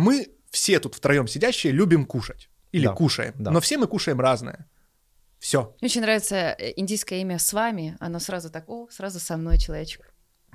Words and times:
мы 0.00 0.28
все 0.50 0.80
тут 0.80 0.94
втроем 0.94 1.28
сидящие 1.28 1.72
любим 1.72 2.04
кушать. 2.04 2.48
Или 2.72 2.86
Да, 2.86 2.92
кушаем. 2.92 3.34
да. 3.38 3.50
Но 3.50 3.60
все 3.60 3.78
мы 3.78 3.86
кушаем 3.86 4.20
разное. 4.20 4.66
Все. 5.38 5.74
Мне 5.80 5.86
очень 5.88 6.02
нравится 6.02 6.36
э, 6.36 6.72
индийское 6.76 7.20
имя 7.20 7.38
с 7.38 7.52
вами. 7.52 7.96
Оно 8.00 8.18
сразу 8.20 8.50
так, 8.50 8.68
о, 8.68 8.88
сразу 8.90 9.18
со 9.20 9.36
мной 9.36 9.58
человечек. 9.58 10.12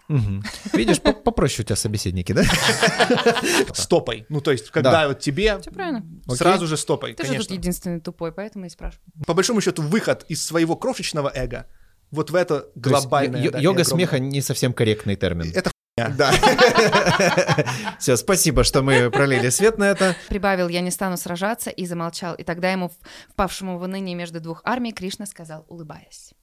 Мгм. 0.07 0.43
Видишь, 0.73 1.01
по- 1.01 1.13
попроще 1.13 1.63
у 1.63 1.65
тебя 1.65 1.75
собеседники, 1.75 2.31
да? 2.31 2.43
Стопой. 3.73 4.25
Ну, 4.29 4.41
то 4.41 4.51
есть, 4.51 4.69
когда 4.69 4.91
Да. 4.91 5.07
вот 5.07 5.19
тебе 5.19 5.59
Все 5.59 5.71
правильно. 5.71 6.03
сразу 6.35 6.67
же 6.67 6.77
стопой, 6.77 7.13
Ты 7.13 7.23
же 7.23 7.29
тут 7.29 7.37
конечно. 7.37 7.53
единственный 7.53 7.99
тупой, 7.99 8.31
поэтому 8.31 8.65
и 8.65 8.69
спрашиваю. 8.69 9.03
По 9.25 9.33
большому 9.33 9.61
счету, 9.61 9.81
выход 9.81 10.25
из 10.29 10.45
своего 10.45 10.75
крошечного 10.75 11.31
эго 11.33 11.65
вот 12.11 12.29
в 12.29 12.35
это 12.35 12.67
есть 12.75 12.77
глобальное. 12.77 13.31
да, 13.51 13.59
Йога 13.59 13.81
огромное. 13.81 13.83
смеха 13.83 14.19
не 14.19 14.41
совсем 14.41 14.73
корректный 14.73 15.15
термин. 15.15 15.51
Это 15.55 15.71
Да. 15.97 16.33
Все, 17.99 18.17
спасибо, 18.17 18.65
что 18.65 18.81
мы 18.81 19.09
пролили 19.09 19.47
свет 19.47 19.77
на 19.77 19.85
это. 19.85 20.13
Прибавил, 20.27 20.67
я 20.67 20.81
не 20.81 20.91
стану 20.91 21.15
сражаться, 21.15 21.69
и 21.69 21.85
замолчал. 21.85 22.35
И 22.35 22.43
тогда 22.43 22.69
ему, 22.69 22.91
впавшему 23.29 23.79
в 23.79 23.83
уныние 23.83 24.13
между 24.13 24.41
двух 24.41 24.61
армий, 24.65 24.91
Кришна 24.91 25.25
сказал, 25.25 25.65
улыбаясь. 25.69 26.33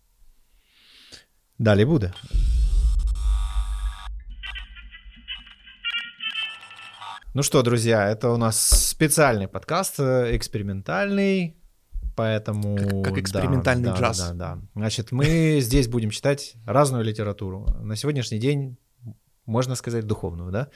Далее 1.58 1.84
Будда. 1.84 2.14
Ну 7.34 7.42
что, 7.42 7.62
друзья, 7.62 8.08
это 8.08 8.30
у 8.30 8.38
нас 8.38 8.58
специальный 8.58 9.48
подкаст, 9.48 10.00
э, 10.00 10.34
экспериментальный, 10.34 11.58
поэтому... 12.16 12.76
Как- 12.76 13.04
как 13.04 13.18
экспериментальный 13.18 13.90
да, 13.90 13.96
джаз. 13.98 14.18
Да, 14.18 14.28
да, 14.28 14.34
да. 14.34 14.62
Значит, 14.74 15.12
мы 15.12 15.58
здесь 15.60 15.88
будем 15.88 16.08
читать 16.08 16.54
разную 16.66 17.04
литературу. 17.04 17.66
На 17.80 17.96
сегодняшний 17.96 18.38
день, 18.38 18.78
можно 19.46 19.74
сказать, 19.74 20.06
духовную, 20.06 20.50
да? 20.50 20.68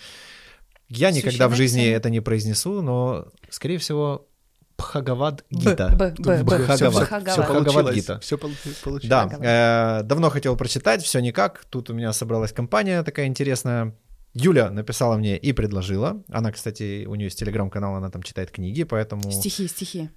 Я 0.89 1.11
никогда 1.11 1.48
в 1.48 1.55
жизни 1.55 1.86
это 1.86 2.11
не 2.11 2.20
произнесу, 2.20 2.81
но, 2.81 3.27
скорее 3.50 3.78
всего, 3.78 4.28
Пхагавад 4.77 5.45
Б, 5.50 5.59
Гита. 5.59 5.89
Бхагавад. 6.19 6.77
Все, 6.77 6.91
Бхагавад. 6.91 7.50
Бхагавад 7.50 7.94
Гита. 7.94 8.20
Все 8.20 8.39
получилось. 8.39 9.05
Да, 9.05 9.28
э, 9.41 10.03
давно 10.05 10.31
хотел 10.31 10.56
прочитать, 10.56 11.03
все 11.03 11.20
никак. 11.20 11.64
Тут 11.70 11.91
у 11.91 11.94
меня 11.94 12.12
собралась 12.12 12.53
компания 12.53 13.03
такая 13.03 13.27
интересная. 13.27 13.97
Юля 14.34 14.70
написала 14.70 15.17
мне 15.17 15.39
и 15.39 15.53
предложила. 15.53 16.22
Она, 16.28 16.53
кстати, 16.53 17.06
у 17.06 17.14
нее 17.14 17.27
есть 17.27 17.39
телеграм-канал, 17.39 17.97
она 17.97 18.11
там 18.11 18.22
читает 18.22 18.50
книги, 18.50 18.84
поэтому 18.84 19.31
Стихи, 19.33 19.67
стихи. 19.67 20.11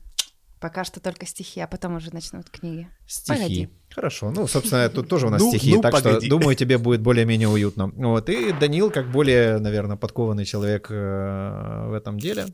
Пока 0.59 0.83
что 0.83 0.99
только 0.99 1.25
стихи, 1.25 1.61
а 1.61 1.67
потом 1.67 1.95
уже 1.95 2.13
начнут 2.13 2.49
книги. 2.49 2.89
стихи. 3.07 3.37
Погоди. 3.39 3.69
Хорошо, 3.95 4.29
ну, 4.31 4.45
собственно, 4.47 4.89
тут 4.89 5.07
тоже 5.07 5.27
у 5.27 5.29
нас 5.29 5.41
Ну, 5.43 5.49
стихи, 5.49 5.75
ну, 5.75 5.81
так 5.81 5.93
погоди. 5.93 6.25
что, 6.27 6.29
думаю, 6.37 6.55
тебе 6.55 6.77
будет 6.77 7.01
более-менее 7.01 7.47
уютно. 7.47 7.87
Вот, 7.95 8.29
и 8.29 8.51
Данил, 8.51 8.91
как 8.91 9.09
более, 9.09 9.57
наверное, 9.59 9.95
подкованный 9.95 10.43
человек 10.45 10.87
э, 10.89 11.85
в 11.87 11.93
этом 11.93 12.19
деле. 12.19 12.47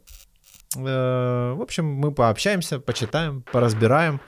Э, 0.78 1.54
В 1.54 1.62
общем, 1.62 1.86
мы 1.86 2.12
пообщаемся, 2.12 2.80
почитаем, 2.80 3.44
поразбираем, 3.52 4.22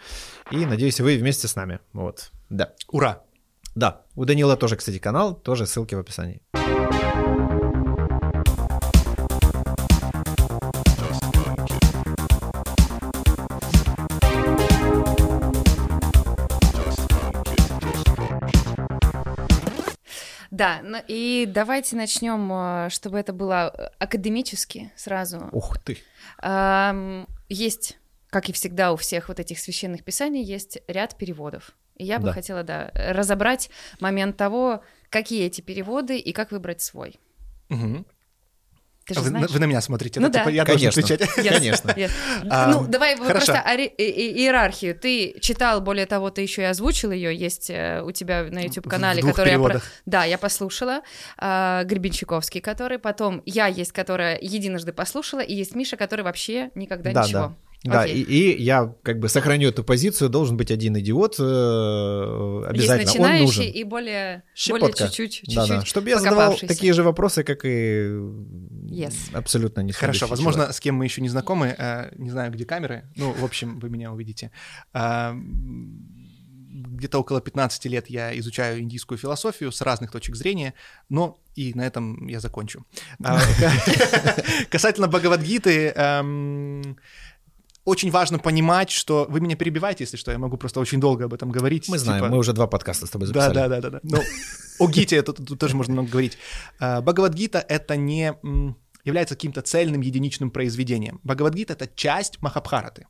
и, 0.52 0.66
надеюсь, 0.66 1.00
вы 1.00 1.18
вместе 1.18 1.48
с 1.48 1.56
нами. 1.56 1.80
Вот, 1.94 2.32
да. 2.50 2.74
Ура. 2.90 3.22
Да, 3.76 4.02
у 4.16 4.26
Данила 4.26 4.58
тоже, 4.58 4.76
кстати, 4.76 4.98
канал, 4.98 5.36
тоже 5.36 5.68
ссылки 5.68 5.94
в 5.94 6.00
описании. 6.00 6.42
Да, 20.58 20.80
ну 20.84 20.98
и 21.08 21.46
давайте 21.48 21.96
начнем, 21.96 22.52
э, 22.52 22.90
чтобы 22.90 23.20
это 23.20 23.32
было 23.32 23.72
э, 23.78 23.90
академически 24.00 24.92
сразу. 24.96 25.50
Ух 25.52 25.78
ты. 25.78 26.00
Есть, 27.50 27.98
как 28.30 28.50
и 28.50 28.52
всегда 28.54 28.92
у 28.92 28.96
всех 28.96 29.28
вот 29.30 29.40
этих 29.40 29.60
священных 29.60 30.04
писаний, 30.04 30.44
есть 30.44 30.80
ряд 30.88 31.16
переводов. 31.16 31.72
И 31.96 32.06
я 32.06 32.18
бы 32.20 32.26
Да. 32.26 32.34
хотела, 32.34 32.64
да, 32.64 32.92
разобрать 32.94 33.70
момент 34.00 34.36
того, 34.38 34.84
какие 35.10 35.46
эти 35.46 35.62
переводы 35.62 36.18
и 36.18 36.34
как 36.34 36.52
выбрать 36.52 36.82
свой. 36.82 37.20
Мгм. 37.70 38.06
Ты 39.08 39.14
же 39.14 39.20
Вы, 39.22 39.26
на- 39.26 39.30
знаешь? 39.40 39.52
вы 39.52 39.60
на 39.60 39.66
меня 39.66 39.80
смотрите, 39.82 40.20
Ну 40.20 40.28
да? 40.30 40.40
Типа 40.40 40.46
да. 40.46 40.52
я 40.52 40.66
должен 40.66 40.92
Конечно. 40.92 41.16
отвечать. 41.16 41.38
Yes, 41.38 41.50
Конечно. 41.58 41.90
yes. 41.92 42.12
А, 42.50 42.68
ну, 42.72 42.88
давай 42.88 43.16
хорошо. 43.16 43.34
просто 43.54 43.64
ори- 43.66 43.86
и- 43.98 44.04
и- 44.04 44.40
иерархию. 44.42 44.94
Ты 44.96 45.36
читал, 45.40 45.80
более 45.82 46.06
того, 46.06 46.30
ты 46.30 46.42
еще 46.42 46.64
и 46.64 46.66
озвучил 46.66 47.12
ее, 47.12 47.34
есть 47.36 47.70
э, 47.70 48.02
у 48.04 48.12
тебя 48.12 48.44
на 48.44 48.60
YouTube-канале, 48.60 49.22
который 49.22 49.52
я... 49.52 49.58
про- 49.60 49.66
переводах. 49.70 49.84
Да, 50.06 50.26
я 50.26 50.38
послушала. 50.38 51.02
а, 51.38 51.84
Гребенщиковский, 51.86 52.60
который 52.62 53.00
потом... 53.00 53.42
Я 53.46 53.68
есть, 53.68 53.94
которая 53.94 54.38
единожды 54.42 54.92
послушала, 54.92 55.40
и 55.40 55.54
есть 55.54 55.74
Миша, 55.76 55.96
который 55.96 56.22
вообще 56.24 56.72
никогда 56.76 57.12
Да, 57.14 57.24
ничего. 57.24 57.40
да. 57.40 57.54
Да, 57.84 58.06
и, 58.06 58.24
Окей. 58.24 58.24
и 58.24 58.64
я 58.64 58.94
как 59.04 59.20
бы 59.20 59.30
сохраню 59.30 59.70
эту 59.70 59.84
позицию, 59.84 60.30
должен 60.30 60.58
быть 60.58 60.72
один 60.72 60.98
идиот 60.98 61.36
э, 61.40 61.44
обязательно. 62.68 63.02
Есть 63.02 63.16
Он 63.16 63.22
начинающий 63.22 63.46
нужен. 63.46 63.64
и 63.66 63.84
более, 63.84 63.84
более 63.86 64.44
Щепотка. 64.56 65.04
чуть-чуть, 65.06 65.32
чуть-чуть 65.34 65.56
Да-да. 65.56 65.86
Чтобы 65.86 66.10
я 66.10 66.20
задавал 66.20 66.56
такие 66.58 66.94
же 66.94 67.04
вопросы, 67.04 67.44
как 67.44 67.64
и 67.66 68.08
Yes. 68.90 69.14
абсолютно 69.34 69.82
не 69.82 69.92
Хорошо, 69.94 70.28
возможно, 70.28 70.62
человек. 70.64 70.76
с 70.76 70.80
кем 70.80 70.96
мы 70.96 71.06
еще 71.06 71.22
не 71.22 71.30
знакомы, 71.30 71.76
э, 71.78 72.12
не 72.18 72.30
знаю, 72.32 72.52
где 72.52 72.66
камеры, 72.66 73.04
ну, 73.16 73.32
в 73.32 73.44
общем, 73.44 73.80
вы 73.80 73.90
меня 73.90 74.12
увидите. 74.12 74.52
М, 74.94 76.14
Где-то 76.98 77.20
около 77.20 77.42
15 77.42 77.90
лет 77.90 78.08
я 78.10 78.38
изучаю 78.40 78.80
индийскую 78.82 79.18
философию 79.18 79.72
с 79.72 79.82
разных 79.82 80.12
точек 80.12 80.36
зрения, 80.36 80.74
но 81.10 81.40
и 81.56 81.74
на 81.74 81.82
этом 81.88 82.28
я 82.28 82.40
закончу. 82.40 82.86
А, 83.24 83.40
Касательно 84.70 85.08
Бхагавадгиты, 85.08 85.92
эм, 85.96 86.98
очень 87.88 88.12
важно 88.12 88.38
понимать, 88.38 88.90
что... 88.90 89.26
Вы 89.30 89.40
меня 89.40 89.56
перебиваете, 89.56 90.04
если 90.04 90.18
что, 90.18 90.30
я 90.32 90.38
могу 90.38 90.58
просто 90.58 90.82
очень 90.82 91.00
долго 91.00 91.26
об 91.26 91.34
этом 91.34 91.50
говорить. 91.50 91.88
Мы 91.88 91.98
знаем, 91.98 92.22
типа- 92.22 92.32
мы 92.32 92.38
уже 92.38 92.52
два 92.52 92.68
подкаста 92.68 93.08
с 93.08 93.10
тобой 93.10 93.30
да, 93.30 93.48
записали. 93.48 93.54
да, 93.56 93.68
да, 93.70 93.82
да, 93.82 93.90
да. 93.90 94.00
Ну, 94.04 94.22
о 94.80 94.90
Гите 94.90 95.16
это 95.16 95.32
тут 95.32 95.58
тоже 95.58 95.78
можно 95.78 95.94
много 95.94 96.10
говорить. 96.10 96.38
А, 96.80 97.00
Бхагавадгита 97.02 97.60
это 97.60 97.96
не 97.96 98.34
является 99.06 99.36
каким-то 99.36 99.62
цельным 99.62 100.02
единичным 100.02 100.52
произведением. 100.52 101.22
Бхагавадгита 101.24 101.74
это 101.74 101.88
часть 101.88 102.42
Махабхараты. 102.42 103.08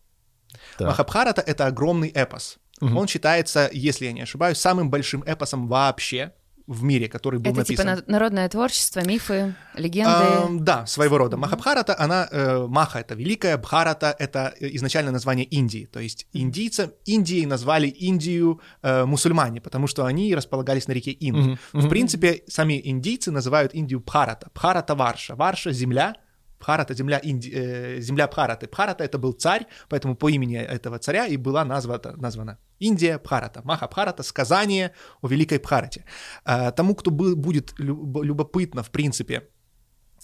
Так. 0.78 0.90
Махабхарата 0.90 1.42
это 1.42 1.66
огромный 1.66 2.10
эпос. 2.10 2.60
Он 2.80 3.08
считается, 3.08 3.72
если 3.74 4.06
я 4.06 4.12
не 4.12 4.22
ошибаюсь, 4.22 4.60
самым 4.60 4.92
большим 4.92 5.24
эпосом 5.24 5.68
вообще 5.68 6.34
в 6.68 6.84
мире, 6.84 7.08
который 7.08 7.40
был 7.40 7.52
Это 7.52 7.64
типа 7.64 7.84
написан. 7.86 8.04
на- 8.08 8.12
народное 8.12 8.50
творчество, 8.50 9.00
мифы, 9.06 9.56
легенды. 9.76 10.12
Ам, 10.12 10.64
да, 10.66 10.86
своего 10.86 11.18
рода. 11.18 11.38
Махабхарата, 11.38 11.96
она, 11.98 12.28
э, 12.30 12.68
Маха— 12.68 13.00
это 13.02 13.16
великая, 13.16 13.58
Бхарата— 13.58 14.14
это 14.20 14.54
э, 14.60 14.68
изначально 14.76 15.12
название 15.12 15.46
Индии. 15.46 15.86
То 15.92 16.00
есть 16.02 16.28
индийца, 16.34 16.94
Индией 17.06 17.46
назвали 17.46 17.88
Индию 17.88 18.60
э, 18.84 19.06
мусульмане, 19.06 19.62
потому 19.62 19.88
что 19.88 20.06
они 20.06 20.36
располагались 20.36 20.88
на 20.88 20.92
реке 20.92 21.12
Инд. 21.12 21.38
Мгм, 21.74 21.86
В 21.86 21.90
принципе, 21.90 22.44
сами 22.48 22.82
индийцы 22.84 23.32
называют 23.32 23.74
Индию 23.74 24.02
Бхарата. 24.02 24.50
Бхарата 24.54 24.94
Варша. 24.96 25.36
Варша— 25.36 25.72
земля, 25.74 26.16
Бхарата— 26.60 26.94
земля, 26.96 27.20
Инди... 27.24 27.52
э, 27.54 28.02
земля 28.02 28.28
Бхараты. 28.28 28.68
Бхарата— 28.68 29.04
это 29.06 29.18
был 29.18 29.34
царь, 29.34 29.66
поэтому 29.90 30.16
по 30.16 30.30
имени 30.30 30.58
этого 30.58 30.98
царя 31.00 31.28
и 31.28 31.38
была 31.38 31.66
названа, 31.66 32.16
названа 32.18 32.58
Индия 32.80 33.18
Бхарата. 33.20 33.62
Маха 33.64 33.88
Бхарата— 33.88 34.24
сказание 34.24 34.92
о 35.22 35.28
великой 35.28 35.60
Бхарате. 35.60 36.04
А, 36.46 36.72
тому, 36.72 36.96
кто 36.96 37.12
был, 37.12 37.36
будет 37.36 37.74
люб- 37.80 38.24
любопытно, 38.24 38.82
в 38.84 38.90
принципе, 38.90 39.42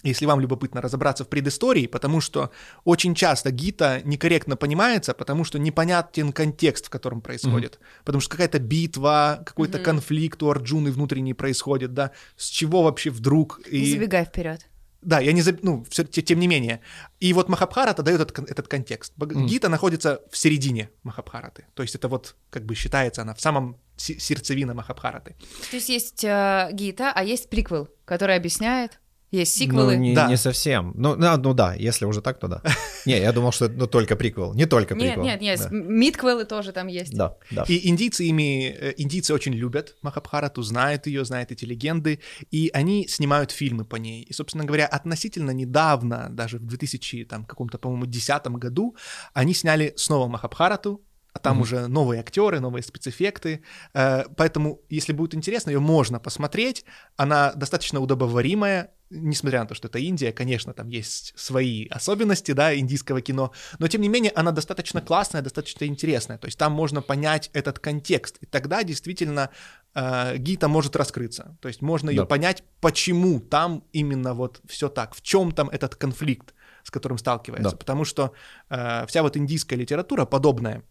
если 0.02 0.26
вам 0.26 0.40
любопытно 0.40 0.82
разобраться 0.82 1.24
в 1.24 1.28
предыстории, 1.28 1.86
потому 1.86 2.20
что 2.20 2.50
очень 2.84 3.14
часто 3.14 3.50
гита 3.50 4.02
некорректно 4.04 4.54
понимается, 4.56 5.14
потому 5.14 5.44
что 5.44 5.58
непонятен 5.58 6.32
контекст, 6.32 6.86
в 6.86 6.90
котором 6.90 7.22
происходит. 7.22 7.78
Потому 8.04 8.20
что 8.20 8.30
какая-то 8.32 8.58
битва, 8.58 9.42
какой-то 9.46 9.78
Мгм. 9.78 9.84
конфликт 9.84 10.42
у 10.42 10.50
Арджуны 10.50 10.90
внутренний 10.90 11.32
происходит, 11.32 11.94
да, 11.94 12.10
с 12.36 12.48
чего 12.48 12.82
вообще 12.82 13.08
вдруг... 13.10 13.60
Не 13.72 13.78
И... 13.78 13.92
забегай 13.92 14.24
вперед. 14.26 14.66
Да, 15.04 15.20
я 15.20 15.32
не 15.32 15.42
заб... 15.42 15.58
ну, 15.62 15.84
те- 15.90 16.22
тем 16.22 16.38
не 16.40 16.46
менее. 16.48 16.80
И 17.20 17.32
вот 17.32 17.48
Махабхарата 17.48 18.02
дает 18.02 18.20
этот, 18.20 18.50
этот 18.50 18.68
контекст. 18.68 19.12
Мгм. 19.16 19.46
Гита 19.46 19.68
находится 19.68 20.20
в 20.30 20.36
середине 20.36 20.88
Махабхараты. 21.02 21.66
То 21.74 21.82
есть 21.82 21.94
это 21.94 22.08
вот, 22.08 22.36
как 22.50 22.64
бы 22.64 22.74
считается 22.74 23.22
она 23.22 23.34
в 23.34 23.40
самом 23.40 23.76
се- 23.96 24.18
сердцевина 24.18 24.74
Махабхараты. 24.74 25.36
То 25.70 25.76
есть 25.76 25.88
есть 25.88 26.24
э, 26.24 26.70
Гита, 26.72 27.12
а 27.14 27.22
есть 27.22 27.48
приквел, 27.50 27.88
который 28.04 28.36
объясняет. 28.36 28.98
Есть 29.34 29.58
Ну, 29.60 29.64
сиквелы. 29.64 29.96
не, 29.96 30.14
Да. 30.14 30.28
не 30.28 30.36
совсем. 30.36 30.92
Ну, 30.96 31.16
ну 31.16 31.54
да, 31.54 31.74
если 31.74 32.04
уже 32.06 32.20
так, 32.20 32.38
то 32.38 32.48
да. 32.48 32.62
Не, 33.06 33.18
я 33.20 33.32
думал, 33.32 33.52
что 33.52 33.64
это 33.66 33.74
ну, 33.74 33.86
только 33.86 34.16
приквел. 34.16 34.54
Не 34.54 34.66
только 34.66 34.94
Нет, 34.94 35.14
приквел. 35.14 35.24
нет, 35.24 35.40
нет, 35.40 35.60
Да. 35.60 35.68
мидквелы 35.70 36.44
тоже 36.44 36.72
там 36.72 36.86
есть. 36.86 37.12
Да, 37.14 37.36
да. 37.50 37.64
И 37.68 37.88
индийцы 37.88 38.24
ими, 38.24 38.68
э, 38.68 38.94
индийцы 38.96 39.34
очень 39.34 39.52
любят 39.52 39.96
Махабхарату, 40.02 40.62
знают 40.62 41.06
ее, 41.06 41.24
знают 41.24 41.50
эти 41.52 41.64
легенды, 41.64 42.20
и 42.50 42.70
они 42.72 43.08
снимают 43.08 43.50
фильмы 43.50 43.84
по 43.84 43.96
ней. 43.96 44.22
И, 44.22 44.32
собственно 44.32 44.64
говоря, 44.64 44.86
относительно 44.86 45.50
недавно, 45.50 46.28
даже 46.30 46.58
в 46.58 46.66
2000 46.66 47.24
там, 47.24 47.44
каком-то, 47.44 47.78
по-моему, 47.78 48.06
10 48.06 48.46
году, 48.58 48.96
они 49.32 49.52
сняли 49.54 49.92
снова 49.96 50.28
Махабхарату, 50.28 51.02
а 51.34 51.40
там 51.40 51.54
Мгм. 51.56 51.62
уже 51.62 51.86
новые 51.88 52.20
актеры, 52.20 52.60
новые 52.60 52.82
спецэффекты. 52.82 53.62
Э, 53.92 54.24
Поэтому, 54.36 54.80
если 54.88 55.12
будет 55.12 55.34
интересно, 55.34 55.70
ее 55.70 55.80
можно 55.80 56.20
посмотреть. 56.20 56.84
Она 57.16 57.52
достаточно 57.54 58.00
удобоваримая, 58.00 58.92
несмотря 59.10 59.60
на 59.60 59.66
то, 59.66 59.74
что 59.74 59.88
это 59.88 59.98
Индия, 59.98 60.32
конечно, 60.32 60.72
там 60.72 60.88
есть 60.88 61.32
свои 61.36 61.86
особенности, 61.88 62.52
да, 62.52 62.74
индийского 62.76 63.20
кино, 63.20 63.50
но 63.80 63.88
тем 63.88 64.00
не 64.00 64.08
менее 64.08 64.32
она 64.34 64.52
достаточно 64.52 65.00
классная, 65.00 65.42
достаточно 65.42 65.84
интересная. 65.86 66.38
То 66.38 66.46
есть 66.46 66.58
там 66.58 66.72
можно 66.72 67.02
понять 67.02 67.50
этот 67.52 67.78
контекст, 67.80 68.38
и 68.40 68.46
тогда 68.46 68.84
действительно 68.84 69.50
э, 69.94 70.36
Гита 70.38 70.68
может 70.68 70.94
раскрыться. 70.96 71.56
То 71.60 71.68
есть 71.68 71.82
можно 71.82 72.10
ее 72.10 72.22
Да. 72.22 72.26
понять, 72.26 72.62
почему 72.80 73.40
там 73.40 73.82
именно 73.92 74.34
вот 74.34 74.60
все 74.66 74.88
так, 74.88 75.14
в 75.14 75.20
чем 75.22 75.50
там 75.52 75.68
этот 75.68 75.96
конфликт, 75.96 76.54
с 76.84 76.90
которым 76.90 77.18
сталкивается. 77.18 77.70
Да. 77.72 77.76
Потому 77.76 78.04
что 78.04 78.32
э, 78.70 79.04
вся 79.06 79.22
вот 79.22 79.36
индийская 79.36 79.76
литература 79.76 80.24
подобная. 80.26 80.82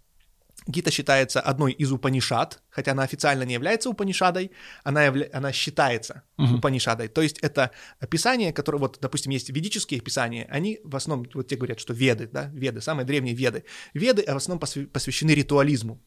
Гита 0.68 0.92
считается 0.92 1.42
одной 1.42 1.74
из 1.74 1.92
Упанишад, 1.92 2.62
хотя 2.70 2.92
она 2.92 3.04
официально 3.04 3.44
не 3.44 3.54
является 3.54 3.90
Упанишадой, 3.90 4.52
она, 4.84 5.04
явля... 5.04 5.30
она 5.34 5.52
считается 5.52 6.24
Мгм. 6.38 6.56
Упанишадой. 6.56 7.08
То 7.08 7.22
есть 7.22 7.38
это 7.40 7.72
писания, 8.10 8.52
которые, 8.52 8.80
вот, 8.80 8.98
допустим, 9.02 9.32
есть 9.32 9.50
ведические 9.50 10.00
писания, 10.00 10.48
они 10.50 10.80
в 10.84 10.96
основном, 10.96 11.28
вот 11.34 11.48
те 11.48 11.56
говорят, 11.56 11.80
что 11.80 11.94
веды, 11.94 12.28
да, 12.28 12.50
веды, 12.54 12.82
самые 12.82 13.06
древние 13.06 13.36
веды. 13.36 13.66
Веды 13.94 14.24
в 14.24 14.36
основном 14.36 14.60
посвя- 14.60 14.88
посвящены 14.88 15.32
ритуализму. 15.32 16.02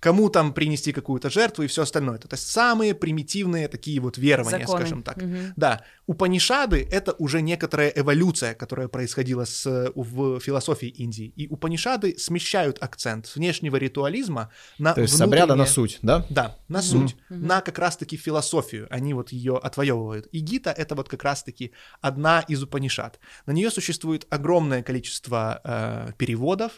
Кому 0.00 0.30
там 0.30 0.54
принести 0.54 0.92
какую-то 0.92 1.28
жертву 1.28 1.62
и 1.62 1.66
все 1.66 1.82
остальное. 1.82 2.18
То 2.18 2.28
есть 2.32 2.50
самые 2.50 2.94
примитивные 2.94 3.68
такие 3.68 4.00
вот 4.00 4.16
верования, 4.16 4.60
Законы. 4.60 4.80
скажем 4.80 5.02
так. 5.02 5.18
Мгм. 5.22 5.52
Да, 5.56 5.84
Упанишады— 6.06 6.88
это 6.90 7.12
уже 7.18 7.42
некоторая 7.42 7.92
эволюция, 7.94 8.54
которая 8.54 8.88
происходила 8.88 9.44
с, 9.44 9.92
в 9.94 10.40
философии 10.40 10.88
Индии. 10.88 11.32
И 11.36 11.46
Упанишады 11.48 12.18
смещают 12.18 12.78
акцент 12.82 13.26
с 13.26 13.36
внешнего 13.36 13.76
ритуализма 13.76 14.50
на 14.78 14.94
То 14.94 15.02
есть 15.02 15.16
с 15.16 15.20
обряда 15.20 15.54
на 15.54 15.66
суть, 15.66 15.98
да? 16.02 16.24
Да, 16.30 16.56
на 16.68 16.80
суть, 16.82 17.16
Мгм. 17.28 17.46
на 17.46 17.60
как 17.60 17.78
раз-таки 17.78 18.16
философию. 18.16 18.86
Они 18.90 19.12
вот 19.14 19.32
ее 19.32 19.58
отвоевывают. 19.58 20.26
И 20.32 20.40
Гита— 20.40 20.70
это 20.76 20.94
вот 20.94 21.08
как 21.08 21.22
раз-таки 21.22 21.72
одна 22.00 22.40
из 22.48 22.62
Упанишад. 22.62 23.20
На 23.46 23.52
нее 23.52 23.70
существует 23.70 24.26
огромное 24.30 24.82
количество 24.82 25.60
э, 25.62 26.12
переводов, 26.16 26.72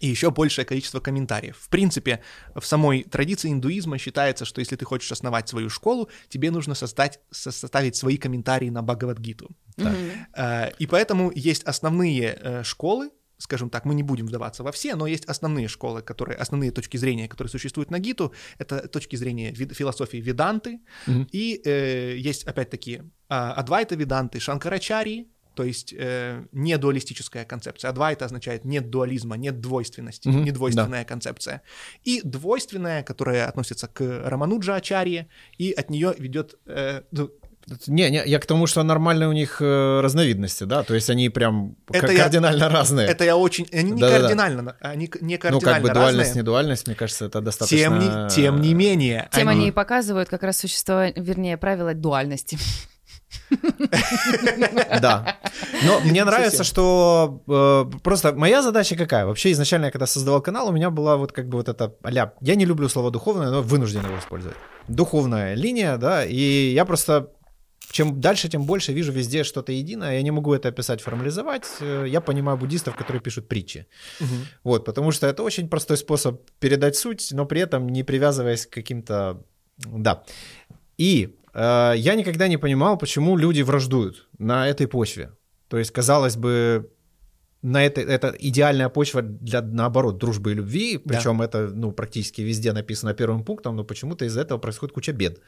и 0.00 0.06
еще 0.08 0.30
большее 0.30 0.64
количество 0.64 1.00
комментариев. 1.00 1.56
В 1.60 1.68
принципе, 1.68 2.20
в 2.54 2.64
самой 2.64 3.02
традиции 3.04 3.50
индуизма 3.50 3.98
считается, 3.98 4.44
что 4.44 4.60
если 4.60 4.76
ты 4.76 4.84
хочешь 4.84 5.12
основать 5.12 5.48
свою 5.48 5.70
школу, 5.70 6.08
тебе 6.28 6.50
нужно 6.50 6.74
создать, 6.74 7.20
со- 7.30 7.52
составить 7.52 7.96
свои 7.96 8.16
комментарии 8.16 8.70
на 8.70 8.82
Бхагавадгиту. 8.82 9.48
Так. 9.76 9.92
Мгм. 9.92 10.10
Э, 10.36 10.70
И 10.78 10.86
поэтому 10.86 11.32
есть 11.34 11.62
основные 11.64 12.38
э, 12.42 12.62
школы, 12.64 13.10
скажем 13.38 13.68
так, 13.68 13.84
мы 13.84 13.94
не 13.94 14.02
будем 14.02 14.26
вдаваться 14.26 14.62
во 14.62 14.70
все, 14.72 14.96
но 14.96 15.06
есть 15.06 15.26
основные 15.26 15.68
школы, 15.68 16.00
которые, 16.00 16.38
основные 16.38 16.70
точки 16.70 16.96
зрения, 16.96 17.28
которые 17.28 17.50
существуют 17.50 17.90
на 17.90 17.98
Гиту, 17.98 18.32
это 18.58 18.88
точки 18.88 19.16
зрения 19.16 19.52
вид- 19.52 19.74
философии 19.76 20.16
Веданты, 20.18 20.80
Мгм. 21.06 21.28
и 21.32 21.60
э, 21.64 22.16
есть 22.16 22.44
опять-таки 22.44 23.02
а, 23.28 23.52
Адвайта 23.52 23.94
Веданты, 23.96 24.40
Шанкарачари, 24.40 25.26
то 25.56 25.64
есть 25.64 25.94
э, 25.96 26.44
не 26.52 26.76
дуалистическая 26.78 27.44
концепция. 27.44 27.88
Адвайта 27.90 28.26
означает 28.26 28.64
нет 28.64 28.90
дуализма, 28.90 29.36
нет 29.36 29.60
двойственности, 29.60 30.28
Мгм, 30.28 30.44
недвойственная 30.44 31.04
концепция. 31.04 31.62
И 32.04 32.20
двойственная, 32.22 33.02
которая 33.02 33.48
относится 33.48 33.88
к 33.88 34.00
Рамануджа 34.28 34.76
Ачарье, 34.76 35.26
и 35.58 35.72
от 35.72 35.90
нее 35.90 36.14
ведет 36.18 36.54
э, 36.66 37.02
ну, 37.10 37.30
Не, 37.88 38.10
не, 38.10 38.22
я 38.26 38.38
к 38.38 38.46
тому, 38.46 38.66
что 38.68 38.82
нормальные 38.84 39.28
у 39.28 39.32
них 39.32 39.60
э, 39.60 40.00
разновидности, 40.00 40.64
да, 40.64 40.82
то 40.84 40.94
есть 40.94 41.10
они 41.10 41.30
прям 41.30 41.74
Это 41.90 42.06
ка- 42.06 42.12
я- 42.12 42.22
кардинально 42.22 42.68
разные. 42.68 43.08
Это 43.08 43.24
я 43.24 43.36
очень... 43.36 43.66
Они 43.72 43.90
не 43.90 44.00
Да-да-да. 44.00 44.20
кардинально, 44.20 44.76
они 44.80 45.06
к- 45.08 45.20
не 45.22 45.34
ну, 45.34 45.40
кардинально 45.40 45.60
как 45.64 45.82
бы 45.82 45.88
разные. 45.88 46.02
дуальность, 46.02 46.34
не 46.36 46.42
дуальность, 46.42 46.86
мне 46.86 46.94
кажется, 46.96 47.24
это 47.24 47.40
достаточно... 47.40 47.76
Тем 47.78 47.98
не, 47.98 48.28
тем 48.30 48.60
не 48.60 48.74
менее, 48.74 49.28
Тем 49.32 49.48
они- 49.48 49.60
они 49.60 49.68
и 49.68 49.72
показывают 49.72 50.28
как 50.28 50.42
раз 50.44 50.58
существование, 50.58 51.14
вернее, 51.16 51.56
правила 51.56 51.92
дуальности. 51.94 52.56
Да. 55.00 55.36
Но 55.84 56.00
мне 56.00 56.10
Не 56.10 56.24
нравится, 56.24 56.64
что 56.64 57.42
э, 57.48 57.98
просто 58.02 58.32
моя 58.32 58.62
задача 58.62 58.96
какая? 58.96 59.26
Вообще 59.26 59.52
изначально, 59.52 59.90
когда 59.90 60.06
создавал 60.06 60.42
канал, 60.42 60.68
у 60.68 60.72
меня 60.72 60.90
была 60.90 61.16
вот 61.16 61.32
как 61.32 61.48
бы 61.48 61.58
вот 61.58 61.68
эта 61.68 61.94
а 62.02 62.10
я 62.10 62.54
не 62.54 62.64
люблю 62.64 62.88
слово 62.88 63.10
духовное, 63.10 63.50
но 63.50 63.62
вынужден 63.62 64.04
его 64.04 64.18
использовать. 64.18 64.56
Духовная 64.88 65.54
линия, 65.54 65.96
да, 65.96 66.24
и 66.24 66.72
я 66.72 66.84
просто 66.84 67.30
чем 67.92 68.20
дальше, 68.20 68.48
тем 68.48 68.64
больше 68.64 68.92
вижу 68.92 69.12
везде 69.12 69.44
что-то 69.44 69.72
единое. 69.72 70.14
Я 70.14 70.22
не 70.22 70.30
могу 70.30 70.52
это 70.52 70.68
описать, 70.68 71.00
формализовать. 71.00 71.66
Э, 71.80 72.04
Я 72.08 72.20
понимаю 72.20 72.58
буддистов, 72.58 72.96
которые 72.96 73.22
пишут 73.22 73.48
притчи. 73.48 73.86
Мгм. 74.20 74.46
Вот, 74.64 74.84
потому 74.84 75.12
что 75.12 75.26
это 75.26 75.42
очень 75.42 75.68
простой 75.68 75.96
способ 75.96 76.40
передать 76.58 76.96
суть, 76.96 77.28
но 77.32 77.46
при 77.46 77.60
этом 77.60 77.88
не 77.88 78.02
привязываясь 78.02 78.66
к 78.66 78.70
каким-то... 78.70 79.42
Да. 79.78 80.24
И 80.98 81.36
я 81.62 82.14
никогда 82.14 82.48
не 82.48 82.58
понимал, 82.58 82.98
почему 82.98 83.36
люди 83.36 83.62
враждуют 83.62 84.28
на 84.38 84.68
этой 84.68 84.86
почве. 84.86 85.30
То 85.68 85.78
есть, 85.78 85.90
казалось 85.90 86.36
бы, 86.36 86.90
на 87.62 87.84
это, 87.84 88.00
это 88.00 88.34
идеальная 88.38 88.88
почва 88.88 89.22
для, 89.22 89.62
наоборот, 89.62 90.18
дружбы 90.18 90.52
и 90.52 90.54
любви, 90.54 91.00
Да. 91.04 91.14
причем 91.14 91.42
это, 91.42 91.68
ну, 91.74 91.92
практически 91.92 92.42
везде 92.42 92.72
написано 92.72 93.14
первым 93.14 93.44
пунктом, 93.44 93.76
но 93.76 93.84
почему-то 93.84 94.24
из-за 94.24 94.42
этого 94.42 94.58
происходит 94.58 94.94
куча 94.94 95.12
бед. 95.12 95.40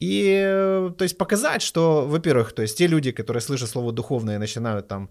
И, 0.00 0.40
э, 0.42 0.90
то 0.96 1.04
есть, 1.04 1.16
показать, 1.18 1.62
что, 1.62 2.06
во-первых, 2.06 2.52
то 2.52 2.62
есть, 2.62 2.76
те 2.78 2.86
люди, 2.88 3.12
которые 3.12 3.40
слышат 3.40 3.68
слово 3.70 3.92
«духовное» 3.92 4.34
и 4.36 4.38
начинают 4.38 4.88
там 4.88 5.10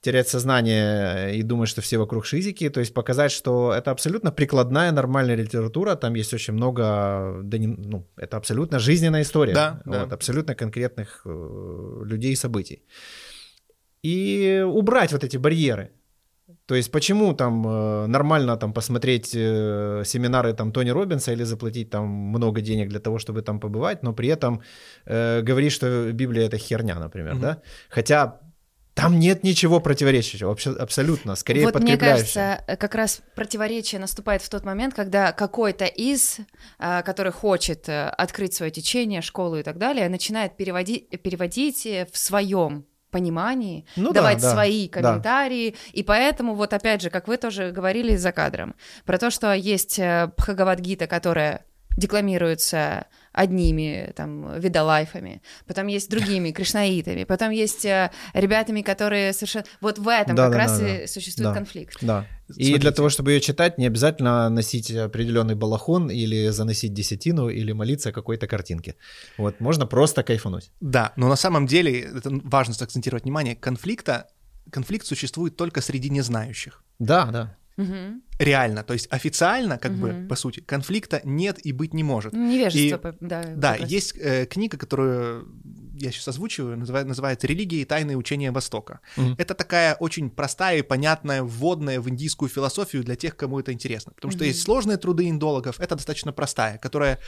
терять 0.00 0.28
сознание 0.28 1.36
и 1.36 1.42
думать, 1.42 1.68
что 1.68 1.80
все 1.80 1.98
вокруг 1.98 2.24
шизики, 2.26 2.68
то 2.70 2.80
есть 2.80 2.94
показать, 2.94 3.32
что 3.32 3.72
это 3.72 3.90
абсолютно 3.90 4.30
прикладная, 4.32 4.92
нормальная 4.92 5.36
литература, 5.36 5.96
там 5.96 6.14
есть 6.14 6.34
очень 6.34 6.54
много, 6.54 7.40
да 7.42 7.58
не- 7.58 7.66
ну, 7.68 8.06
это 8.16 8.36
абсолютно 8.36 8.78
жизненная 8.78 9.22
история, 9.22 9.54
Да, 9.54 9.80
да. 9.84 10.04
вот, 10.04 10.12
абсолютно 10.12 10.54
конкретных 10.54 11.22
э, 11.26 12.02
людей 12.04 12.32
и 12.32 12.36
событий. 12.36 12.82
И 14.02 14.62
убрать 14.66 15.12
вот 15.12 15.24
эти 15.24 15.36
барьеры. 15.38 15.90
То 16.66 16.74
есть 16.76 16.92
почему 16.92 17.34
там 17.34 17.66
э, 17.66 18.06
нормально 18.06 18.56
там 18.56 18.72
посмотреть 18.72 19.34
э, 19.34 20.02
семинары 20.04 20.52
там 20.52 20.70
Тони 20.72 20.90
Робинса 20.90 21.32
или 21.32 21.44
заплатить 21.44 21.90
там 21.90 22.06
много 22.06 22.60
денег 22.60 22.88
для 22.88 23.00
того, 23.00 23.18
чтобы 23.18 23.42
там 23.42 23.58
побывать, 23.58 24.02
но 24.04 24.12
при 24.12 24.28
этом 24.28 24.60
э, 25.06 25.42
говорить, 25.42 25.72
что 25.72 26.12
Библия 26.12 26.46
это 26.46 26.56
херня, 26.58 26.98
например, 27.00 27.32
Мгм. 27.34 27.42
да? 27.42 27.62
Хотя 27.88 28.40
там 28.96 29.18
нет 29.18 29.44
ничего 29.44 29.78
противоречащего, 29.78 30.48
вообще 30.48 30.70
абсолютно, 30.70 31.36
скорее 31.36 31.66
вот 31.66 31.78
мне 31.80 31.98
кажется, 31.98 32.64
как 32.66 32.94
раз 32.94 33.20
противоречие 33.34 34.00
наступает 34.00 34.40
в 34.40 34.48
тот 34.48 34.64
момент, 34.64 34.94
когда 34.94 35.32
какой-то 35.32 35.84
из, 35.84 36.38
а, 36.78 37.02
который 37.02 37.30
хочет 37.30 37.90
э, 37.90 38.08
открыть 38.08 38.54
свое 38.54 38.72
течение, 38.72 39.20
школу 39.20 39.58
и 39.58 39.62
так 39.62 39.76
далее, 39.76 40.08
начинает 40.08 40.56
переводить, 40.56 41.10
переводить 41.22 41.84
э, 41.84 42.08
в 42.10 42.16
своем 42.16 42.86
понимании, 43.10 43.84
Ну 43.96 44.08
да, 44.08 44.20
давать 44.20 44.40
да, 44.40 44.50
свои 44.50 44.88
да. 44.88 45.00
комментарии, 45.02 45.76
и 45.92 46.02
поэтому 46.02 46.54
вот 46.54 46.72
опять 46.72 47.02
же, 47.02 47.10
как 47.10 47.28
вы 47.28 47.36
тоже 47.36 47.72
говорили 47.72 48.16
за 48.16 48.32
кадром, 48.32 48.74
про 49.04 49.18
то, 49.18 49.30
что 49.30 49.52
есть 49.52 49.98
э, 49.98 50.30
Бхагавадгита, 50.38 51.06
которая 51.06 51.66
декламируется 51.98 53.06
одними 53.36 54.12
там 54.16 54.58
видолайфами, 54.58 55.42
потом 55.66 55.86
есть 55.86 56.10
другими 56.10 56.50
кришнаитами, 56.56 57.24
потом 57.24 57.50
есть 57.50 57.84
э, 57.84 58.10
ребятами, 58.32 58.82
которые 58.82 59.32
совершенно... 59.32 59.66
Вот 59.80 59.98
в 59.98 60.08
этом 60.08 60.34
Да, 60.34 60.44
как 60.44 60.52
да, 60.52 60.58
раз 60.58 60.80
да, 60.80 60.88
и 60.88 61.00
да. 61.02 61.06
существует 61.06 61.50
Да. 61.50 61.54
конфликт. 61.54 61.98
Да. 62.00 62.26
И 62.48 62.52
Смотрите. 62.52 62.78
для 62.78 62.92
того, 62.92 63.08
чтобы 63.10 63.32
ее 63.32 63.40
читать, 63.40 63.76
не 63.78 63.86
обязательно 63.86 64.48
носить 64.48 64.90
определенный 64.90 65.54
балахон 65.54 66.10
или 66.10 66.48
заносить 66.48 66.94
десятину 66.94 67.48
или 67.48 67.72
молиться 67.72 68.10
какой-то 68.12 68.46
картинке. 68.46 68.94
Вот, 69.36 69.60
можно 69.60 69.86
просто 69.86 70.22
кайфануть. 70.22 70.70
Да, 70.80 71.12
но 71.16 71.28
на 71.28 71.36
самом 71.36 71.66
деле, 71.66 72.00
это 72.00 72.30
важно 72.44 72.74
акцентировать 72.80 73.24
внимание, 73.24 73.54
конфликта, 73.54 74.28
конфликт 74.70 75.06
существует 75.06 75.56
только 75.56 75.80
среди 75.80 76.08
незнающих. 76.08 76.82
Да, 76.98 77.26
да. 77.26 77.56
Мгм. 77.76 78.22
Реально, 78.38 78.82
то 78.82 78.92
есть 78.94 79.06
официально, 79.10 79.78
как 79.78 79.92
бы, 79.92 80.12
Мгм. 80.12 80.28
по 80.28 80.36
сути, 80.36 80.60
конфликта 80.60 81.20
нет 81.24 81.58
и 81.66 81.72
быть 81.72 81.94
не 81.94 82.02
может. 82.02 82.32
Невежество, 82.32 83.08
И- 83.10 83.16
да. 83.20 83.44
Да, 83.56 83.76
раз. 83.76 83.90
есть 83.90 84.14
э, 84.16 84.46
книга, 84.46 84.76
которую 84.78 85.48
я 85.98 86.10
сейчас 86.10 86.28
озвучиваю, 86.28 86.76
называ- 86.76 87.04
называется 87.04 87.46
«Религия 87.46 87.80
и 87.80 87.84
тайные 87.84 88.16
учения 88.16 88.50
Востока». 88.50 89.00
Мгм. 89.16 89.34
Это 89.38 89.54
такая 89.54 89.94
очень 89.94 90.28
простая 90.30 90.78
и 90.78 90.82
понятная, 90.82 91.42
вводная 91.42 92.00
в 92.00 92.08
индийскую 92.08 92.48
философию 92.48 93.02
для 93.04 93.16
тех, 93.16 93.36
кому 93.36 93.58
это 93.60 93.72
интересно. 93.72 94.12
Потому 94.14 94.30
что 94.32 94.40
Мгм. 94.44 94.48
есть 94.48 94.62
сложные 94.62 94.96
труды 94.98 95.28
индологов, 95.28 95.80
это 95.80 95.94
достаточно 95.96 96.32
простая, 96.32 96.78
которая 96.78 97.18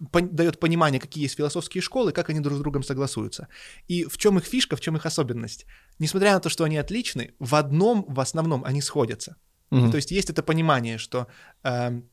дает 0.00 0.58
понимание, 0.58 1.00
какие 1.00 1.22
есть 1.24 1.36
философские 1.36 1.80
школы, 1.82 2.12
как 2.12 2.28
они 2.30 2.40
друг 2.40 2.56
с 2.58 2.60
другом 2.60 2.82
согласуются. 2.82 3.46
И 3.86 4.04
в 4.04 4.16
чем 4.18 4.38
их 4.38 4.44
фишка, 4.44 4.74
в 4.76 4.80
чем 4.80 4.96
их 4.96 5.06
особенность. 5.06 5.64
Несмотря 6.00 6.32
на 6.32 6.40
то, 6.40 6.48
что 6.48 6.64
они 6.64 6.76
отличны, 6.76 7.34
в 7.38 7.54
одном, 7.54 8.04
в 8.08 8.18
основном, 8.20 8.64
они 8.64 8.80
сходятся. 8.82 9.36
Мгм. 9.72 9.90
То 9.90 9.96
есть 9.96 10.12
есть 10.12 10.30
это 10.30 10.42
понимание, 10.42 10.98
что 10.98 11.26
эм, 11.64 12.04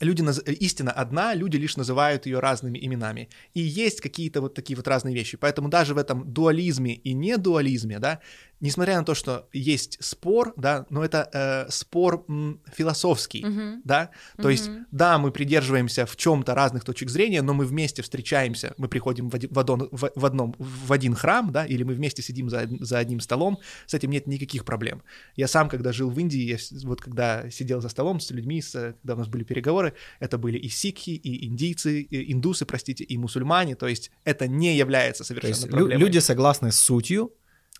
люди 0.00 0.22
наз- 0.22 0.42
э, 0.46 0.52
истина 0.52 0.92
одна, 0.92 1.34
люди 1.34 1.56
лишь 1.58 1.76
называют 1.76 2.26
ее 2.26 2.40
разными 2.40 2.78
именами. 2.78 3.28
И 3.54 3.60
есть 3.60 4.00
какие-то 4.00 4.40
вот 4.40 4.54
такие 4.54 4.76
вот 4.76 4.88
разные 4.88 5.14
вещи. 5.14 5.36
Поэтому 5.36 5.68
даже 5.68 5.94
в 5.94 5.98
этом 5.98 6.32
дуализме 6.32 6.94
и 6.94 7.14
недуализме, 7.14 7.98
да, 7.98 8.20
несмотря 8.60 8.96
на 8.98 9.04
то, 9.04 9.14
что 9.14 9.48
есть 9.52 9.98
спор, 10.02 10.54
да, 10.56 10.86
но 10.90 11.04
это 11.04 11.28
э, 11.32 11.70
спор 11.70 12.24
м, 12.28 12.60
философский, 12.72 13.44
Мгм. 13.44 13.82
да, 13.84 14.10
то 14.40 14.48
есть, 14.48 14.68
Мгм. 14.70 14.86
да, 14.90 15.18
мы 15.18 15.30
придерживаемся 15.30 16.06
в 16.06 16.16
чем-то 16.16 16.54
разных 16.54 16.84
точек 16.84 17.10
зрения, 17.10 17.42
но 17.42 17.52
мы 17.54 17.66
вместе 17.66 18.02
встречаемся, 18.02 18.72
мы 18.78 18.88
приходим 18.88 19.28
в 19.28 19.34
один, 19.34 19.50
в 19.52 19.58
одон- 19.58 19.88
в- 19.92 20.10
в 20.14 20.24
одном, 20.24 20.54
в 20.58 20.92
один 20.92 21.14
храм, 21.14 21.52
да, 21.52 21.66
или 21.66 21.82
мы 21.82 21.94
вместе 21.94 22.22
сидим 22.22 22.48
за, 22.48 22.66
за 22.80 22.98
одним 22.98 23.20
столом, 23.20 23.58
с 23.86 23.94
этим 23.94 24.10
нет 24.10 24.26
никаких 24.26 24.64
проблем. 24.64 25.02
Я 25.36 25.48
сам, 25.48 25.68
когда 25.68 25.92
жил 25.92 26.08
в 26.10 26.18
Индии, 26.18 26.40
я 26.40 26.56
вот 26.84 27.00
когда 27.00 27.50
сидел 27.50 27.80
за 27.82 27.88
столом 27.90 28.20
с 28.20 28.30
людьми, 28.30 28.62
с, 28.62 28.72
когда 29.02 29.14
у 29.14 29.18
нас 29.18 29.28
были 29.28 29.44
переговоры, 29.44 29.92
это 30.20 30.38
были 30.38 30.56
и 30.58 30.68
сикхи, 30.68 31.10
и 31.10 31.46
индийцы, 31.46 32.00
и 32.00 32.32
индусы, 32.32 32.64
простите, 32.64 33.04
и 33.04 33.18
мусульмане, 33.18 33.74
то 33.76 33.86
есть 33.86 34.10
это 34.24 34.48
не 34.48 34.76
является 34.76 35.22
То 35.24 35.28
совершенно 35.28 35.50
есть 35.50 35.64
лю- 35.66 35.70
проблемой. 35.70 35.98
люди 35.98 36.18
согласны 36.18 36.72
с 36.72 36.78
сутью, 36.78 37.32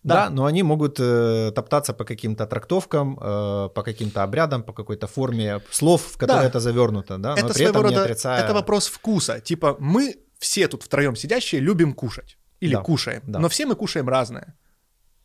да, 0.02 0.14
Да. 0.14 0.30
но 0.30 0.44
они 0.44 0.62
могут 0.62 0.98
э, 1.00 1.52
топтаться 1.54 1.92
по 1.94 2.04
каким-то 2.04 2.46
трактовкам, 2.46 3.18
э, 3.20 3.68
по 3.74 3.82
каким-то 3.82 4.22
обрядам, 4.22 4.62
по 4.62 4.72
какой-то 4.72 5.06
форме 5.06 5.60
слов, 5.70 6.02
в 6.02 6.18
которые 6.18 6.42
Да. 6.42 6.48
это 6.48 6.60
завернуто, 6.60 7.18
да, 7.18 7.30
но 7.34 7.46
это 7.46 7.54
при 7.54 7.64
этом 7.64 7.82
не 7.86 7.90
рода, 7.90 8.02
отрицая... 8.04 8.44
это 8.44 8.54
вопрос 8.54 8.86
вкуса. 8.88 9.40
Типа 9.40 9.76
мы 9.80 10.16
все 10.38 10.68
тут 10.68 10.82
втроем 10.82 11.16
сидящие 11.16 11.60
любим 11.60 11.92
кушать 11.94 12.36
или 12.60 12.74
Да, 12.74 12.80
кушаем, 12.82 13.22
да. 13.26 13.38
но 13.38 13.48
все 13.48 13.66
мы 13.66 13.74
кушаем 13.74 14.08
разное. 14.08 14.54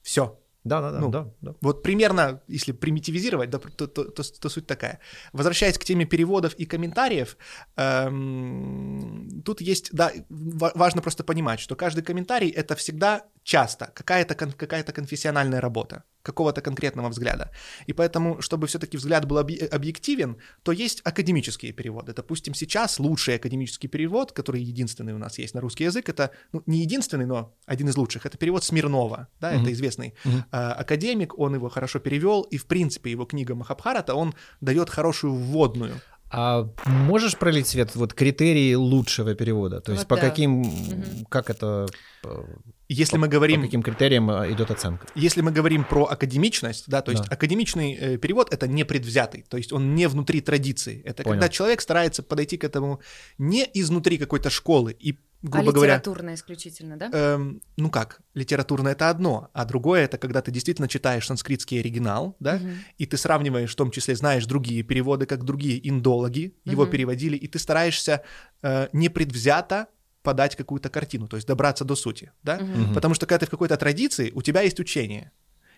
Все. 0.01 0.37
Да, 0.63 0.79
да, 0.79 0.91
да, 0.91 0.99
Ну, 0.99 1.09
да, 1.09 1.27
да. 1.41 1.53
Вот 1.61 1.81
примерно, 1.81 2.39
если 2.47 2.71
примитивизировать, 2.71 3.49
да, 3.49 3.57
то, 3.57 3.87
то- 3.87 4.03
то- 4.03 4.23
то 4.39 4.49
суть 4.49 4.67
такая. 4.67 4.99
Возвращаясь 5.33 5.75
к 5.77 5.83
теме 5.83 6.05
переводов 6.05 6.53
и 6.53 6.65
комментариев, 6.65 7.35
эм, 7.77 9.41
тут 9.43 9.61
есть, 9.61 9.89
да, 9.91 10.11
ва- 10.29 10.71
важно 10.75 11.01
просто 11.01 11.23
понимать, 11.23 11.59
что 11.59 11.75
каждый 11.75 12.03
комментарий— 12.03 12.49
это 12.55 12.75
всегда 12.75 13.23
часто 13.43 13.91
какая-то, 13.95 14.35
кон- 14.35 14.51
какая-то 14.51 14.93
конфессиональная 14.93 15.61
работа 15.61 16.03
какого-то 16.23 16.61
конкретного 16.61 17.09
взгляда. 17.09 17.49
И 17.87 17.93
поэтому, 17.93 18.41
чтобы 18.41 18.67
все-таки 18.67 18.97
взгляд 18.97 19.25
был 19.25 19.39
объ- 19.39 19.65
объективен, 19.75 20.37
то 20.63 20.71
есть 20.71 21.01
академические 21.03 21.73
переводы. 21.73 22.13
Допустим, 22.13 22.53
сейчас 22.53 22.99
лучший 22.99 23.35
академический 23.37 23.89
перевод, 23.89 24.31
который 24.31 24.61
единственный 24.61 25.13
у 25.13 25.17
нас 25.17 25.39
есть 25.39 25.55
на 25.55 25.61
русский 25.61 25.85
язык, 25.85 26.09
это 26.09 26.29
ну, 26.53 26.61
не 26.67 26.81
единственный, 26.81 27.25
но 27.25 27.55
один 27.65 27.89
из 27.89 27.97
лучших, 27.97 28.27
это 28.27 28.37
перевод 28.37 28.63
Смирнова, 28.63 29.27
да, 29.39 29.51
Мгм. 29.51 29.61
это 29.63 29.71
известный 29.73 30.13
Мгм. 30.23 30.45
э, 30.51 30.57
академик, 30.57 31.39
он 31.39 31.55
его 31.55 31.69
хорошо 31.69 31.99
перевел, 31.99 32.41
и 32.43 32.57
в 32.57 32.65
принципе 32.67 33.09
его 33.09 33.25
книга 33.25 33.55
Махабхарата, 33.55 34.13
он 34.13 34.35
дает 34.61 34.89
хорошую 34.91 35.33
вводную. 35.33 35.99
А 36.33 36.69
можешь 36.85 37.37
пролить 37.37 37.67
свет 37.67 37.95
вот 37.95 38.13
критерии 38.13 38.73
лучшего 38.75 39.35
перевода? 39.35 39.81
То 39.81 39.91
есть 39.91 40.03
Вот 40.03 40.07
по 40.07 40.15
да. 40.15 40.21
каким, 40.29 40.61
Мгм. 40.61 41.25
как 41.29 41.49
это, 41.49 41.87
э, 42.23 42.43
Если 42.87 43.17
мы 43.17 43.27
по 43.27 43.31
говорим, 43.33 43.61
каким 43.61 43.83
критериям 43.83 44.29
э, 44.31 44.51
идет 44.53 44.71
оценка? 44.71 45.07
если 45.13 45.41
мы 45.41 45.51
говорим 45.51 45.83
про 45.83 46.05
академичность, 46.05 46.85
да, 46.87 47.01
то 47.01 47.11
есть 47.11 47.25
Да. 47.25 47.33
академичный 47.35 47.93
э, 47.95 48.17
перевод 48.17 48.53
это 48.53 48.67
не 48.67 48.85
предвзятый, 48.85 49.43
то 49.49 49.57
есть 49.57 49.73
он 49.73 49.93
не 49.95 50.07
внутри 50.07 50.39
традиции. 50.41 51.01
Это 51.05 51.23
Понял. 51.23 51.35
когда 51.35 51.49
человек 51.49 51.81
старается 51.81 52.23
подойти 52.23 52.57
к 52.57 52.63
этому 52.63 53.01
не 53.37 53.69
изнутри 53.73 54.17
какой-то 54.17 54.49
школы 54.49 54.95
и, 54.99 55.17
А 55.43 55.47
грубо 55.47 55.71
говоря, 55.71 55.95
литературно 55.95 56.35
исключительно, 56.35 56.97
да? 56.97 57.09
эм, 57.11 57.61
ну 57.77 57.89
как, 57.89 58.21
литературно 58.35 58.89
это 58.89 59.09
одно, 59.09 59.49
а 59.53 59.65
другое 59.65 60.03
это 60.03 60.17
когда 60.19 60.41
ты 60.41 60.51
действительно 60.51 60.87
читаешь 60.87 61.25
санскритский 61.25 61.79
оригинал, 61.79 62.35
да, 62.39 62.55
Мгм. 62.57 62.77
и 62.99 63.05
ты 63.07 63.17
сравниваешь, 63.17 63.71
в 63.71 63.75
том 63.75 63.89
числе 63.89 64.15
знаешь 64.15 64.45
другие 64.45 64.83
переводы, 64.83 65.25
как 65.25 65.43
другие 65.43 65.87
индологи 65.89 66.53
его 66.65 66.83
Мгм. 66.83 66.91
переводили, 66.91 67.37
и 67.37 67.47
ты 67.47 67.57
стараешься 67.57 68.21
э, 68.61 68.87
непредвзято 68.93 69.87
подать 70.21 70.55
какую-то 70.55 70.89
картину, 70.89 71.27
то 71.27 71.37
есть 71.37 71.47
добраться 71.47 71.83
до 71.85 71.95
сути, 71.95 72.31
да? 72.43 72.57
Мгм. 72.59 72.93
Потому 72.93 73.15
что 73.15 73.25
когда 73.25 73.39
ты 73.39 73.45
в 73.47 73.49
какой-то 73.49 73.75
традиции, 73.77 74.31
у 74.35 74.43
тебя 74.43 74.61
есть 74.61 74.79
учение, 74.79 75.31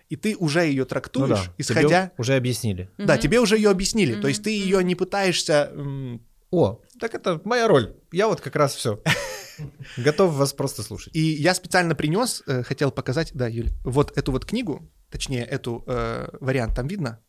и 0.10 0.17
ты 0.17 0.36
уже 0.36 0.65
ее 0.65 0.84
Ну 0.84 0.86
трактуешь, 0.89 1.29
да, 1.29 1.43
тебе 1.43 1.53
исходя... 1.60 2.12
уже 2.17 2.36
объяснили. 2.36 2.89
Да, 2.98 3.17
тебе 3.17 3.39
уже 3.39 3.55
ее 3.55 3.70
объяснили, 3.70 4.12
то 4.13 4.17
Мгм. 4.20 4.27
есть 4.27 4.43
ты 4.43 4.50
ее 4.50 4.84
не 4.84 4.96
пытаешься... 4.96 5.72
О, 6.53 6.81
так 7.00 7.15
это 7.15 7.41
моя 7.45 7.67
роль. 7.67 7.95
Я 8.12 8.27
вот 8.27 8.39
как 8.39 8.55
раз 8.55 8.75
все. 8.75 9.01
Готов 9.98 10.36
вас 10.36 10.53
просто 10.53 10.83
слушать. 10.83 11.15
И 11.15 11.19
я 11.19 11.55
специально 11.55 11.95
принес, 11.95 12.43
э, 12.45 12.62
хотел 12.62 12.91
показать, 12.91 13.31
да, 13.33 13.48
Юль, 13.48 13.72
вот 13.83 14.15
эту 14.15 14.31
вот 14.31 14.45
книгу, 14.45 14.88
точнее, 15.10 15.45
эту 15.45 15.83
э, 15.88 16.27
вариант 16.39 16.75
там 16.75 16.88
видно? 16.88 17.19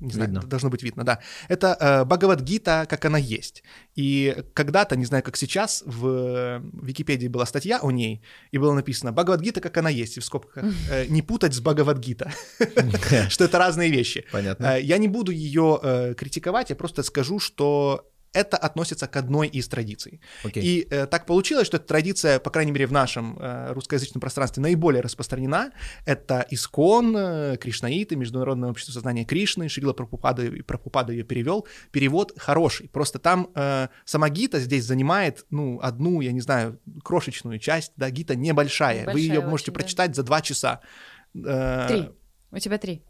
Не 0.00 0.12
знаю, 0.12 0.30
Видно. 0.30 0.48
должно 0.48 0.70
быть 0.70 0.82
видно, 0.82 1.04
да. 1.04 1.18
Это 1.48 1.76
э, 1.78 2.04
Бхагавадгита, 2.06 2.86
как 2.88 3.04
она 3.04 3.18
есть. 3.18 3.62
И 3.96 4.34
когда-то, 4.54 4.96
не 4.96 5.04
знаю, 5.04 5.22
как 5.22 5.36
сейчас, 5.36 5.82
в 5.84 6.06
э, 6.06 6.60
Википедии 6.82 7.28
была 7.28 7.44
статья 7.44 7.80
о 7.82 7.90
ней, 7.90 8.22
и 8.50 8.56
было 8.56 8.72
написано 8.72 9.12
«Бхагавадгита, 9.12 9.60
как 9.60 9.76
она 9.76 9.90
есть», 9.90 10.16
и 10.16 10.20
в 10.20 10.24
скобках 10.24 10.64
э, 10.90 11.04
«не 11.10 11.20
путать 11.20 11.52
с 11.52 11.60
Бхагавадгита», 11.60 12.32
что 13.28 13.44
это 13.44 13.58
разные 13.58 13.90
вещи. 13.90 14.24
Понятно. 14.32 14.76
Э, 14.78 14.82
Я 14.82 14.96
не 14.96 15.08
буду 15.08 15.32
ее 15.32 16.14
критиковать, 16.16 16.70
я 16.70 16.76
просто 16.76 17.02
скажу, 17.02 17.38
что 17.38 18.10
это 18.32 18.56
относится 18.56 19.06
к 19.06 19.16
одной 19.16 19.48
из 19.48 19.68
традиций. 19.68 20.20
Окей. 20.44 20.62
И 20.62 20.88
э, 20.90 21.06
так 21.06 21.26
получилось, 21.26 21.66
что 21.66 21.76
эта 21.78 21.86
традиция, 21.86 22.38
по 22.38 22.50
крайней 22.50 22.72
мере, 22.72 22.86
в 22.86 22.92
нашем 22.92 23.36
э, 23.38 23.72
русскоязычном 23.72 24.20
пространстве 24.20 24.62
наиболее 24.62 25.02
распространена. 25.02 25.72
Это 26.06 26.46
Искон, 26.50 27.16
э, 27.16 27.56
Кришнаиты, 27.56 28.16
Международное 28.16 28.70
общество 28.70 28.92
сознания 28.92 29.24
Кришны, 29.24 29.68
Шрила 29.68 29.92
Прабхупада, 29.92 30.50
Прабхупада 30.66 31.12
ее 31.12 31.24
перевел. 31.24 31.66
Перевод 31.90 32.32
хороший. 32.36 32.88
Просто 32.88 33.18
там 33.18 33.50
э, 33.54 33.88
сама 34.04 34.28
гита 34.28 34.60
здесь 34.60 34.84
занимает, 34.84 35.44
ну, 35.50 35.80
одну, 35.82 36.20
я 36.20 36.32
не 36.32 36.40
знаю, 36.40 36.80
крошечную 37.02 37.58
часть, 37.58 37.92
да, 37.96 38.10
гита 38.10 38.36
небольшая. 38.36 39.04
Вы 39.06 39.20
Небольшая 39.20 39.22
ее 39.22 39.40
можете 39.40 39.70
очень, 39.70 39.74
да. 39.74 39.80
прочитать 39.80 40.14
за 40.16 40.22
два 40.22 40.40
часа. 40.40 40.80
Э, 41.34 41.86
Три. 41.88 42.10
У 42.52 42.58
тебя 42.58 42.78
три. 42.78 43.02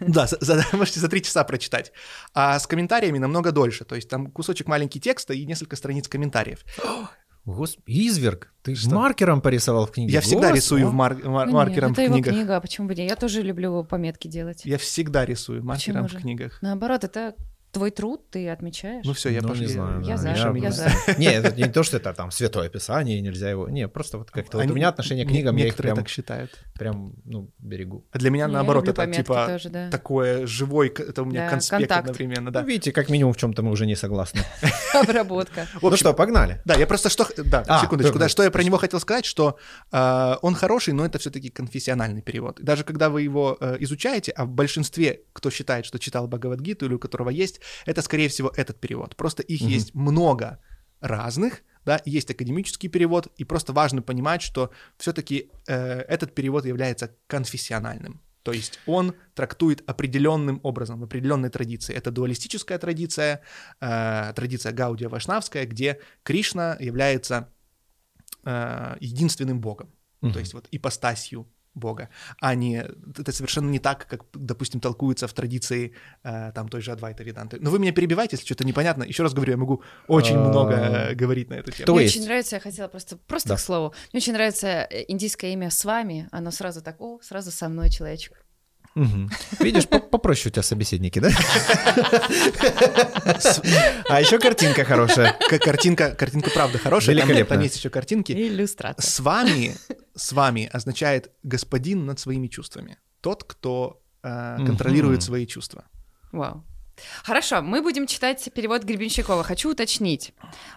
да, 0.00 0.26
за, 0.26 0.36
за- 0.40 0.64
можете 0.72 1.00
за 1.00 1.08
три 1.08 1.22
часа 1.22 1.42
прочитать. 1.44 1.92
А 2.32 2.58
с 2.58 2.66
комментариями 2.66 3.18
намного 3.18 3.50
дольше. 3.52 3.84
То 3.84 3.94
есть 3.96 4.08
там 4.08 4.30
кусочек 4.30 4.66
маленький 4.68 5.00
текста 5.00 5.34
и 5.34 5.44
несколько 5.46 5.76
страниц 5.76 6.08
комментариев. 6.08 6.64
Гос... 7.44 7.76
Изверг, 7.86 8.54
ты 8.62 8.74
Что? 8.74 8.94
маркером 8.94 9.42
порисовал 9.42 9.86
в 9.86 9.90
книге. 9.90 10.14
Я 10.14 10.20
всегда 10.22 10.50
Гос- 10.50 10.56
рисую 10.56 10.88
в 10.88 10.94
мар- 10.94 11.16
мар- 11.24 11.46
Ну 11.46 11.52
маркером 11.52 11.90
нет, 11.90 11.98
это 11.98 12.00
в 12.00 12.04
его 12.04 12.14
книгах. 12.14 12.32
книга, 12.34 12.56
а 12.56 12.60
почему 12.60 12.88
бы 12.88 12.94
нет? 12.94 13.10
Я 13.10 13.16
тоже 13.16 13.42
люблю 13.42 13.84
пометки 13.84 14.28
делать. 14.28 14.62
Я 14.64 14.78
всегда 14.78 15.26
рисую 15.26 15.62
маркером 15.62 16.08
же? 16.08 16.16
в 16.16 16.20
книгах. 16.22 16.58
Наоборот, 16.62 17.04
это 17.04 17.34
твой 17.74 17.90
труд, 17.90 18.30
ты 18.30 18.48
отмечаешь. 18.48 19.04
Ну 19.04 19.12
все, 19.12 19.28
я 19.30 19.42
ну, 19.42 19.48
пошли. 19.48 19.66
не 19.66 19.72
знаю, 19.72 20.00
Я 20.02 20.16
да, 20.16 20.22
за, 20.22 20.28
я 20.30 20.48
меня- 20.48 20.70
за. 20.72 20.88
Не, 21.18 21.26
это 21.26 21.54
не 21.54 21.68
то, 21.68 21.82
что 21.82 21.98
это 21.98 22.14
там 22.14 22.30
святое 22.30 22.68
писание, 22.70 23.20
нельзя 23.20 23.50
его. 23.50 23.68
Не, 23.68 23.88
просто 23.88 24.18
вот 24.18 24.30
как-то 24.30 24.58
вот 24.58 24.66
у 24.70 24.74
меня 24.74 24.88
отношение 24.88 25.26
к 25.26 25.28
книгам, 25.28 25.56
я 25.56 25.64
их 25.64 25.72
Некоторые 25.72 25.94
прям, 25.94 26.04
так 26.04 26.08
считают. 26.08 26.50
прям, 26.78 27.12
ну, 27.24 27.50
берегу. 27.58 28.06
А 28.12 28.18
для 28.18 28.30
меня 28.30 28.44
Я 28.44 28.48
наоборот 28.52 28.88
это 28.88 29.06
типа 29.06 29.46
тоже, 29.48 29.68
да. 29.68 29.90
такое 29.90 30.46
живой, 30.46 30.88
это 30.88 31.22
у 31.22 31.24
меня 31.26 31.44
Да, 31.44 31.50
конспект 31.50 31.80
контакт. 31.80 32.00
одновременно, 32.08 32.44
Ну, 32.46 32.50
да. 32.50 32.62
видите, 32.62 32.92
как 32.92 33.10
минимум 33.10 33.32
в 33.32 33.36
чем-то 33.36 33.62
мы 33.62 33.70
уже 33.70 33.84
не 33.86 33.96
согласны. 33.96 34.40
Обработка. 34.94 35.66
Ну 35.82 35.96
что, 35.96 36.14
погнали. 36.14 36.60
Да, 36.64 36.74
я 36.74 36.86
просто 36.86 37.08
что... 37.08 37.26
Да, 37.36 37.64
А, 37.66 37.80
секундочку. 37.82 38.14
да, 38.14 38.24
Да, 38.24 38.28
что 38.28 38.42
я 38.42 38.50
про 38.50 38.62
него 38.62 38.78
хотел 38.78 39.00
сказать, 39.00 39.24
что 39.24 39.56
э, 39.92 40.34
он 40.42 40.54
хороший, 40.54 40.94
но 40.94 41.04
это 41.04 41.18
все-таки 41.18 41.50
конфессиональный 41.50 42.22
перевод. 42.22 42.60
Даже 42.62 42.84
когда 42.84 43.10
вы 43.10 43.22
его 43.22 43.56
э, 43.60 43.76
изучаете, 43.80 44.32
а 44.32 44.44
в 44.44 44.50
большинстве, 44.50 45.20
кто 45.32 45.50
считает, 45.50 45.86
что 45.86 45.98
читал 45.98 46.26
Бхагавадгиту 46.28 46.86
или 46.86 46.94
у 46.94 46.98
которого 46.98 47.30
есть, 47.30 47.60
это, 47.86 48.02
скорее 48.02 48.28
всего, 48.28 48.52
этот 48.56 48.80
перевод. 48.80 49.16
Просто 49.16 49.42
их 49.42 49.60
Мгм. 49.62 49.70
есть 49.70 49.94
много 49.94 50.58
разных, 51.00 51.62
да, 51.84 52.00
есть 52.06 52.30
академический 52.30 52.88
перевод, 52.88 53.28
и 53.36 53.44
просто 53.44 53.72
важно 53.72 54.00
понимать, 54.02 54.40
что 54.42 54.70
все-таки 54.96 55.50
этот 55.66 56.34
перевод 56.34 56.64
является 56.66 57.14
конфессиональным. 57.26 58.22
То 58.42 58.52
есть 58.52 58.78
он 58.86 59.14
трактует 59.34 59.82
определенным 59.88 60.60
образом, 60.62 61.00
в 61.00 61.04
определенной 61.04 61.48
традиции. 61.48 61.94
Это 61.94 62.10
дуалистическая 62.10 62.78
традиция, 62.78 63.40
э, 63.80 64.32
традиция 64.36 64.72
Гаудия 64.72 65.08
Вашнавская, 65.08 65.64
где 65.66 65.98
Кришна 66.22 66.76
является 66.78 67.48
э, 68.44 68.96
единственным 69.00 69.60
богом, 69.60 69.90
Мгм. 70.20 70.32
то 70.34 70.38
есть 70.40 70.52
вот 70.52 70.68
ипостасью 70.70 71.46
бога, 71.74 72.08
а 72.40 72.54
не 72.54 72.84
это 73.18 73.32
совершенно 73.32 73.70
не 73.70 73.78
так, 73.78 74.06
как, 74.06 74.24
допустим, 74.32 74.80
толкуется 74.80 75.26
в 75.26 75.32
традиции 75.32 75.92
э, 76.22 76.52
там 76.54 76.68
той 76.68 76.80
же 76.82 76.92
Адвайта 76.92 77.22
Веданты. 77.24 77.58
Но 77.60 77.70
вы 77.70 77.78
меня 77.78 77.92
перебиваете, 77.92 78.36
если 78.36 78.46
что-то 78.46 78.64
непонятно. 78.64 79.04
Еще 79.04 79.22
раз 79.22 79.34
говорю, 79.34 79.52
я 79.52 79.56
могу 79.58 79.82
очень 80.08 80.36
А, 80.36 80.48
много 80.48 80.74
э, 80.74 81.14
говорить 81.14 81.50
на 81.50 81.54
эту 81.54 81.70
тему. 81.72 81.86
То 81.86 81.94
Мне 81.94 82.04
есть- 82.04 82.16
очень 82.16 82.26
нравится, 82.26 82.56
я 82.56 82.60
хотела 82.60 82.88
просто, 82.88 83.16
просто 83.16 83.48
Да. 83.50 83.56
к 83.56 83.60
слову, 83.60 83.94
мне 84.12 84.18
очень 84.18 84.32
нравится 84.32 84.66
э, 84.90 85.04
индийское 85.08 85.52
имя 85.52 85.70
с 85.70 85.84
вами, 85.84 86.28
оно 86.32 86.50
сразу 86.50 86.80
так, 86.82 87.00
о, 87.00 87.18
сразу 87.22 87.50
со 87.50 87.68
мной 87.68 87.90
человечек. 87.90 88.43
Видишь, 89.60 89.88
по- 89.88 89.98
попроще 89.98 90.50
у 90.50 90.52
тебя 90.52 90.62
собеседники, 90.62 91.18
да? 91.18 91.30
А 94.08 94.20
еще 94.20 94.38
картинка 94.38 94.84
хорошая. 94.84 95.36
Картинка, 95.60 96.10
картинка 96.14 96.50
правда 96.50 96.78
хорошая, 96.78 97.16
там, 97.16 97.26
Великолепно. 97.28 97.56
там 97.56 97.62
есть 97.62 97.76
еще 97.76 97.90
картинки. 97.90 98.32
Иллюстрация. 98.32 99.02
С 99.04 99.20
вами, 99.20 99.74
с 100.14 100.32
вами 100.32 100.68
означает 100.72 101.30
господин 101.42 102.06
над 102.06 102.18
своими 102.20 102.46
чувствами. 102.48 102.98
Тот, 103.20 103.44
кто 103.44 104.02
э, 104.22 104.56
контролирует 104.66 105.22
свои 105.22 105.46
чувства. 105.46 105.84
Вау. 106.32 106.64
Хорошо, 107.24 107.62
мы 107.62 107.82
будем 107.82 108.06
читать 108.06 108.48
перевод 108.54 108.84
Гребенщикова. 108.84 109.42
Хочу 109.42 109.70
уточнить. 109.72 110.32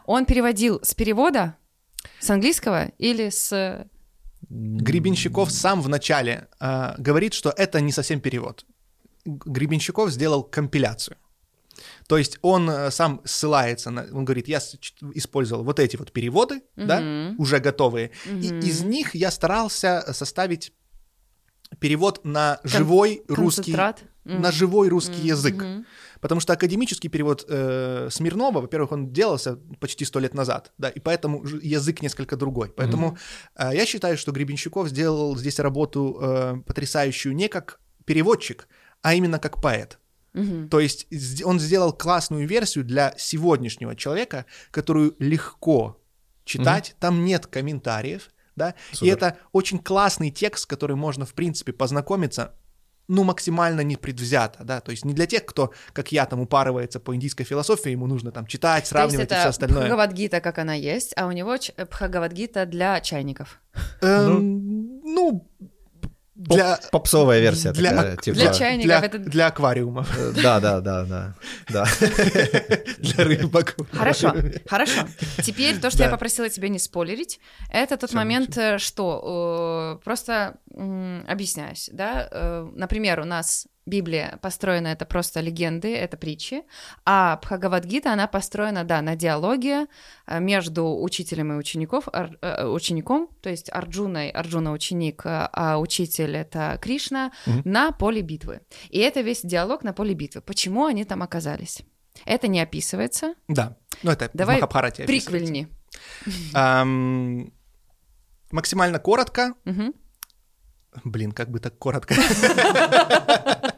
Он 0.06 0.26
переводил 0.26 0.80
с 0.82 0.96
перевода, 0.96 1.56
с 2.20 2.30
английского 2.30 2.86
или 2.98 3.30
с 3.30 3.86
Гребенщиков 4.50 5.51
сам 5.51 5.82
в 5.82 5.89
начале 5.89 6.48
э, 6.60 6.96
говорит, 6.98 7.34
что 7.34 7.50
это 7.56 7.82
не 7.82 7.92
совсем 7.92 8.20
перевод. 8.22 8.66
Гребенщиков 9.25 10.10
сделал 10.12 10.44
компиляцию. 10.44 11.18
То 12.08 12.18
есть 12.18 12.39
он 12.42 12.70
э, 12.70 12.92
сам 12.92 13.22
ссылается 13.25 13.92
на, 13.92 14.08
он 14.12 14.25
говорит, 14.25 14.48
я 14.48 14.60
использовал 15.13 15.63
вот 15.63 15.80
эти 15.80 15.98
вот 15.98 16.12
переводы, 16.12 16.62
да, 16.75 17.01
Мгм. 17.01 17.36
уже 17.39 17.60
готовые, 17.60 18.12
и 18.25 18.48
Мгм. 18.50 18.60
из 18.60 18.82
них 18.84 19.13
я 19.16 19.32
старался 19.32 20.06
составить 20.13 20.72
перевод 21.80 22.24
на 22.24 22.60
живой 22.63 23.24
русский. 23.27 23.75
М. 24.25 24.42
на 24.42 24.51
живой 24.51 24.89
русский 24.89 25.22
М, 25.22 25.25
язык. 25.27 25.56
мгм. 25.56 25.86
Потому 26.22 26.42
что 26.42 26.54
академический 26.54 27.10
перевод 27.10 27.46
э, 27.48 28.10
Смирнова, 28.12 28.62
во-первых, 28.62 28.92
он 28.92 29.12
делался 29.12 29.58
почти 29.80 30.06
сто 30.06 30.20
лет 30.20 30.34
назад, 30.34 30.72
да, 30.78 30.90
и 30.90 31.00
поэтому 31.00 31.44
язык 31.46 32.02
несколько 32.02 32.36
другой. 32.36 32.70
Поэтому 32.70 33.18
э, 33.56 33.72
я 33.74 33.86
считаю, 33.86 34.18
что 34.18 34.32
Гребенщиков 34.32 34.90
сделал 34.90 35.36
здесь 35.38 35.60
работу 35.60 36.18
э, 36.22 36.56
потрясающую 36.66 37.36
не 37.36 37.48
как 37.48 37.80
переводчик, 38.06 38.68
а 39.02 39.14
именно 39.14 39.40
как 39.40 39.62
поэт. 39.62 40.00
Мгм. 40.34 40.70
То 40.70 40.80
есть 40.80 41.08
он 41.44 41.60
сделал 41.60 41.94
классную 41.94 42.48
версию 42.48 42.86
для 42.86 43.14
сегодняшнего 43.18 43.96
человека, 43.96 44.46
которую 44.72 45.16
легко 45.20 46.00
читать, 46.46 46.96
там 47.00 47.26
нет 47.26 47.48
комментариев, 47.48 48.30
да, 48.56 48.74
и 48.92 48.96
Супер. 48.96 49.14
это 49.14 49.38
очень 49.52 49.80
классный 49.80 50.32
текст, 50.32 50.64
с 50.64 50.66
которым 50.66 50.98
можно, 50.98 51.26
в 51.26 51.34
принципе, 51.34 51.74
познакомиться, 51.74 52.56
ну, 53.08 53.24
максимально 53.24 53.82
непредвзято, 53.82 54.64
да, 54.64 54.82
то 54.82 54.92
есть 54.92 55.06
не 55.06 55.14
для 55.14 55.26
тех, 55.26 55.46
кто, 55.46 55.72
как 55.94 56.12
я, 56.12 56.26
там, 56.26 56.42
упарывается 56.42 57.00
по 57.00 57.16
индийской 57.16 57.46
философии, 57.46 57.92
ему 57.92 58.08
нужно 58.08 58.32
там 58.32 58.46
читать, 58.46 58.84
То 58.84 58.90
сравнивать 58.90 59.32
и 59.32 59.36
все 59.36 59.50
остальное. 59.50 59.82
Бхагавадгита, 59.82 60.42
как 60.42 60.58
она 60.58 60.74
есть, 60.74 61.14
а 61.16 61.28
у 61.28 61.32
него 61.32 61.56
Бхагавадгита 61.78 62.66
для 62.66 63.00
чайников. 63.02 63.62
Эм, 64.02 65.02
ну, 65.04 65.48
для... 66.38 66.75
Поп- 66.77 66.91
попсовая 66.91 67.39
версия 67.39 67.72
для, 67.72 67.89
такая, 67.89 68.13
ак- 68.13 68.22
типа. 68.22 68.36
Для 68.38 68.53
чайников 68.53 68.86
для, 68.86 69.00
это- 69.00 69.17
для 69.20 69.48
аквариумов, 69.48 70.08
Э, 70.17 70.32
Да, 70.41 70.60
да, 70.60 70.79
да, 70.82 71.03
да, 71.06 71.34
да. 71.70 71.86
для 73.00 73.24
рыбок. 73.24 73.75
Хорошо, 73.91 74.34
хорошо. 74.70 75.01
Теперь 75.44 75.79
то, 75.79 75.89
что 75.89 76.03
я 76.03 76.10
попросила 76.10 76.50
тебя 76.50 76.70
не 76.70 76.79
спойлерить, 76.79 77.39
это 77.70 77.98
тот 77.98 78.10
Всё, 78.12 78.17
момент, 78.17 78.58
э, 78.58 78.77
что 78.77 79.98
э, 80.00 80.03
просто 80.03 80.58
м, 80.75 81.25
объясняюсь, 81.27 81.89
да. 81.91 82.27
э, 82.32 82.67
Например, 82.75 83.20
у 83.20 83.25
нас 83.25 83.67
Библия 83.88 84.38
построена 84.41 84.89
это 84.89 85.06
просто 85.06 85.39
легенды, 85.39 85.96
это 85.96 86.17
притчи, 86.17 86.63
а 87.06 87.38
Бхагавадгита 87.41 88.12
она 88.13 88.27
построена, 88.27 88.84
да, 88.84 89.01
на 89.01 89.15
диалоге 89.15 89.88
э, 90.27 90.39
между 90.39 91.01
учителем 91.01 91.53
и 91.53 91.56
учеников, 91.56 92.08
ар- 92.13 92.38
э, 92.41 92.65
учеником, 92.67 93.29
то 93.41 93.50
есть 93.50 93.70
Арджуной, 93.72 94.29
Арджуна 94.29 94.72
ученик, 94.74 95.22
э, 95.25 95.48
а 95.53 95.77
учитель 95.79 96.36
это 96.36 96.77
Кришна 96.82 97.32
Мгм. 97.46 97.62
на 97.65 97.91
поле 97.91 98.22
битвы. 98.22 98.60
И 98.89 99.00
это 99.00 99.22
весь 99.22 99.41
диалог 99.41 99.84
на 99.84 99.94
поле 99.94 100.13
битвы. 100.13 100.41
Почему 100.41 100.86
они 100.86 101.06
там 101.06 101.24
оказались? 101.24 101.82
Это 102.25 102.48
не 102.48 102.60
описывается. 102.62 103.36
Да, 103.48 103.77
ну 104.03 104.12
это 104.12 104.29
Давай 104.34 104.58
в 104.58 104.62
Махабхарате. 104.62 105.06
Приквельни. 105.06 105.67
Ам, 106.53 107.51
максимально 108.51 109.00
коротко. 109.00 109.53
Мгм. 109.65 109.94
Блин, 111.03 111.32
как 111.32 111.50
бы 111.51 111.60
так 111.60 111.77
коротко. 111.77 112.15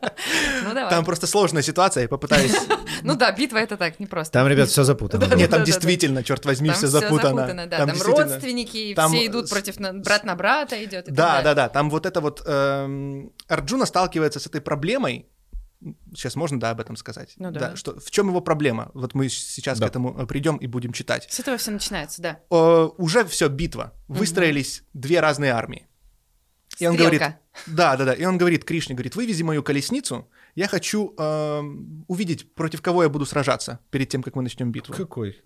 Ну 0.70 0.76
давай. 0.76 0.90
Там 0.90 1.06
просто 1.06 1.28
сложная 1.28 1.62
ситуация, 1.62 2.04
я 2.04 2.08
попытаюсь... 2.08 2.56
Ну 3.02 3.16
да, 3.16 3.32
битва 3.32 3.58
это 3.58 3.78
так, 3.78 4.00
не 4.00 4.08
просто. 4.08 4.34
Там, 4.34 4.48
ребят, 4.48 4.68
все 4.68 4.84
запутано. 4.84 5.26
Да, 5.26 5.36
Нет, 5.36 5.50
там 5.50 5.60
да, 5.60 5.66
да. 5.66 5.72
действительно, 5.72 6.22
черт 6.22 6.46
возьми, 6.46 6.70
все 6.72 6.88
запутано. 6.88 7.68
да. 7.68 7.86
Там, 7.86 7.92
родственники, 8.02 8.94
все 8.94 9.26
идут 9.26 9.50
против 9.50 9.78
брат 9.78 10.26
на 10.26 10.36
брата 10.36 10.84
идет. 10.84 11.06
Да, 11.08 11.42
да, 11.42 11.54
да, 11.54 11.70
там 11.70 11.90
вот 11.90 12.06
это 12.06 12.20
вот... 12.20 12.44
эм, 12.46 13.32
Арджуна 13.48 13.86
сталкивается 13.86 14.40
с 14.40 14.48
этой 14.48 14.60
проблемой, 14.60 15.28
сейчас 16.14 16.36
можно, 16.36 16.60
да, 16.60 16.72
об 16.72 16.80
этом 16.82 16.96
сказать? 16.96 17.34
Ну 17.38 17.52
да. 17.52 17.76
что, 17.76 18.00
в 18.00 18.12
чем 18.12 18.28
его 18.28 18.42
проблема? 18.42 18.92
Вот 18.94 19.14
мы 19.14 19.30
сейчас 19.30 19.80
Да. 19.80 19.88
к 19.88 19.90
этому 19.90 20.22
э, 20.22 20.26
придем 20.26 20.58
и 20.58 20.68
будем 20.68 20.92
читать. 20.92 21.28
С 21.30 21.40
этого 21.40 21.58
все 21.58 21.72
начинается, 21.72 22.22
да. 22.22 22.40
Э, 22.52 22.90
уже 22.98 23.26
все, 23.26 23.48
битва. 23.48 23.94
Выстроились 24.08 24.84
две 24.94 25.20
разные 25.20 25.52
армии. 25.52 25.88
И 26.80 26.88
он 26.88 26.96
говорит, 26.96 27.22
да, 27.68 27.98
да, 27.98 28.06
да. 28.06 28.14
И 28.14 28.24
он 28.26 28.38
говорит 28.38 28.64
Кришне, 28.64 28.96
говорит, 28.96 29.16
вывези 29.16 29.44
мою 29.44 29.64
колесницу, 29.64 30.30
я 30.56 30.68
хочу 30.68 31.14
эм, 31.18 32.06
увидеть, 32.08 32.54
против 32.56 32.82
кого 32.82 33.04
я 33.04 33.10
буду 33.10 33.26
сражаться 33.26 33.80
перед 33.92 34.10
тем, 34.10 34.24
как 34.24 34.36
мы 34.36 34.42
начнем 34.44 34.72
битву. 34.72 34.94
Какой? 34.96 35.42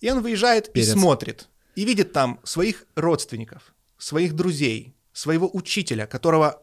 И 0.00 0.10
он 0.10 0.22
выезжает 0.22 0.72
Перец. 0.72 0.88
и 0.88 0.92
смотрит, 0.92 1.48
и 1.74 1.84
видит 1.84 2.12
там 2.12 2.38
своих 2.44 2.84
родственников, 2.96 3.74
своих 3.98 4.32
друзей, 4.34 4.94
своего 5.12 5.48
учителя, 5.52 6.06
которого 6.06 6.62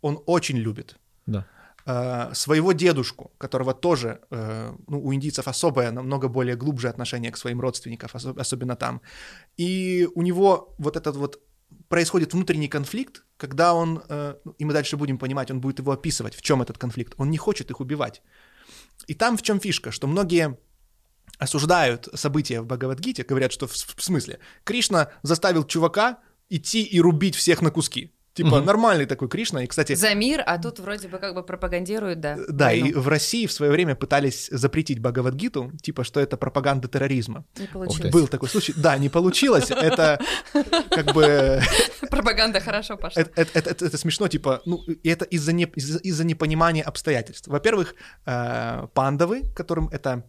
он 0.00 0.22
очень 0.26 0.56
любит, 0.58 0.96
Да. 1.26 1.46
э, 1.86 2.34
своего 2.34 2.72
дедушку, 2.72 3.30
которого 3.38 3.74
тоже, 3.74 4.20
э, 4.30 4.72
ну, 4.88 5.00
у 5.04 5.12
индийцев 5.12 5.48
особое, 5.48 5.90
намного 5.92 6.28
более 6.28 6.56
глубже 6.56 6.88
отношение 6.88 7.30
к 7.30 7.36
своим 7.36 7.60
родственникам, 7.60 8.08
осо- 8.14 8.40
особенно 8.40 8.76
там. 8.76 9.00
И 9.58 10.08
у 10.14 10.22
него 10.22 10.74
вот 10.78 10.96
этот 10.96 11.16
вот 11.16 11.40
происходит 11.94 12.32
внутренний 12.32 12.68
конфликт, 12.68 13.22
когда 13.36 13.72
он, 13.72 14.02
э, 14.08 14.34
ну, 14.44 14.54
и 14.58 14.64
мы 14.64 14.72
дальше 14.72 14.96
будем 14.96 15.16
понимать, 15.16 15.50
он 15.50 15.60
будет 15.60 15.78
его 15.78 15.92
описывать, 15.92 16.34
в 16.34 16.42
чем 16.42 16.60
этот 16.60 16.76
конфликт. 16.76 17.14
Он 17.18 17.30
не 17.30 17.36
хочет 17.36 17.70
их 17.70 17.80
убивать. 17.80 18.20
И 19.06 19.14
там 19.14 19.36
в 19.36 19.42
чем 19.42 19.60
фишка, 19.60 19.92
что 19.92 20.08
многие 20.08 20.58
осуждают 21.38 22.08
события 22.14 22.60
в 22.60 22.66
Бхагавадгите, 22.66 23.22
говорят, 23.22 23.52
что 23.52 23.68
в, 23.68 23.72
в 23.72 24.02
смысле, 24.02 24.40
Кришна 24.64 25.12
заставил 25.22 25.64
чувака 25.64 26.18
идти 26.50 26.82
и 26.82 27.00
рубить 27.00 27.36
всех 27.36 27.62
на 27.62 27.70
куски. 27.70 28.12
Типа 28.34 28.56
Мгм. 28.56 28.64
нормальный 28.64 29.06
такой 29.06 29.28
Кришна, 29.28 29.62
и, 29.62 29.66
кстати, 29.68 29.94
За 29.94 30.12
мир, 30.14 30.42
а 30.44 30.58
тут 30.58 30.80
вроде 30.80 31.06
бы 31.06 31.18
как 31.18 31.34
бы 31.34 31.44
пропагандируют, 31.44 32.18
да. 32.18 32.36
да, 32.48 32.72
и 32.72 32.82
войну. 32.82 33.00
в 33.00 33.08
России 33.08 33.46
в 33.46 33.52
свое 33.52 33.70
время 33.70 33.94
пытались 33.94 34.48
запретить 34.50 34.98
Бхагавадгиту, 34.98 35.70
типа, 35.80 36.02
что 36.02 36.18
это 36.18 36.36
пропаганда 36.36 36.88
терроризма. 36.88 37.44
Не 37.58 37.68
получилось. 37.68 38.12
Был 38.12 38.26
такой 38.26 38.48
случай. 38.48 38.74
Да, 38.76 38.98
не 38.98 39.08
получилось. 39.08 39.70
Это 39.70 40.18
как 40.90 41.14
бы... 41.14 41.60
Пропаганда 42.10 42.60
хорошо 42.60 42.96
пошла. 42.96 43.22
Это, 43.22 43.96
смешно, 43.98 44.26
типа, 44.28 44.62
ну, 44.64 44.80
это 45.04 45.24
из-за 45.26 45.52
не- 45.52 45.70
из-за 45.76 45.98
из-за 45.98 46.24
непонимания 46.24 46.82
обстоятельств. 46.82 47.46
Во-первых, 47.48 47.94
э, 48.26 48.86
пандавы, 48.94 49.42
которым 49.54 49.88
это 49.88 50.24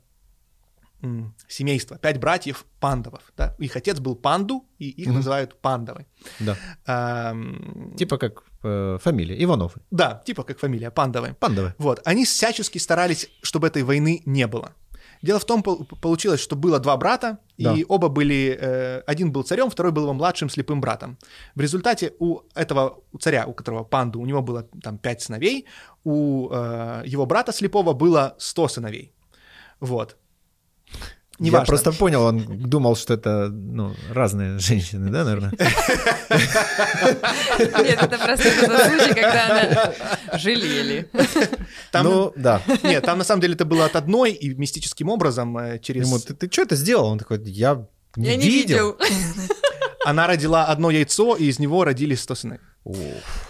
семейство, 1.48 1.98
пять 1.98 2.20
братьев 2.20 2.66
пандавов, 2.80 3.22
да, 3.38 3.56
их 3.60 3.76
отец 3.76 4.00
был 4.00 4.16
панду, 4.16 4.66
и 4.80 4.90
их 4.90 5.08
Мгм. 5.08 5.16
называют 5.18 5.62
пандавы. 5.62 6.06
Да. 6.40 6.56
Эм, 6.88 7.94
Типа 7.98 8.18
как 8.18 8.44
э, 8.64 8.98
фамилия. 9.02 9.44
Ивановы. 9.44 9.74
Да, 9.92 10.22
типа 10.26 10.44
как 10.44 10.60
фамилия, 10.60 10.92
пандавы. 10.92 11.36
Пандовы. 11.40 11.74
Вот, 11.78 12.02
они 12.06 12.24
всячески 12.26 12.80
старались, 12.80 13.30
чтобы 13.42 13.68
этой 13.68 13.84
войны 13.84 14.22
не 14.26 14.48
было. 14.48 14.72
Дело 15.22 15.40
в 15.40 15.46
том, 15.46 15.64
пол- 15.64 15.86
получилось, 16.02 16.40
что 16.42 16.56
было 16.56 16.80
два 16.80 16.98
брата, 16.98 17.38
Да. 17.58 17.74
и 17.74 17.86
оба 17.88 18.10
были, 18.10 18.58
э, 18.62 19.02
один 19.08 19.32
был 19.32 19.44
царем, 19.44 19.70
второй 19.70 19.92
был 19.92 20.04
его 20.04 20.14
младшим 20.14 20.50
слепым 20.50 20.82
братом. 20.82 21.18
В 21.56 21.62
результате 21.62 22.12
у 22.20 22.42
этого 22.54 23.00
у 23.14 23.18
царя, 23.18 23.46
у 23.48 23.54
которого 23.54 23.84
панду, 23.84 24.20
у 24.20 24.26
него 24.26 24.42
было 24.42 24.64
там 24.84 24.98
пять 24.98 25.22
сыновей, 25.22 25.66
у 26.04 26.50
э, 26.52 27.04
его 27.06 27.26
брата 27.26 27.52
слепого 27.54 27.94
было 27.94 28.36
сто 28.40 28.68
сыновей. 28.68 29.14
Вот. 29.80 30.18
Я 31.38 31.48
Неважно. 31.48 31.66
просто 31.66 31.92
понял, 31.92 32.24
он 32.24 32.46
думал, 32.70 32.96
что 32.96 33.14
это 33.14 33.50
ну, 33.50 33.94
разные 34.10 34.58
женщины, 34.60 35.12
да, 35.12 35.26
наверное? 35.26 35.52
Нет, 37.84 38.02
это 38.02 38.18
просто 38.18 38.50
тот 38.62 38.82
случай, 38.82 39.14
когда 39.14 39.46
она 39.50 39.94
жалели. 40.38 41.10
Там, 41.92 42.06
Ну, 42.06 42.34
да. 42.38 42.62
Нет, 42.84 43.04
там 43.04 43.18
на 43.18 43.26
самом 43.26 43.42
деле 43.42 43.56
это 43.56 43.66
было 43.66 43.84
от 43.84 43.98
одной, 43.98 44.32
и 44.32 44.54
мистическим 44.56 45.10
образом 45.10 45.58
э, 45.58 45.80
через... 45.80 46.08
Ему, 46.08 46.20
ты, 46.20 46.50
что 46.50 46.62
это 46.62 46.78
сделал? 46.78 47.08
Он 47.08 47.20
такой, 47.20 47.42
я 47.44 47.86
не, 48.16 48.28
Я 48.30 48.36
не 48.38 48.50
видел. 48.50 48.98
Она 50.06 50.28
родила 50.28 50.66
одно 50.66 50.90
яйцо, 50.90 51.36
и 51.36 51.46
из 51.46 51.60
него 51.60 51.84
родились 51.84 52.22
сто 52.22 52.36
сыновей. 52.36 52.62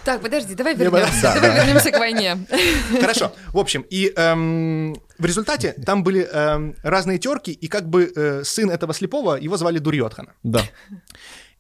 Так, 0.06 0.22
подожди, 0.22 0.56
давай 0.56 0.76
вернемся. 0.76 1.22
Да, 1.24 1.34
Давай 1.36 1.50
да. 1.50 1.64
вернемся 1.66 1.92
к 1.92 2.00
войне. 2.00 2.38
Хорошо. 3.02 3.34
В 3.54 3.58
общем, 3.58 3.86
и 3.90 4.14
эм, 4.16 4.94
в 5.18 5.26
результате 5.26 5.74
там 5.86 6.04
были 6.04 6.22
эм, 6.32 6.76
разные 6.84 7.18
терки, 7.20 7.52
и 7.52 7.68
как 7.68 7.90
бы 7.90 8.12
э, 8.16 8.44
сын 8.46 8.70
этого 8.70 8.94
слепого, 8.94 9.36
его 9.36 9.58
звали 9.58 9.80
Дурьотхана. 9.80 10.34
Да. 10.44 10.62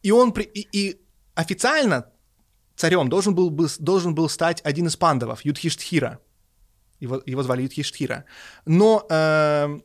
И 0.03 0.11
он 0.11 0.31
при- 0.31 0.45
и, 0.53 0.67
и 0.71 1.01
официально 1.33 2.05
царем 2.77 3.09
должен 3.09 3.35
был, 3.35 3.49
бы- 3.49 3.67
должен 3.79 4.15
был 4.15 4.29
стать 4.29 4.61
один 4.63 4.87
из 4.87 4.95
пандавов, 4.95 5.43
Юдхиштхира. 5.43 6.19
Его, 7.01 7.21
его 7.25 7.43
звали 7.43 7.63
Юдхиштхира. 7.63 8.23
Но 8.65 9.05
эм, 9.09 9.83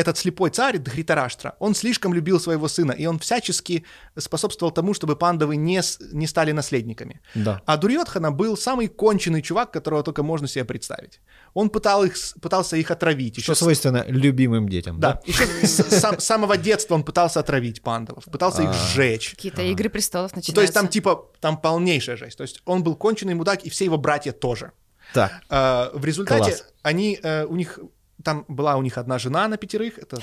этот 0.00 0.18
слепой 0.18 0.50
царь 0.50 0.78
Дхритараштра, 0.78 1.54
он 1.58 1.74
слишком 1.74 2.14
любил 2.14 2.40
своего 2.40 2.68
сына, 2.68 2.92
и 2.92 3.06
он 3.06 3.18
всячески 3.18 3.84
способствовал 4.16 4.72
тому, 4.72 4.94
чтобы 4.94 5.16
пандавы 5.16 5.56
не, 5.56 5.80
не 6.12 6.26
стали 6.26 6.52
наследниками. 6.52 7.20
Да. 7.34 7.60
А 7.66 7.76
Дурьотхана 7.76 8.30
был 8.32 8.56
самый 8.56 8.88
конченый 8.88 9.42
чувак, 9.42 9.72
которого 9.72 10.02
только 10.02 10.22
можно 10.22 10.48
себе 10.48 10.64
представить. 10.64 11.20
Он 11.54 11.68
пытал 11.70 12.04
их, 12.04 12.14
пытался 12.40 12.76
их 12.76 12.90
отравить. 12.90 13.34
Что 13.34 13.52
Еще 13.52 13.54
с- 13.54 13.58
свойственно 13.58 14.04
любимым 14.08 14.68
детям. 14.68 14.98
да, 15.00 15.20
еще 15.26 15.44
с 15.66 16.20
самого 16.24 16.56
детства 16.56 16.94
он 16.94 17.02
пытался 17.04 17.40
отравить 17.40 17.82
пандавов, 17.82 18.24
пытался 18.24 18.62
их 18.62 18.70
А. 18.70 18.72
сжечь. 18.72 19.30
Какие-то 19.30 19.62
игры 19.62 19.88
престолов 19.88 20.34
начинаются. 20.34 20.54
То 20.54 20.60
есть 20.62 20.74
там 20.74 20.88
типа, 20.88 21.28
там 21.40 21.56
полнейшая 21.60 22.16
жесть. 22.16 22.36
То 22.38 22.42
есть 22.42 22.62
он 22.64 22.82
был 22.82 22.96
конченый 22.96 23.34
мудак, 23.34 23.64
и 23.64 23.70
все 23.70 23.84
его 23.84 23.98
братья 23.98 24.32
тоже. 24.32 24.72
Так. 25.12 25.32
А, 25.48 25.90
в 25.92 26.04
результате 26.04 26.50
Класс. 26.52 26.64
они, 26.82 27.18
э, 27.22 27.44
у 27.44 27.56
них, 27.56 27.78
там 28.24 28.44
была 28.48 28.76
у 28.76 28.82
них 28.82 28.98
одна 28.98 29.18
жена 29.18 29.48
на 29.48 29.56
пятерых, 29.56 29.98
это 29.98 30.18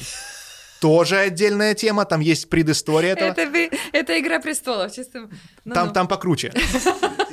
тоже 0.80 1.18
отдельная 1.18 1.74
тема, 1.74 2.06
там 2.06 2.20
есть 2.22 2.50
предыстория 2.50 3.14
этого. 3.14 3.30
Это, 3.30 3.50
вы- 3.50 3.70
это 3.94 4.20
игра 4.20 4.40
престолов, 4.40 4.94
чисто. 4.94 5.28
ну, 5.66 5.74
Там, 5.74 5.88
ну. 5.88 5.94
там 5.94 6.08
покруче. 6.08 6.54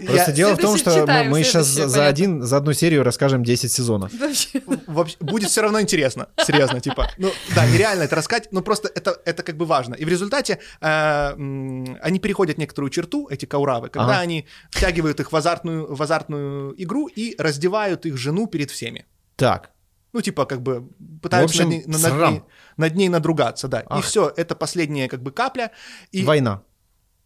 Просто 0.07 0.33
дело 0.33 0.55
в 0.55 0.59
том, 0.59 0.77
что 0.77 1.07
мы, 1.27 1.43
сейчас 1.43 1.67
за, 1.67 2.07
один, 2.07 2.43
за 2.43 2.57
одну 2.57 2.73
серию 2.73 3.03
расскажем 3.03 3.45
10 3.45 3.71
сезонов. 3.71 4.13
Будет 5.21 5.51
все 5.51 5.63
равно 5.63 5.81
интересно, 5.81 6.29
серьезно, 6.45 6.81
типа. 6.81 7.11
Ну, 7.19 7.31
да, 7.55 7.67
нереально 7.67 8.05
это 8.05 8.17
рассказать, 8.17 8.49
но 8.51 8.63
просто 8.63 8.91
это, 8.95 9.21
это 9.25 9.43
как 9.43 9.57
бы 9.57 9.67
важно. 9.67 9.95
И 9.95 10.05
в 10.05 10.09
результате 10.09 10.59
э, 10.81 11.33
они 12.03 12.19
переходят 12.19 12.59
некоторую 12.59 12.91
черту, 12.91 13.29
эти 13.31 13.45
кауравы, 13.47 13.89
когда 13.89 14.21
они 14.21 14.47
втягивают 14.71 15.21
их 15.21 15.33
в 15.33 15.37
азартную, 15.37 15.95
в 15.95 16.03
азартную 16.03 16.75
игру 16.83 17.09
и 17.09 17.35
раздевают 17.39 18.07
их 18.07 18.17
жену 18.17 18.47
перед 18.47 18.71
всеми. 18.71 19.07
Так. 19.37 19.71
Ну, 20.15 20.21
типа, 20.23 20.47
как 20.47 20.63
бы 20.63 20.89
пытаются 21.21 21.59
В 21.59 21.67
общем, 21.67 21.71
над, 21.71 21.87
ней, 21.87 21.93
над 21.93 22.01
срам. 22.01 22.33
ней- 22.33 22.43
над 22.77 22.95
ней 22.95 23.09
надругаться, 23.09 23.69
да. 23.69 23.81
И 23.81 23.87
Ах. 23.91 24.05
все, 24.05 24.33
это 24.37 24.55
последняя 24.55 25.09
как 25.09 25.23
бы 25.23 25.33
капля. 25.33 25.73
И, 26.13 26.23
Война. 26.25 26.63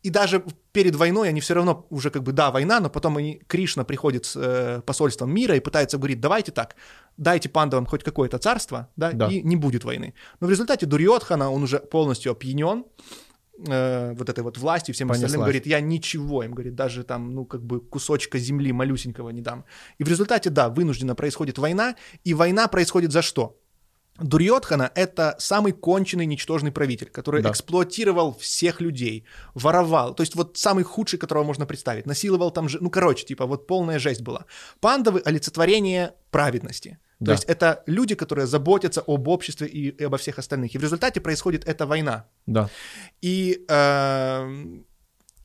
и 0.03 0.11
даже 0.11 0.43
перед 0.73 0.97
войной 0.97 1.29
они 1.29 1.41
все 1.41 1.55
равно 1.55 1.87
уже 1.91 2.11
как 2.11 2.23
бы, 2.23 2.33
да, 2.33 2.51
война, 2.51 2.81
но 2.81 2.89
потом 2.89 3.19
они, 3.19 3.43
Кришна 3.47 3.85
приходит 3.85 4.25
с 4.25 4.37
э, 4.37 4.81
посольством 4.87 5.31
мира 5.35 5.55
и 5.55 5.61
пытается 5.61 5.99
говорить, 5.99 6.19
давайте 6.21 6.51
так, 6.51 6.77
дайте 7.19 7.49
пандавам 7.51 7.85
хоть 7.85 8.03
какое-то 8.05 8.39
царство, 8.39 8.89
да, 8.97 9.13
Да. 9.13 9.29
и 9.29 9.43
не 9.43 9.57
будет 9.57 9.85
войны. 9.85 10.15
Но 10.41 10.47
в 10.47 10.51
результате 10.51 10.87
Дурьотхана, 10.87 11.51
он 11.51 11.63
уже 11.65 11.79
полностью 11.81 12.33
опьянен 12.33 12.85
э, 13.67 14.15
вот 14.15 14.29
этой 14.29 14.45
вот 14.45 14.59
властью, 14.59 14.95
всем 14.95 15.11
остальным, 15.11 15.41
Понеслась. 15.41 15.47
говорит, 15.47 15.67
я 15.67 15.81
ничего, 15.81 16.43
им 16.43 16.53
говорит, 16.53 16.75
даже 16.75 17.03
там, 17.05 17.35
ну, 17.35 17.45
как 17.45 17.63
бы 17.63 17.81
кусочка 17.81 18.39
земли 18.39 18.73
малюсенького 18.73 19.31
не 19.31 19.41
дам. 19.41 19.65
И 19.99 20.05
в 20.05 20.09
результате, 20.09 20.51
да, 20.51 20.69
вынужденно 20.69 21.15
происходит 21.15 21.59
война, 21.59 21.95
и 22.25 22.35
война 22.35 22.69
происходит 22.69 23.13
за 23.13 23.23
что? 23.23 23.57
Дурьотхана— 24.21 24.91
это 24.97 25.37
самый 25.39 25.73
конченый, 25.73 26.27
ничтожный 26.27 26.73
правитель, 26.73 27.09
который 27.09 27.41
Да. 27.43 27.51
эксплуатировал 27.51 28.33
всех 28.41 28.81
людей, 28.81 29.25
воровал. 29.55 30.15
То 30.15 30.23
есть 30.23 30.35
вот 30.35 30.57
самый 30.59 30.83
худший, 30.83 31.19
которого 31.21 31.45
можно 31.45 31.67
представить. 31.67 32.07
Насиловал 32.07 32.51
там 32.51 32.69
же... 32.69 32.79
Ну, 32.81 32.91
короче, 32.91 33.25
типа 33.25 33.47
вот 33.47 33.69
полная 33.69 33.99
жесть 34.01 34.23
была. 34.23 34.45
Пандавы— 34.81 35.23
олицетворение 35.25 36.15
праведности. 36.31 36.99
Да. 37.21 37.27
То 37.27 37.33
есть 37.33 37.45
это 37.45 37.83
люди, 37.87 38.15
которые 38.15 38.47
заботятся 38.47 39.03
об 39.07 39.29
обществе 39.29 39.67
и, 39.67 39.89
и 39.89 40.05
обо 40.05 40.17
всех 40.19 40.39
остальных. 40.39 40.75
И 40.75 40.79
в 40.79 40.83
результате 40.83 41.21
происходит 41.21 41.69
эта 41.69 41.87
война. 41.87 42.27
Да. 42.47 42.71
И 43.21 43.65
эм, 43.69 44.85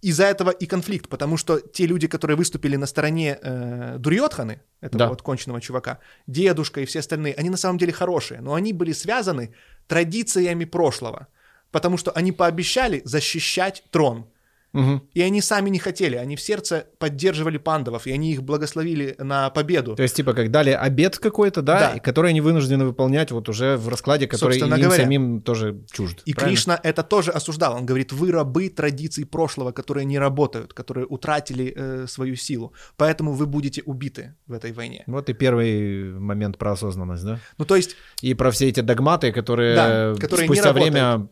из-за 0.03 0.25
этого 0.25 0.51
и 0.51 0.65
конфликт, 0.65 1.07
потому 1.09 1.38
что 1.38 1.59
те 1.59 1.88
люди, 1.88 2.07
которые 2.07 2.38
выступили 2.38 2.75
на 2.75 2.86
стороне 2.86 3.39
э, 3.41 3.95
Дурьотханы, 3.97 4.59
этого 4.81 4.99
Да. 4.99 5.09
вот 5.09 5.21
конченного 5.21 5.62
чувака, 5.62 5.99
дедушка 6.27 6.81
и 6.81 6.86
все 6.86 6.99
остальные, 6.99 7.33
они 7.36 7.49
на 7.49 7.57
самом 7.57 7.77
деле 7.77 7.93
хорошие, 7.93 8.41
но 8.41 8.53
они 8.53 8.73
были 8.73 8.91
связаны 8.93 9.55
традициями 9.88 10.65
прошлого, 10.65 11.27
потому 11.71 11.97
что 11.97 12.12
они 12.12 12.31
пообещали 12.31 13.01
защищать 13.05 13.83
трон. 13.91 14.25
Мгм. 14.73 15.03
И 15.13 15.21
они 15.21 15.39
сами 15.41 15.69
не 15.69 15.77
хотели, 15.79 16.15
они 16.15 16.36
в 16.36 16.41
сердце 16.41 16.88
поддерживали 16.97 17.57
пандавов, 17.57 18.07
и 18.07 18.12
они 18.12 18.31
их 18.31 18.41
благословили 18.43 19.15
на 19.19 19.49
победу. 19.51 19.95
То 19.95 20.01
есть, 20.03 20.15
типа, 20.15 20.33
как 20.33 20.49
дали 20.49 20.71
обед 20.71 21.17
какой-то, 21.19 21.62
да, 21.62 21.93
Да. 21.93 21.99
который 21.99 22.31
они 22.31 22.41
вынуждены 22.41 22.86
выполнять 22.86 23.31
вот 23.31 23.47
уже 23.49 23.77
в 23.77 23.88
раскладе, 23.88 24.27
который 24.27 24.53
Собственно 24.53 24.75
им 24.75 24.81
говоря. 24.81 25.03
самим 25.03 25.41
тоже 25.41 25.83
чужд. 25.91 26.23
И 26.25 26.33
правильно? 26.33 26.55
Кришна 26.55 26.79
это 26.81 27.03
тоже 27.03 27.31
осуждал. 27.31 27.75
Он 27.75 27.86
говорит, 27.86 28.12
вы 28.12 28.31
рабы 28.31 28.69
традиций 28.69 29.25
прошлого, 29.25 29.71
которые 29.71 30.05
не 30.05 30.17
работают, 30.17 30.73
которые 30.73 31.05
утратили 31.05 31.71
э, 31.75 32.07
свою 32.07 32.36
силу. 32.36 32.73
Поэтому 32.97 33.33
вы 33.33 33.45
будете 33.45 33.83
убиты 33.83 34.33
в 34.47 34.53
этой 34.53 34.71
войне. 34.71 35.03
Вот 35.05 35.29
и 35.29 35.33
первый 35.33 36.13
момент 36.13 36.57
про 36.57 36.71
осознанность, 36.71 37.23
да? 37.23 37.39
Ну, 37.59 37.65
то 37.65 37.75
есть, 37.75 37.95
И 38.21 38.33
про 38.33 38.49
все 38.49 38.69
эти 38.69 38.79
догматы, 38.79 39.31
которые, 39.31 39.75
Да, 39.75 40.15
которые 40.19 40.47
спустя 40.47 40.73
время... 40.73 41.27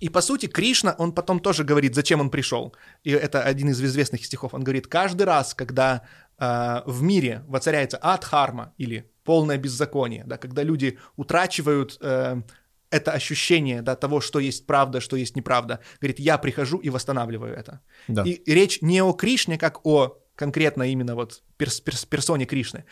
и 0.00 0.08
по 0.08 0.22
сути, 0.22 0.46
Кришна, 0.46 0.94
он 0.98 1.12
потом 1.12 1.40
тоже 1.40 1.62
говорит, 1.62 1.94
зачем 1.94 2.20
он 2.20 2.30
пришел. 2.30 2.74
И 3.04 3.10
это 3.10 3.42
один 3.42 3.68
из 3.68 3.82
известных 3.82 4.24
стихов. 4.24 4.54
Он 4.54 4.64
говорит, 4.64 4.86
каждый 4.86 5.22
раз, 5.22 5.54
когда 5.54 6.02
э, 6.38 6.80
в 6.86 7.02
мире 7.02 7.44
воцаряется 7.46 7.98
адхарма 7.98 8.72
или 8.78 9.10
полное 9.24 9.58
беззаконие, 9.58 10.24
да, 10.26 10.38
когда 10.38 10.62
люди 10.62 10.98
утрачивают 11.16 11.98
э, 12.00 12.42
это 12.90 13.12
ощущение 13.12 13.82
да, 13.82 13.94
того, 13.94 14.20
что 14.20 14.38
есть 14.38 14.66
правда, 14.66 15.00
что 15.00 15.16
есть 15.16 15.36
неправда, 15.36 15.80
говорит, 16.00 16.18
я 16.18 16.38
прихожу 16.38 16.78
и 16.78 16.90
восстанавливаю 16.90 17.54
это. 17.54 17.80
Да. 18.08 18.22
И 18.22 18.42
речь 18.52 18.82
не 18.82 19.02
о 19.02 19.12
Кришне, 19.12 19.58
как 19.58 19.86
о 19.86 20.16
конкретно 20.34 20.84
именно 20.84 21.14
вот 21.14 21.42
перс- 21.58 21.82
перс- 21.82 22.06
персоне 22.06 22.46
Кришны, 22.46 22.84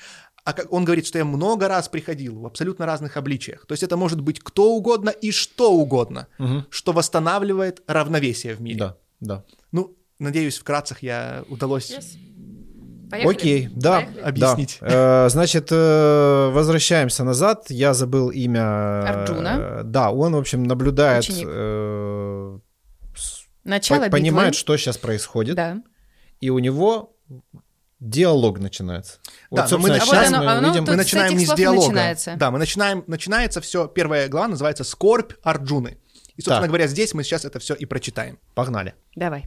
а 0.49 0.53
как 0.55 0.73
он 0.73 0.85
говорит, 0.85 1.07
что 1.07 1.19
я 1.19 1.25
много 1.25 1.69
раз 1.69 1.89
приходил 1.89 2.39
в 2.41 2.47
абсолютно 2.47 2.87
разных 2.87 3.17
обличиях. 3.19 3.67
То 3.67 3.73
есть 3.75 3.83
это 3.83 3.97
может 3.99 4.21
быть 4.23 4.41
кто 4.41 4.73
угодно 4.75 5.11
и 5.11 5.31
что 5.31 5.73
угодно, 5.73 6.27
Мгм. 6.39 6.65
что 6.71 6.93
восстанавливает 6.93 7.83
равновесие 7.87 8.55
в 8.55 8.61
мире. 8.63 8.79
Да, 8.79 8.97
да. 9.21 9.45
Ну, 9.73 9.95
надеюсь, 10.19 10.57
вкратце 10.59 10.97
я 11.03 11.45
удалось 11.51 11.93
Поехали? 13.11 13.35
Окей, 13.35 13.69
да. 13.75 13.97
Поехали? 14.01 14.21
объяснить. 14.21 14.79
Да. 14.81 15.27
Э, 15.27 15.29
Значит, 15.31 15.69
э, 15.71 16.51
возвращаемся 16.53 17.25
назад. 17.25 17.67
Я 17.71 17.95
забыл 17.95 18.29
имя. 18.31 18.61
э, 18.61 19.09
Арджуна. 19.09 19.81
Да, 19.85 20.11
он, 20.11 20.35
в 20.35 20.39
общем, 20.39 20.63
наблюдает, 20.65 21.25
э, 21.31 22.59
Начало 23.65 24.05
по- 24.05 24.11
понимает, 24.11 24.51
битвы. 24.51 24.61
что 24.61 24.77
сейчас 24.77 24.99
происходит, 24.99 25.57
Да. 25.57 25.83
и 26.41 26.51
у 26.51 26.59
него 26.59 27.17
диалог 28.01 28.59
начинается. 28.61 29.19
Да, 29.51 29.67
вот, 29.67 29.79
мы 29.81 29.91
А 29.97 30.05
вот 30.05 30.15
оно- 30.15 30.39
мы 30.45 30.51
оно 30.53 30.69
видим... 30.69 30.85
тут 30.85 30.91
Мы 30.91 30.97
начинаем 30.97 31.37
не 31.37 31.47
с 31.47 31.55
диалога. 31.55 31.87
начинается. 31.87 32.35
Да, 32.37 32.51
мы 32.51 32.59
начинаем, 32.59 33.05
начинается 33.07 33.61
все, 33.61 33.89
первая 33.89 34.29
глава 34.29 34.49
называется 34.49 34.85
«Скорбь 34.85 35.33
Арджуны». 35.43 35.99
И, 36.37 36.41
собственно 36.41 36.61
Так. 36.61 36.69
говоря, 36.69 36.87
здесь 36.87 37.15
мы 37.15 37.25
сейчас 37.25 37.45
это 37.45 37.59
все 37.59 37.75
и 37.75 37.85
прочитаем. 37.87 38.39
Погнали. 38.55 38.95
Давай. 39.17 39.47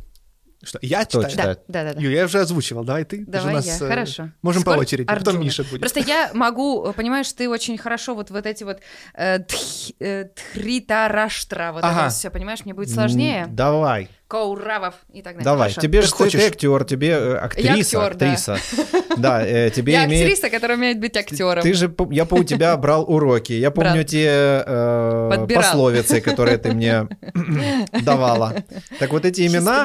Что, 0.64 0.78
я 0.84 1.06
Кто 1.06 1.24
читаю? 1.24 1.32
читает? 1.32 1.60
Да, 1.70 1.84
да, 1.86 1.94
да. 1.96 2.00
Юля, 2.00 2.18
я 2.20 2.26
уже 2.26 2.40
озвучивал, 2.40 2.84
давай 2.84 3.04
ты. 3.04 3.26
Ты 3.26 3.32
Давай 3.32 3.54
у 3.54 3.56
нас, 3.58 3.66
я, 3.66 3.76
э, 3.78 3.90
хорошо. 3.90 4.30
Можем 4.44 4.62
по 4.62 4.72
Скорбь 4.72 4.82
очереди, 4.86 5.06
потом 5.08 5.18
Арджуны. 5.30 5.44
Миша 5.46 5.64
будет. 5.64 5.80
Просто 5.80 6.02
я 6.02 6.30
могу, 6.36 6.94
понимаешь, 6.94 7.32
ты 7.34 7.50
очень 7.50 7.80
хорошо 7.80 8.14
вот, 8.14 8.30
вот 8.30 8.46
эти 8.46 8.64
вот 8.64 8.78
э, 9.16 9.40
тх- 9.40 9.94
э, 10.00 10.26
тхритараштра, 10.26 11.72
вот 11.74 11.84
Ага. 11.84 12.02
это 12.08 12.10
все, 12.14 12.30
понимаешь, 12.30 12.64
мне 12.64 12.74
будет 12.76 12.90
сложнее. 12.92 13.44
М, 13.46 13.56
Давай, 13.56 14.10
Кауравов 14.32 14.96
и 15.12 15.22
так 15.22 15.34
далее. 15.34 15.44
давай. 15.44 15.68
Хорошо. 15.68 15.82
Тебе 15.82 16.00
Как 16.00 16.06
же 16.06 16.12
ты, 16.14 16.18
хочешь. 16.18 16.42
актер, 16.42 16.86
тебе 16.86 17.10
э, 17.10 17.36
актриса, 17.36 18.06
актер, 18.06 18.16
да. 18.16 18.32
актриса. 18.32 18.58
Да, 19.18 19.46
э, 19.46 19.70
тебе 19.76 19.92
Я 19.92 20.06
имеет... 20.06 20.24
актриса, 20.24 20.50
которая 20.50 20.78
умеет 20.78 21.02
быть 21.02 21.18
актером. 21.18 21.62
Ты 21.62 21.74
же, 21.74 21.94
я 22.12 22.26
по 22.26 22.36
у 22.36 22.44
тебя 22.46 22.78
брал 22.84 23.04
уроки. 23.12 23.52
Я 23.52 23.72
помню 23.72 23.92
Брал. 23.92 24.04
те 24.06 24.64
э, 24.66 25.48
пословицы, 25.54 26.22
которые 26.22 26.60
ты 26.60 26.72
мне 26.72 27.10
давала. 28.04 28.56
Так 29.00 29.12
вот 29.12 29.26
эти 29.26 29.46
имена, 29.46 29.82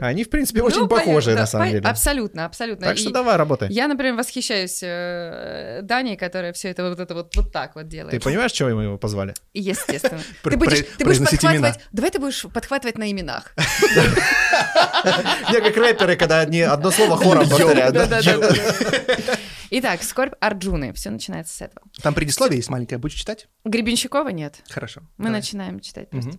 они, 0.00 0.24
в 0.24 0.30
принципе, 0.30 0.62
Ну, 0.62 0.66
очень 0.66 0.88
понятно, 0.88 0.96
похожи, 0.96 1.34
да, 1.34 1.40
на 1.42 1.46
самом 1.46 1.70
деле. 1.70 1.88
Абсолютно, 1.88 2.44
абсолютно. 2.44 2.86
Так 2.88 2.98
что 2.98 3.10
И 3.10 3.12
давай, 3.12 3.36
работай. 3.36 3.68
Я, 3.70 3.86
например, 3.86 4.14
восхищаюсь 4.14 4.80
э, 4.82 5.78
Даней, 5.82 6.16
которая 6.16 6.52
все 6.52 6.70
это 6.70 6.88
вот 6.88 6.98
это 6.98 7.14
вот, 7.14 7.36
вот 7.36 7.52
так 7.52 7.76
вот 7.76 7.86
делает. 7.86 8.10
Ты 8.10 8.18
понимаешь, 8.18 8.50
чего 8.50 8.70
мы 8.70 8.82
его 8.82 8.98
позвали? 8.98 9.32
Естественно. 9.54 10.20
Ты 10.42 10.56
будешь, 10.56 10.84
ты 10.98 11.04
подхватывать. 11.04 11.44
имена. 11.44 11.76
Давай 11.92 12.10
ты 12.10 12.18
будешь 12.18 12.42
подхватывать 12.52 12.98
на 12.98 13.12
именах. 13.12 13.52
Я 15.52 15.60
как 15.60 15.76
рэперы, 15.76 16.16
когда 16.16 16.40
одни 16.40 16.60
одно 16.60 16.90
слово 16.90 17.16
хором 17.16 17.48
повторяют. 17.48 17.96
Итак, 19.70 20.02
скорбь 20.02 20.34
Арджуны. 20.40 20.92
Все 20.92 21.10
начинается 21.10 21.56
с 21.56 21.60
этого. 21.60 21.86
Там 22.02 22.14
предисловие 22.14 22.58
есть 22.58 22.68
маленькое, 22.70 22.98
будешь 22.98 23.14
читать? 23.14 23.48
Гребенщикова 23.64 24.28
нет. 24.28 24.62
Хорошо. 24.68 25.02
Мы 25.18 25.30
начинаем 25.30 25.80
читать 25.80 26.10
просто. 26.10 26.32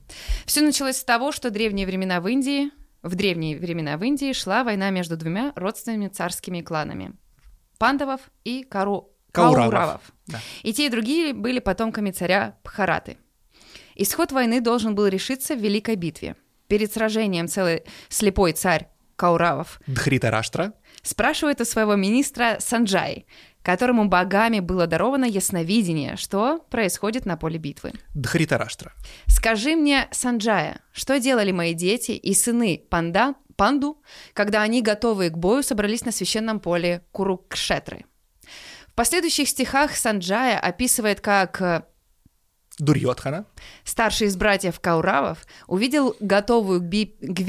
Все 0.46 0.62
началось 0.62 0.98
с 0.98 1.04
того, 1.04 1.32
что 1.32 1.50
древние 1.50 1.86
времена 1.86 2.22
в 2.22 2.28
Индии, 2.28 2.72
в 3.04 3.16
древние 3.16 3.58
времена 3.58 3.98
в 3.98 4.04
Индии 4.04 4.34
шла 4.34 4.64
война 4.64 4.90
между 4.90 5.18
двумя 5.18 5.54
родственными 5.56 6.08
царскими 6.08 6.62
кланами 6.62 7.14
пандавов 7.78 8.22
и 8.44 8.64
кару... 8.64 9.14
Кауравов. 9.32 9.72
кауравов. 9.72 10.02
Да. 10.28 10.40
И 10.64 10.74
те, 10.74 10.88
и 10.88 10.90
другие 10.90 11.34
были 11.34 11.60
потомками 11.60 12.12
царя 12.12 12.58
Бхараты. 12.64 13.18
Исход 13.96 14.32
войны 14.32 14.62
должен 14.62 14.96
был 14.96 15.06
решиться 15.08 15.56
в 15.56 15.60
великой 15.60 15.96
битве. 15.96 16.36
Перед 16.68 16.92
сражением 16.92 17.48
целый 17.48 17.84
слепой 18.10 18.54
царь 18.54 18.90
Кауравов 19.16 19.82
Дхритараштра. 19.88 20.74
спрашивает 21.02 21.60
у 21.60 21.66
своего 21.66 21.96
министра 21.96 22.58
Санджай, 22.60 23.26
которому 23.64 24.08
богами 24.08 24.60
было 24.60 24.88
даровано 24.88 25.26
ясновидение, 25.26 26.16
что 26.16 26.60
происходит 26.70 27.26
на 27.26 27.36
поле 27.36 27.58
битвы. 27.58 27.94
Дхритараштра. 28.14 28.94
Скажи 29.26 29.76
мне, 29.76 30.08
Санджая, 30.12 30.82
что 30.94 31.20
делали 31.20 31.52
мои 31.52 31.74
дети 31.74 32.12
и 32.12 32.34
сыны 32.34 32.84
панда, 32.90 33.34
панду, 33.56 34.02
когда 34.34 34.62
они, 34.62 34.82
готовые 34.82 35.32
к 35.32 35.38
бою, 35.38 35.64
собрались 35.64 36.06
на 36.06 36.12
священном 36.12 36.60
поле 36.60 37.04
Курукшетры? 37.12 38.06
В 38.88 38.94
последующих 38.94 39.50
стихах 39.50 39.96
Санджая 39.96 40.60
описывает, 40.60 41.22
как 41.22 41.62
э, 41.62 41.84
Дурьотхана. 42.80 43.46
Старший 43.84 44.28
из 44.28 44.36
братьев 44.36 44.80
Кауравов 44.80 45.46
увидел 45.68 46.16
готовую 46.20 46.82
к, 46.82 46.84
би- 46.84 47.16
к 47.20 47.40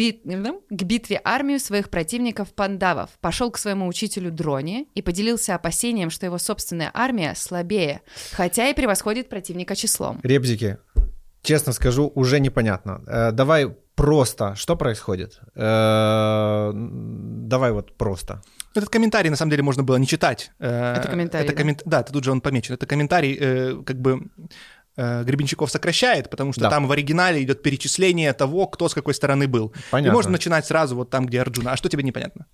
к 0.70 0.82
битве 0.82 1.20
армию 1.24 1.60
своих 1.60 1.90
противников 1.90 2.52
пандавов, 2.54 3.10
пошел 3.20 3.50
к 3.50 3.58
своему 3.58 3.86
учителю 3.86 4.30
Дроне 4.30 4.86
и 4.94 5.02
поделился 5.02 5.54
опасением, 5.54 6.10
что 6.10 6.26
его 6.26 6.38
собственная 6.38 6.90
армия 6.94 7.34
слабее, 7.34 8.00
хотя 8.32 8.68
и 8.68 8.74
превосходит 8.74 9.28
противника 9.28 9.74
числом. 9.76 10.20
Ребзики, 10.22 10.78
честно 11.42 11.72
скажу, 11.72 12.10
уже 12.14 12.40
непонятно. 12.40 13.02
Э, 13.06 13.32
давай 13.32 13.68
просто, 13.94 14.54
что 14.54 14.76
происходит? 14.76 15.40
Э, 15.54 16.70
давай 16.74 17.72
вот 17.72 17.96
просто. 17.96 18.42
Этот 18.74 18.90
комментарий, 18.90 19.30
на 19.30 19.36
самом 19.36 19.50
деле, 19.50 19.62
можно 19.62 19.82
было 19.82 19.96
не 19.96 20.06
читать. 20.06 20.52
Э, 20.60 20.94
Это 20.98 21.08
комментарий, 21.08 21.46
Это 21.48 21.56
да? 21.56 21.62
коммен- 21.62 21.82
да, 21.84 22.02
тут 22.02 22.22
же 22.24 22.30
он 22.30 22.40
помечен. 22.40 22.74
Это 22.74 22.86
комментарий, 22.86 23.36
э, 23.40 23.82
как 23.84 23.96
бы, 24.00 24.28
Гребенщиков 25.24 25.70
сокращает, 25.70 26.28
потому 26.30 26.52
что 26.52 26.62
Да. 26.62 26.70
там 26.70 26.86
в 26.86 26.92
оригинале 26.92 27.42
идет 27.42 27.62
перечисление 27.62 28.32
того, 28.32 28.66
кто 28.66 28.88
с 28.88 28.94
какой 28.94 29.14
стороны 29.14 29.46
был. 29.46 29.72
Понятно. 29.90 30.10
И 30.10 30.12
можно 30.14 30.32
начинать 30.32 30.66
сразу 30.66 30.96
вот 30.96 31.10
там, 31.10 31.26
где 31.26 31.40
Арджуна. 31.40 31.72
А 31.72 31.76
что 31.76 31.88
тебе 31.88 32.02
непонятно? 32.02 32.46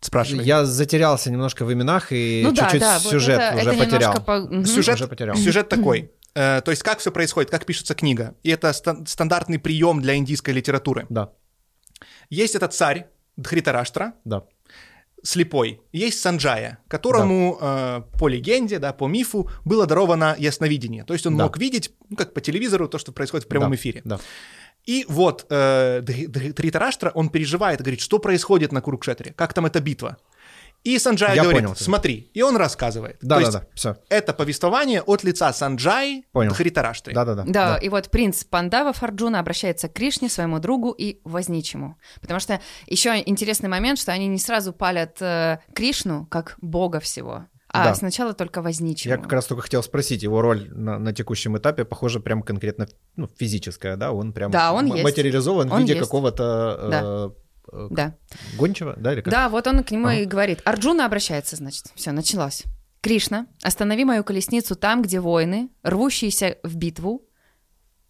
Спрашивай. 0.00 0.44
Я 0.44 0.64
затерялся 0.66 1.30
немножко 1.30 1.64
в 1.64 1.72
именах 1.72 2.08
и 2.12 2.42
ну 2.44 2.54
чуть-чуть 2.54 2.80
да, 2.80 2.98
сюжет 2.98 3.40
это, 3.40 3.56
уже 3.60 3.70
это 3.70 3.78
потерял. 3.84 4.22
по-. 4.22 4.64
Сюжет, 4.66 4.94
Уже 4.96 5.08
потерял. 5.08 5.36
сюжет 5.36 5.68
такой. 5.68 6.10
Э, 6.34 6.60
то 6.62 6.70
есть 6.72 6.82
как 6.82 6.98
все 6.98 7.10
происходит, 7.10 7.50
как 7.50 7.64
пишется 7.64 7.94
книга. 7.94 8.34
И 8.42 8.50
это 8.50 8.72
стан- 8.72 9.06
стандартный 9.06 9.58
прием 9.58 10.02
для 10.02 10.16
индийской 10.16 10.52
литературы. 10.52 11.06
Да, 11.08 11.30
Есть 12.28 12.54
этот 12.54 12.74
царь 12.74 13.06
Дхритараштра, 13.36 14.12
да. 14.24 14.42
Слепой. 15.24 15.80
Есть 15.92 16.20
Санджая, 16.20 16.78
которому 16.88 17.58
э, 17.60 18.02
по 18.18 18.28
легенде, 18.28 18.78
да, 18.78 18.92
по 18.92 19.08
мифу 19.08 19.50
было 19.64 19.86
даровано 19.86 20.36
ясновидение. 20.38 21.04
То 21.04 21.14
есть 21.14 21.26
он 21.26 21.36
Да. 21.36 21.44
мог 21.44 21.58
видеть, 21.58 21.90
ну, 22.10 22.16
как 22.16 22.34
по 22.34 22.40
телевизору, 22.40 22.88
то, 22.88 22.98
что 22.98 23.10
происходит 23.10 23.46
в 23.46 23.48
прямом 23.48 23.70
да, 23.70 23.76
эфире. 23.76 24.02
Да. 24.04 24.20
И 24.84 25.06
вот 25.08 25.46
э, 25.48 26.02
Дхритараштра, 26.02 27.10
он 27.14 27.30
переживает, 27.30 27.80
говорит, 27.80 28.00
что 28.00 28.18
происходит 28.18 28.70
на 28.70 28.82
Курукшетре, 28.82 29.32
как 29.32 29.54
там 29.54 29.64
эта 29.66 29.80
битва. 29.80 30.18
И 30.84 30.98
Санджая 30.98 31.34
Я 31.34 31.42
говорит, 31.42 31.62
понял 31.62 31.76
смотри, 31.76 32.30
и 32.34 32.42
он 32.42 32.56
рассказывает. 32.56 33.16
Да, 33.22 33.36
То 33.36 33.40
да, 33.40 33.40
есть 33.40 33.52
да, 33.52 33.66
все. 33.74 33.96
Это 34.10 34.34
повествование 34.34 35.00
от 35.02 35.24
лица 35.24 35.50
Санджаи 35.52 36.24
Понял. 36.32 36.52
Дхритараштры. 36.52 37.14
Да, 37.14 37.24
да, 37.24 37.34
да. 37.34 37.44
Да, 37.46 37.76
и 37.78 37.88
вот 37.88 38.10
принц 38.10 38.44
Пандавов 38.44 39.02
Арджуна 39.02 39.40
обращается 39.40 39.88
к 39.88 39.94
Кришне, 39.94 40.28
своему 40.28 40.58
другу 40.58 40.90
и 40.92 41.20
возничему. 41.24 41.96
Потому 42.20 42.38
что 42.38 42.60
еще 42.86 43.22
интересный 43.24 43.70
момент, 43.70 43.98
что 43.98 44.12
они 44.12 44.26
не 44.28 44.38
сразу 44.38 44.72
палят 44.74 45.16
э, 45.20 45.58
Кришну 45.74 46.26
как 46.26 46.56
бога 46.60 47.00
всего, 47.00 47.46
а 47.68 47.84
Да. 47.84 47.94
сначала 47.94 48.34
только 48.34 48.60
возничему. 48.60 49.14
Я 49.14 49.18
как 49.20 49.32
раз 49.32 49.46
только 49.46 49.62
хотел 49.62 49.82
спросить, 49.82 50.22
его 50.22 50.42
роль 50.42 50.68
на, 50.70 50.98
на 50.98 51.12
текущем 51.14 51.56
этапе, 51.56 51.84
похоже, 51.86 52.20
прям 52.20 52.42
конкретно 52.42 52.86
ну, 53.16 53.28
физическая, 53.38 53.96
да? 53.96 54.12
Он 54.12 54.32
прям 54.34 54.50
Да, 54.50 54.72
он 54.74 54.84
м- 54.86 54.92
есть. 54.92 55.02
материализован 55.04 55.68
в 55.68 55.72
Он 55.72 55.80
виде 55.80 55.94
есть. 55.94 56.04
какого-то 56.04 56.78
э, 56.78 57.30
э, 57.38 57.43
Да. 57.90 58.14
гончего, 58.56 58.94
да? 58.96 59.12
Или 59.12 59.20
как? 59.22 59.30
Да, 59.32 59.48
вот 59.48 59.66
он 59.66 59.82
к 59.84 59.90
нему 59.90 60.06
Ага. 60.08 60.16
и 60.20 60.24
говорит. 60.24 60.60
Арджуна 60.64 61.06
обращается, 61.06 61.56
значит. 61.56 61.86
Все, 61.94 62.12
началось. 62.12 62.64
Кришна, 63.00 63.46
останови 63.62 64.04
мою 64.04 64.24
колесницу 64.24 64.76
там, 64.76 65.02
где 65.02 65.20
воины, 65.20 65.68
рвущиеся 65.82 66.58
в 66.62 66.76
битву, 66.76 67.22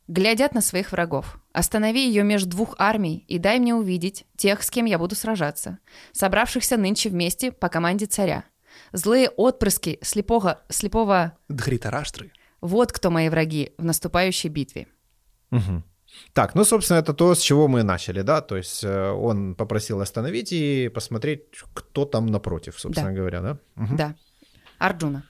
глядят 0.06 0.54
на 0.54 0.60
своих 0.60 0.92
врагов. 0.92 1.38
Останови 1.52 2.06
ее 2.06 2.22
между 2.22 2.50
двух 2.50 2.74
армий 2.78 3.24
и 3.28 3.38
дай 3.38 3.58
мне 3.58 3.74
увидеть 3.74 4.24
тех, 4.36 4.62
с 4.62 4.70
кем 4.70 4.84
я 4.84 4.98
буду 4.98 5.14
сражаться, 5.14 5.78
собравшихся 6.12 6.76
нынче 6.76 7.08
вместе 7.08 7.50
по 7.52 7.68
команде 7.68 8.06
царя. 8.06 8.44
Злые 8.92 9.30
отпрыски 9.30 9.98
слепого, 10.02 10.62
слепого 10.68 11.38
Дхритараштры. 11.48 12.32
вот 12.60 12.92
кто 12.92 13.10
мои 13.10 13.28
враги 13.28 13.72
в 13.78 13.84
наступающей 13.84 14.48
битве. 14.50 14.88
Мгм. 15.50 15.84
Так, 16.32 16.54
ну, 16.54 16.64
собственно, 16.64 16.98
это 16.98 17.12
то, 17.14 17.34
с 17.34 17.40
чего 17.40 17.68
мы 17.68 17.82
начали, 17.82 18.22
да, 18.22 18.40
то 18.40 18.56
есть 18.56 18.84
э, 18.84 19.10
он 19.10 19.54
попросил 19.54 20.00
остановить 20.00 20.52
и 20.52 20.88
посмотреть, 20.88 21.42
кто 21.74 22.04
там 22.04 22.26
напротив, 22.26 22.78
собственно 22.78 23.12
говоря, 23.12 23.40
да? 23.40 23.58
Мгм. 23.76 23.96
Да. 23.96 24.14
Арджуна. 24.78 25.24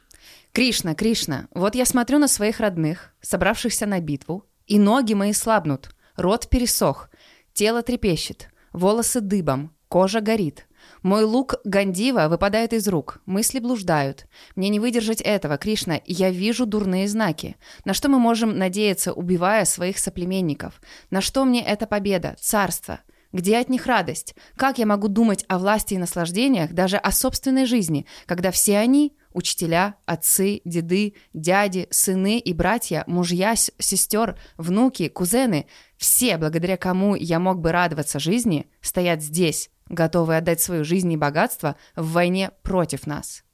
Кришна, 0.52 0.94
Кришна, 0.94 1.48
вот 1.52 1.74
я 1.74 1.84
смотрю 1.84 2.18
на 2.18 2.28
своих 2.28 2.60
родных, 2.60 3.12
собравшихся 3.20 3.86
на 3.86 4.00
битву, 4.00 4.44
и 4.66 4.78
ноги 4.78 5.14
мои 5.14 5.32
слабнут, 5.32 5.90
рот 6.16 6.48
пересох, 6.48 7.10
тело 7.52 7.82
трепещет, 7.82 8.50
волосы 8.72 9.20
дыбом, 9.20 9.74
кожа 9.88 10.20
горит. 10.20 10.66
Мой 11.04 11.24
лук 11.24 11.56
Гандива 11.64 12.28
выпадает 12.28 12.72
из 12.72 12.88
рук, 12.88 13.20
мысли 13.26 13.58
блуждают. 13.58 14.26
Мне 14.56 14.70
не 14.70 14.80
выдержать 14.80 15.20
этого, 15.20 15.58
Кришна, 15.58 16.00
я 16.06 16.30
вижу 16.30 16.64
дурные 16.64 17.06
знаки. 17.08 17.56
На 17.84 17.92
что 17.92 18.08
мы 18.08 18.18
можем 18.18 18.56
надеяться, 18.56 19.12
убивая 19.12 19.66
своих 19.66 19.98
соплеменников? 19.98 20.80
На 21.10 21.20
что 21.20 21.44
мне 21.44 21.62
эта 21.62 21.86
победа, 21.86 22.36
царство? 22.40 23.00
Где 23.34 23.58
от 23.58 23.68
них 23.68 23.84
радость? 23.84 24.34
Как 24.56 24.78
я 24.78 24.86
могу 24.86 25.08
думать 25.08 25.44
о 25.46 25.58
власти 25.58 25.92
и 25.92 25.98
наслаждениях, 25.98 26.72
даже 26.72 26.96
о 26.96 27.12
собственной 27.12 27.66
жизни, 27.66 28.06
когда 28.24 28.50
все 28.50 28.78
они– 28.78 29.14
учителя, 29.34 29.96
отцы, 30.06 30.62
деды, 30.64 31.16
дяди, 31.34 31.86
сыны 31.90 32.38
и 32.38 32.54
братья, 32.54 33.04
мужья, 33.06 33.56
сестер, 33.56 34.38
внуки, 34.56 35.08
кузены– 35.08 35.66
все, 35.98 36.38
благодаря 36.38 36.76
кому 36.76 37.14
я 37.14 37.38
мог 37.38 37.60
бы 37.60 37.72
радоваться 37.72 38.18
жизни, 38.18 38.70
стоят 38.80 39.22
здесь, 39.22 39.70
готовые 39.88 40.38
отдать 40.38 40.60
свою 40.60 40.84
жизнь 40.84 41.12
и 41.12 41.16
богатство 41.16 41.76
в 41.96 42.12
войне 42.12 42.50
против 42.62 43.06
нас. 43.06 43.44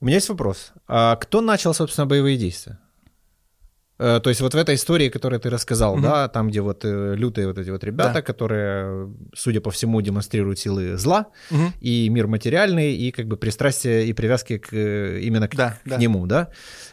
У 0.00 0.06
меня 0.06 0.16
есть 0.16 0.28
вопрос. 0.28 0.72
А 0.86 1.16
кто 1.16 1.40
начал, 1.40 1.72
собственно, 1.72 2.06
боевые 2.06 2.36
действия? 2.36 2.78
Э, 3.98 4.20
То 4.20 4.28
есть 4.30 4.40
вот 4.40 4.54
в 4.54 4.56
этой 4.56 4.74
истории, 4.74 5.08
которую 5.08 5.38
ты 5.40 5.50
рассказал, 5.50 5.94
Мгм. 5.94 6.02
да, 6.02 6.28
там, 6.28 6.48
где 6.48 6.60
вот 6.60 6.84
э, 6.84 7.14
лютые 7.16 7.46
вот 7.46 7.58
эти 7.58 7.70
вот 7.70 7.84
ребята, 7.84 8.14
Да. 8.14 8.22
которые, 8.22 9.12
судя 9.34 9.60
по 9.60 9.70
всему, 9.70 10.00
демонстрируют 10.00 10.58
силы 10.58 10.96
зла, 10.98 11.26
Мгм. 11.50 11.72
и 11.80 12.08
мир 12.08 12.26
материальный, 12.26 12.94
и 12.96 13.12
как 13.12 13.26
бы 13.28 13.36
пристрастие 13.36 14.06
и 14.06 14.12
привязки 14.12 14.58
к, 14.58 14.72
э, 14.72 15.20
именно 15.20 15.46
к, 15.46 15.54
Да, 15.54 15.78
к 15.84 15.88
да. 15.88 15.96
нему, 15.96 16.26
да? 16.26 16.48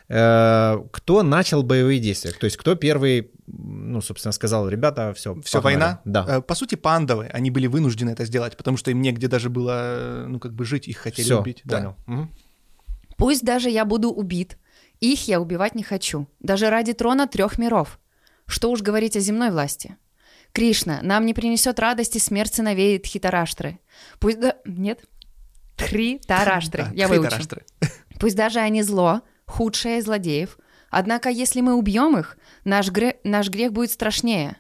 Э, 0.10 0.78
Кто 0.92 1.24
начал 1.24 1.64
боевые 1.64 2.00
действия? 2.00 2.32
То 2.40 2.46
есть 2.46 2.58
кто 2.58 2.76
первый, 2.76 3.32
ну, 3.48 4.02
собственно, 4.02 4.32
сказал, 4.34 4.70
ребята, 4.70 5.14
все, 5.16 5.34
Все, 5.44 5.60
война? 5.62 6.02
Да. 6.06 6.42
По 6.42 6.54
сути, 6.56 6.76
пандавы, 6.76 7.26
они 7.34 7.50
были 7.52 7.68
вынуждены 7.68 8.12
это 8.12 8.26
сделать, 8.26 8.56
потому 8.58 8.78
что 8.78 8.92
им 8.92 9.02
негде 9.02 9.28
даже 9.28 9.50
было, 9.50 10.26
ну, 10.28 10.40
как 10.40 10.54
бы 10.54 10.66
жить, 10.66 10.88
их 10.88 10.98
хотели 10.98 11.26
Все, 11.26 11.40
убить. 11.40 11.62
Да. 11.66 11.78
понял. 11.78 11.96
Мгм. 12.06 12.30
Пусть 13.18 13.44
даже 13.46 13.70
я 13.70 13.86
буду 13.86 14.10
убит, 14.12 14.58
их 15.10 15.28
я 15.28 15.42
убивать 15.42 15.76
не 15.76 15.84
хочу, 15.84 16.28
даже 16.40 16.70
ради 16.70 16.94
трона 16.94 17.28
трех 17.28 17.58
миров. 17.58 18.00
Что 18.46 18.72
уж 18.72 18.82
говорить 18.82 19.18
о 19.18 19.20
земной 19.20 19.52
власти. 19.52 19.98
Кришна, 20.54 21.00
нам 21.02 21.26
не 21.26 21.34
принесет 21.34 21.80
радости 21.80 22.18
смерть 22.18 22.54
сыновей 22.54 23.00
Тхитараштры. 23.00 23.80
Пусть 24.20 24.40
да... 24.40 24.56
Нет? 24.66 25.04
Тритараштры. 25.78 26.84
Да, 26.84 26.92
я 26.94 27.08
выучу. 27.08 27.42
Пусть 28.20 28.36
даже 28.36 28.60
они 28.60 28.84
зло, 28.84 29.22
худшее 29.46 30.00
из 30.00 30.06
злодеев. 30.06 30.58
Однако, 30.90 31.30
если 31.30 31.62
мы 31.62 31.74
убьем 31.76 32.18
их, 32.18 32.38
наш, 32.66 32.90
гре- 32.90 33.18
наш 33.24 33.50
грех 33.50 33.72
будет 33.72 33.92
страшнее. 33.92 34.58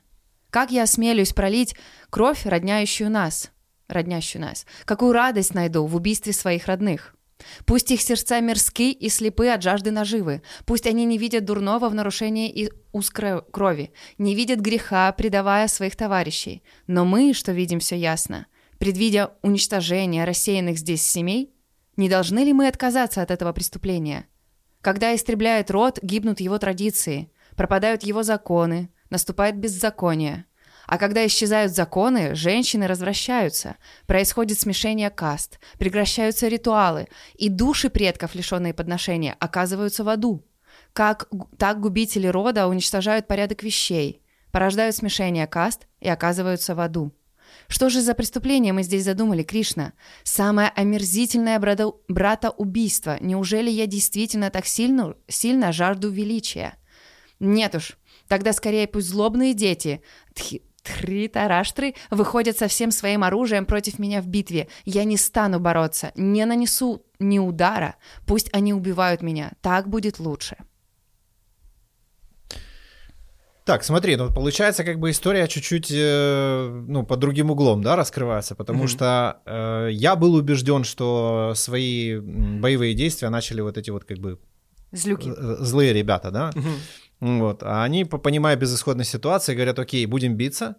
Как 0.49 0.71
я 0.71 0.83
осмелюсь 0.83 1.33
пролить 1.33 1.75
кровь, 2.09 2.45
родняющую 2.45 3.09
нас? 3.09 3.51
Роднящую 3.87 4.41
нас. 4.41 4.65
Какую 4.85 5.11
радость 5.11 5.53
найду 5.53 5.85
в 5.85 5.95
убийстве 5.95 6.31
своих 6.31 6.67
родных? 6.67 7.15
Пусть 7.65 7.91
их 7.91 8.01
сердца 8.01 8.39
мирски 8.39 8.91
и 8.91 9.09
слепы 9.09 9.47
от 9.47 9.61
жажды 9.61 9.91
наживы. 9.91 10.41
Пусть 10.65 10.87
они 10.87 11.05
не 11.05 11.17
видят 11.17 11.45
дурного 11.45 11.89
в 11.89 11.95
нарушении 11.95 12.49
и 12.49 12.71
узкой 12.91 13.41
крови, 13.51 13.91
не 14.17 14.35
видят 14.35 14.59
греха, 14.59 15.11
предавая 15.11 15.67
своих 15.67 15.95
товарищей. 15.95 16.63
Но 16.87 17.05
мы, 17.05 17.33
что 17.33 17.51
видим 17.51 17.79
все 17.79 17.95
ясно, 17.97 18.47
предвидя 18.77 19.31
уничтожение 19.41 20.25
рассеянных 20.25 20.77
здесь 20.77 21.05
семей, 21.05 21.53
не 21.97 22.09
должны 22.09 22.39
ли 22.39 22.53
мы 22.53 22.67
отказаться 22.67 23.21
от 23.21 23.31
этого 23.31 23.53
преступления? 23.53 24.27
Когда 24.81 25.13
истребляет 25.13 25.69
род, 25.69 25.99
гибнут 26.01 26.39
его 26.39 26.57
традиции, 26.57 27.31
пропадают 27.55 28.03
его 28.03 28.23
законы, 28.23 28.89
наступает 29.09 29.57
беззаконие. 29.57 30.45
А 30.91 30.97
когда 30.97 31.25
исчезают 31.25 31.71
законы, 31.71 32.35
женщины 32.35 32.85
развращаются, 32.85 33.77
происходит 34.07 34.59
смешение 34.59 35.09
каст, 35.09 35.57
прекращаются 35.79 36.49
ритуалы, 36.49 37.07
и 37.35 37.47
души 37.47 37.89
предков, 37.89 38.35
лишенные 38.35 38.73
подношения, 38.73 39.37
оказываются 39.39 40.03
в 40.03 40.09
аду. 40.09 40.43
Как, 40.91 41.29
так 41.57 41.79
губители 41.79 42.27
рода 42.27 42.67
уничтожают 42.67 43.25
порядок 43.25 43.63
вещей, 43.63 44.21
порождают 44.51 44.93
смешение 44.93 45.47
каст 45.47 45.87
и 46.01 46.09
оказываются 46.09 46.75
в 46.75 46.81
аду. 46.81 47.13
Что 47.69 47.87
же 47.87 48.01
за 48.01 48.13
преступление 48.13 48.73
мы 48.73 48.83
здесь 48.83 49.05
задумали, 49.05 49.43
Кришна? 49.43 49.93
Самое 50.23 50.73
омерзительное 50.75 51.57
брата- 51.57 51.93
братоубийство. 52.09 53.15
Неужели 53.21 53.69
я 53.69 53.87
действительно 53.87 54.49
так 54.49 54.65
сильно, 54.65 55.15
сильно 55.29 55.71
жажду 55.71 56.09
величия? 56.09 56.75
Нет 57.39 57.75
уж. 57.75 57.97
Тогда 58.27 58.51
скорее 58.51 58.87
пусть 58.87 59.07
злобные 59.07 59.53
дети, 59.53 60.01
тхи- 60.35 60.61
Тхритараштры 60.83 61.93
выходят 62.09 62.57
со 62.57 62.67
всем 62.67 62.91
своим 62.91 63.23
оружием 63.23 63.65
против 63.65 63.99
меня 63.99 64.21
в 64.21 64.27
битве. 64.27 64.67
Я 64.85 65.03
не 65.03 65.17
стану 65.17 65.59
бороться, 65.59 66.11
не 66.15 66.45
нанесу 66.45 67.03
ни 67.19 67.39
удара. 67.39 67.95
Пусть 68.25 68.49
они 68.53 68.73
убивают 68.73 69.21
меня, 69.21 69.51
так 69.61 69.87
будет 69.87 70.19
лучше. 70.19 70.57
Так, 73.63 73.83
смотри, 73.83 74.15
ну 74.15 74.33
получается, 74.33 74.83
как 74.83 74.97
бы 74.99 75.11
история 75.11 75.47
чуть-чуть, 75.47 75.91
э, 75.93 76.83
ну, 76.87 77.05
под 77.05 77.19
другим 77.19 77.51
углом, 77.51 77.83
да, 77.83 77.95
раскрывается, 77.95 78.55
потому 78.55 78.79
Мгм. 78.79 78.87
что 78.87 79.39
э, 79.45 79.89
я 79.91 80.15
был 80.15 80.33
убежден, 80.33 80.83
что 80.83 81.53
свои 81.55 82.17
боевые 82.19 82.95
действия 82.95 83.29
начали 83.29 83.61
вот 83.61 83.77
эти 83.77 83.91
вот 83.91 84.03
как 84.03 84.17
бы 84.17 84.39
Злюки. 84.91 85.29
э, 85.29 85.57
злые 85.59 85.93
ребята, 85.93 86.31
да, 86.31 86.51
Мгм. 86.55 86.73
Вот, 87.21 87.63
а 87.63 87.83
они, 87.83 88.03
по- 88.03 88.17
понимая 88.17 88.55
безысходность 88.55 89.11
ситуации, 89.11 89.53
говорят, 89.53 89.79
окей, 89.79 90.05
будем 90.05 90.35
биться, 90.35 90.77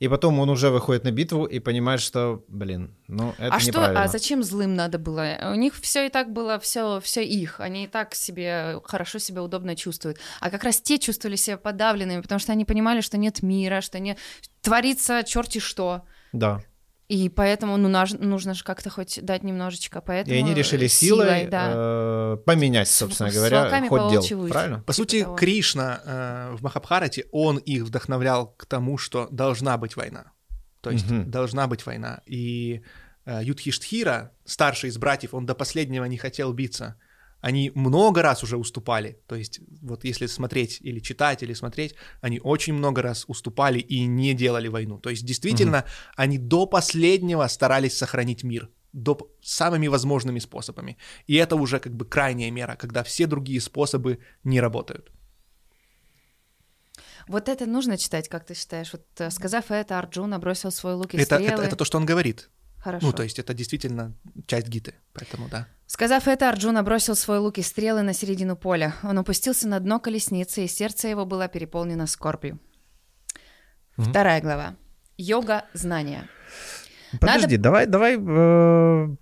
и 0.00 0.08
потом 0.08 0.40
он 0.40 0.50
уже 0.50 0.70
выходит 0.70 1.04
на 1.04 1.12
битву 1.12 1.44
и 1.44 1.60
понимает, 1.60 2.00
что, 2.00 2.44
блин, 2.48 2.96
ну, 3.06 3.32
это 3.38 3.54
а 3.54 3.60
что, 3.60 3.68
неправильно. 3.68 4.02
а 4.02 4.08
зачем 4.08 4.42
злым 4.42 4.74
надо 4.74 4.98
было? 4.98 5.38
У 5.52 5.54
них 5.54 5.74
все 5.76 6.06
и 6.06 6.08
так 6.08 6.32
было, 6.32 6.58
все, 6.58 7.00
все 7.00 7.24
их. 7.24 7.60
Они 7.60 7.84
и 7.84 7.86
так 7.86 8.14
себе 8.14 8.80
хорошо 8.84 9.20
себя 9.20 9.42
удобно 9.42 9.76
чувствуют. 9.76 10.18
А 10.40 10.50
как 10.50 10.64
раз 10.64 10.80
те 10.80 10.98
чувствовали 10.98 11.36
себя 11.36 11.56
подавленными, 11.56 12.22
потому 12.22 12.40
что 12.40 12.50
они 12.50 12.64
понимали, 12.64 13.00
что 13.02 13.16
нет 13.16 13.42
мира, 13.42 13.80
что 13.80 14.00
не 14.00 14.16
творится 14.62 15.22
черти 15.22 15.60
что. 15.60 16.02
Да, 16.32 16.60
И 17.08 17.28
поэтому 17.28 17.76
ну, 17.76 17.88
нужно 17.88 18.54
же 18.54 18.64
как-то 18.64 18.88
хоть 18.88 19.22
дать 19.22 19.42
немножечко. 19.42 20.00
Поэтому 20.00 20.34
и 20.34 20.38
они 20.38 20.54
решили 20.54 20.86
силой, 20.86 21.46
да. 21.46 21.72
э, 21.74 22.36
поменять, 22.46 22.88
собственно 22.88 23.30
с 23.30 23.34
говоря, 23.34 23.88
ход 23.88 24.10
дел, 24.10 24.48
правильно? 24.48 24.78
По 24.78 24.92
Типа 24.92 24.92
сути, 24.92 25.22
того. 25.22 25.36
Кришна 25.36 26.00
э, 26.04 26.56
в 26.56 26.62
Махабхарате, 26.62 27.26
он 27.30 27.58
их 27.58 27.82
вдохновлял 27.82 28.54
к 28.56 28.64
тому, 28.64 28.96
что 28.96 29.28
должна 29.30 29.76
быть 29.76 29.96
война. 29.96 30.32
То 30.80 30.90
есть 30.90 31.10
Мгм. 31.10 31.30
должна 31.30 31.66
быть 31.66 31.84
война. 31.84 32.20
И 32.24 32.82
э, 33.26 33.40
Юдхиштхира, 33.42 34.32
старший 34.46 34.88
из 34.88 34.96
братьев, 34.96 35.34
он 35.34 35.44
до 35.44 35.54
последнего 35.54 36.06
не 36.06 36.16
хотел 36.16 36.52
биться. 36.54 36.96
Они 37.44 37.70
много 37.74 38.22
раз 38.22 38.42
уже 38.42 38.56
уступали. 38.56 39.18
То 39.26 39.36
есть 39.36 39.60
вот 39.82 40.04
если 40.04 40.26
смотреть 40.26 40.80
или 40.80 41.00
читать, 41.00 41.42
или 41.42 41.54
смотреть, 41.54 41.94
они 42.22 42.40
очень 42.40 42.72
много 42.72 43.02
раз 43.02 43.24
уступали 43.28 43.80
и 43.80 44.06
не 44.06 44.34
делали 44.34 44.68
войну. 44.68 44.98
То 44.98 45.10
есть 45.10 45.26
действительно 45.26 45.84
они 46.16 46.38
до 46.38 46.66
последнего 46.66 47.46
старались 47.48 47.98
сохранить 47.98 48.44
мир 48.44 48.70
до, 48.94 49.18
самыми 49.42 49.88
возможными 49.88 50.40
способами. 50.40 50.96
И 51.26 51.34
это 51.34 51.56
уже 51.56 51.80
как 51.80 51.92
бы 51.92 52.06
крайняя 52.06 52.50
мера, 52.50 52.76
когда 52.76 53.02
все 53.02 53.26
другие 53.26 53.60
способы 53.60 54.18
не 54.44 54.60
работают. 54.60 55.12
Вот 57.28 57.48
это 57.48 57.66
нужно 57.66 57.98
читать, 57.98 58.28
как 58.28 58.46
ты 58.46 58.54
считаешь? 58.54 58.92
Вот 58.92 59.20
э, 59.20 59.30
сказав 59.30 59.70
это, 59.70 59.98
Арджуна 59.98 60.38
бросил 60.38 60.70
свой 60.70 60.94
лук 60.94 61.14
и 61.14 61.18
Это, 61.18 61.36
стрелы. 61.36 61.52
это, 61.52 61.62
это 61.62 61.76
то, 61.76 61.84
что 61.84 61.98
он 61.98 62.06
говорит. 62.06 62.48
Хорошо. 62.84 63.06
Ну, 63.06 63.12
то 63.14 63.22
есть 63.22 63.38
это 63.38 63.54
действительно 63.54 64.12
часть 64.46 64.68
гиты, 64.68 64.92
поэтому 65.14 65.48
да. 65.48 65.66
Сказав 65.86 66.28
это, 66.28 66.50
Арджуна 66.50 66.82
бросил 66.82 67.14
свой 67.16 67.38
лук 67.38 67.56
и 67.56 67.62
стрелы 67.62 68.02
на 68.02 68.12
середину 68.12 68.56
поля. 68.56 68.94
Он 69.02 69.18
опустился 69.18 69.66
на 69.68 69.80
дно 69.80 69.98
колесницы, 70.00 70.64
и 70.64 70.68
сердце 70.68 71.08
его 71.08 71.24
было 71.24 71.48
переполнено 71.48 72.06
скорбью. 72.06 72.58
Мгм. 73.96 74.10
Вторая 74.10 74.42
глава. 74.42 74.74
Йога 75.16 75.64
знания. 75.72 76.28
Подожди, 77.20 77.56
давай, 77.56 77.86
давай 77.86 78.16
э, 78.18 79.16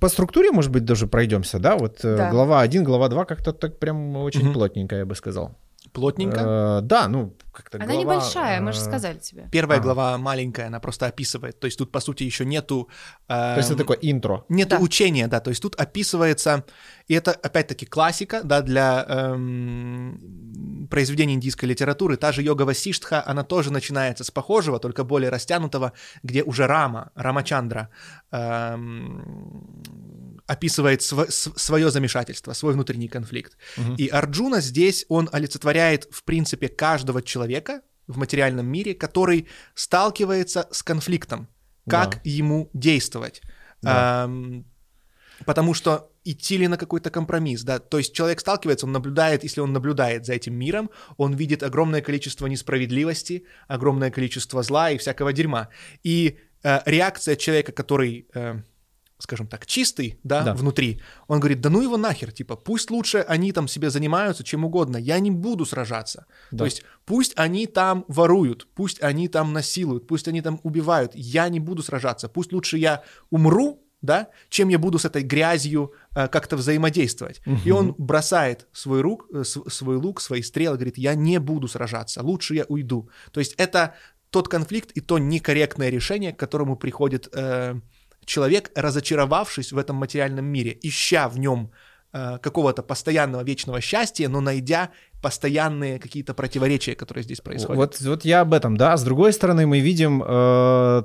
по 0.00 0.08
структуре, 0.08 0.50
может 0.50 0.70
быть, 0.70 0.84
даже 0.84 1.06
пройдемся, 1.06 1.58
да? 1.58 1.76
Вот 1.76 2.04
э, 2.04 2.16
Да. 2.16 2.30
глава 2.30 2.60
1, 2.60 2.84
глава 2.84 3.08
2 3.08 3.24
как-то 3.24 3.52
так 3.52 3.78
прям 3.78 4.16
очень 4.16 4.44
Мгм. 4.44 4.52
плотненько, 4.52 4.96
я 4.96 5.06
бы 5.06 5.14
сказал. 5.14 5.56
Плотненько. 5.96 6.40
Э, 6.40 6.80
да, 6.82 7.08
ну, 7.08 7.34
как-то 7.52 7.78
Она 7.78 7.86
глава, 7.86 8.00
небольшая, 8.00 8.60
мы 8.60 8.72
же 8.72 8.80
э, 8.80 8.84
сказали 8.84 9.18
тебе. 9.18 9.48
Первая 9.50 9.78
ага. 9.78 9.84
глава 9.84 10.18
маленькая, 10.18 10.66
она 10.66 10.78
просто 10.78 11.06
описывает. 11.06 11.58
То 11.58 11.64
есть 11.64 11.78
тут, 11.78 11.90
по 11.90 12.00
сути, 12.00 12.24
еще 12.24 12.44
нету... 12.44 12.90
То 13.28 13.54
есть 13.56 13.70
это 13.70 13.72
эм, 13.72 13.78
такое 13.78 13.98
интро. 14.02 14.44
Нету 14.50 14.76
Да. 14.76 14.82
учения, 14.82 15.26
да, 15.26 15.40
то 15.40 15.50
есть 15.50 15.62
тут 15.62 15.74
описывается, 15.80 16.64
и 17.08 17.14
это 17.14 17.32
опять-таки 17.32 17.86
классика, 17.86 18.42
да, 18.44 18.60
для 18.60 19.06
эм, 19.08 20.86
произведений 20.90 21.32
индийской 21.32 21.70
литературы. 21.70 22.18
Та 22.18 22.32
же 22.32 22.42
йога 22.42 22.62
Васиштха, 22.62 23.22
она 23.26 23.42
тоже 23.42 23.72
начинается 23.72 24.22
с 24.22 24.30
похожего, 24.30 24.78
только 24.78 25.02
более 25.04 25.30
растянутого, 25.30 25.92
где 26.22 26.42
уже 26.42 26.66
Рама, 26.66 27.10
Рамачандра 27.14 27.88
эм, 28.32 29.82
описывает 30.46 31.02
свое 31.02 31.90
замешательство, 31.90 32.54
свой 32.54 32.72
внутренний 32.74 33.08
конфликт. 33.08 33.56
Мгм. 33.76 33.96
И 33.96 34.08
Арджуна 34.08 34.60
здесь, 34.60 35.04
он 35.08 35.28
олицетворяет, 35.32 36.08
в 36.10 36.22
принципе, 36.22 36.68
каждого 36.68 37.22
человека 37.22 37.80
в 38.06 38.18
материальном 38.18 38.66
мире, 38.66 38.94
который 38.94 39.48
сталкивается 39.74 40.68
с 40.70 40.82
конфликтом, 40.82 41.48
как 41.88 42.10
Да. 42.14 42.20
ему 42.24 42.70
действовать. 42.72 43.42
Да. 43.82 44.24
Ам, 44.24 44.64
потому 45.44 45.74
что 45.74 46.10
идти 46.24 46.56
ли 46.58 46.68
на 46.68 46.76
какой-то 46.76 47.10
компромисс, 47.10 47.62
да, 47.62 47.78
то 47.78 47.98
есть 47.98 48.12
человек 48.14 48.40
сталкивается, 48.40 48.86
он 48.86 48.92
наблюдает, 48.92 49.44
если 49.44 49.60
он 49.60 49.72
наблюдает 49.72 50.24
за 50.26 50.32
этим 50.34 50.54
миром, 50.54 50.90
он 51.16 51.34
видит 51.34 51.62
огромное 51.62 52.00
количество 52.00 52.46
несправедливости, 52.46 53.44
огромное 53.68 54.10
количество 54.10 54.62
зла 54.62 54.90
и 54.90 54.98
всякого 54.98 55.32
дерьма. 55.32 55.68
И 56.02 56.38
э, 56.62 56.80
реакция 56.86 57.36
человека, 57.36 57.72
который, 57.72 58.26
э, 58.34 58.62
скажем 59.18 59.46
так, 59.46 59.66
чистый, 59.66 60.18
да, 60.24 60.42
Да. 60.42 60.54
внутри, 60.54 61.00
он 61.26 61.40
говорит, 61.40 61.60
да 61.60 61.70
ну 61.70 61.80
его 61.82 61.96
нахер, 61.96 62.32
типа, 62.32 62.56
пусть 62.56 62.90
лучше 62.90 63.18
они 63.28 63.52
там 63.52 63.66
себе 63.68 63.90
занимаются 63.90 64.44
чем 64.44 64.64
угодно, 64.64 64.96
я 64.98 65.18
не 65.20 65.30
буду 65.30 65.64
сражаться. 65.64 66.26
Да. 66.50 66.58
То 66.58 66.64
есть 66.66 66.82
пусть 67.06 67.32
они 67.36 67.66
там 67.66 68.04
воруют, 68.08 68.68
пусть 68.74 69.02
они 69.02 69.28
там 69.28 69.52
насилуют, 69.52 70.06
пусть 70.06 70.28
они 70.28 70.42
там 70.42 70.60
убивают, 70.64 71.12
я 71.14 71.48
не 71.48 71.60
буду 71.60 71.82
сражаться, 71.82 72.28
пусть 72.28 72.52
лучше 72.52 72.76
я 72.78 73.02
умру, 73.30 73.82
да, 74.02 74.28
чем 74.50 74.68
я 74.68 74.78
буду 74.78 74.98
с 74.98 75.06
этой 75.06 75.22
грязью 75.22 75.92
э, 76.14 76.28
как-то 76.28 76.56
взаимодействовать. 76.56 77.40
И 77.64 77.70
он 77.70 77.94
бросает 77.98 78.66
свой, 78.72 79.00
рук, 79.00 79.26
э, 79.32 79.42
св- 79.44 79.72
свой 79.72 79.96
лук, 79.96 80.20
свои 80.20 80.42
стрелы, 80.42 80.76
говорит, 80.76 80.98
я 80.98 81.14
не 81.14 81.38
буду 81.40 81.66
сражаться, 81.68 82.22
лучше 82.22 82.54
я 82.54 82.64
уйду. 82.68 83.08
То 83.32 83.40
есть 83.40 83.54
это 83.56 83.94
тот 84.30 84.48
конфликт 84.48 84.90
и 84.92 85.00
то 85.00 85.18
некорректное 85.18 85.88
решение, 85.88 86.32
к 86.32 86.38
которому 86.38 86.76
приходит 86.76 87.28
э, 87.32 87.80
человек, 88.26 88.70
разочаровавшись 88.74 89.72
в 89.72 89.78
этом 89.78 89.96
материальном 89.96 90.44
мире, 90.44 90.78
ища 90.82 91.28
в 91.28 91.38
нем 91.38 91.70
э, 92.12 92.38
какого-то 92.42 92.82
постоянного 92.82 93.42
вечного 93.42 93.80
счастья, 93.80 94.28
но 94.28 94.40
найдя 94.40 94.90
постоянные 95.22 95.98
какие-то 95.98 96.34
противоречия, 96.34 96.94
которые 96.94 97.24
здесь 97.24 97.40
происходят. 97.40 97.76
Вот, 97.76 98.00
вот 98.00 98.24
я 98.24 98.40
об 98.42 98.52
этом, 98.52 98.76
да. 98.76 98.96
С 98.96 99.02
другой 99.04 99.32
стороны, 99.32 99.66
мы 99.66 99.80
видим 99.80 100.22
э, 100.26 101.02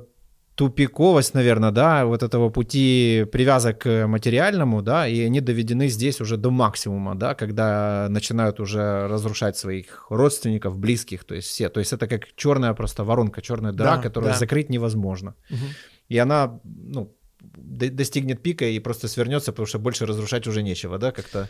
тупиковость, 0.54 1.34
наверное, 1.34 1.70
да, 1.70 2.04
вот 2.04 2.22
этого 2.22 2.50
пути 2.50 3.24
привязок 3.32 3.78
к 3.78 4.06
материальному, 4.06 4.82
да, 4.82 5.08
и 5.08 5.20
они 5.22 5.40
доведены 5.40 5.88
здесь 5.88 6.20
уже 6.20 6.36
до 6.36 6.50
максимума, 6.50 7.14
да, 7.14 7.34
когда 7.34 8.06
начинают 8.10 8.60
уже 8.60 9.08
разрушать 9.08 9.56
своих 9.56 10.06
родственников, 10.10 10.78
близких, 10.78 11.24
то 11.24 11.34
есть 11.34 11.48
все. 11.48 11.68
То 11.68 11.80
есть 11.80 11.92
это 11.92 12.06
как 12.06 12.26
черная 12.36 12.74
просто 12.74 13.04
воронка, 13.04 13.40
черная 13.40 13.72
дыра, 13.72 13.96
Да, 13.96 14.02
которую 14.02 14.32
да. 14.32 14.38
закрыть 14.38 14.70
невозможно. 14.70 15.34
Мгм. 15.50 15.66
И 16.12 16.18
она, 16.18 16.60
ну, 16.64 17.14
до- 17.40 17.90
достигнет 17.90 18.42
пика 18.42 18.64
и 18.64 18.78
просто 18.80 19.08
свернется, 19.08 19.52
потому 19.52 19.66
что 19.66 19.78
больше 19.78 20.06
разрушать 20.06 20.46
уже 20.46 20.62
нечего, 20.62 20.98
да, 20.98 21.10
как-то. 21.12 21.48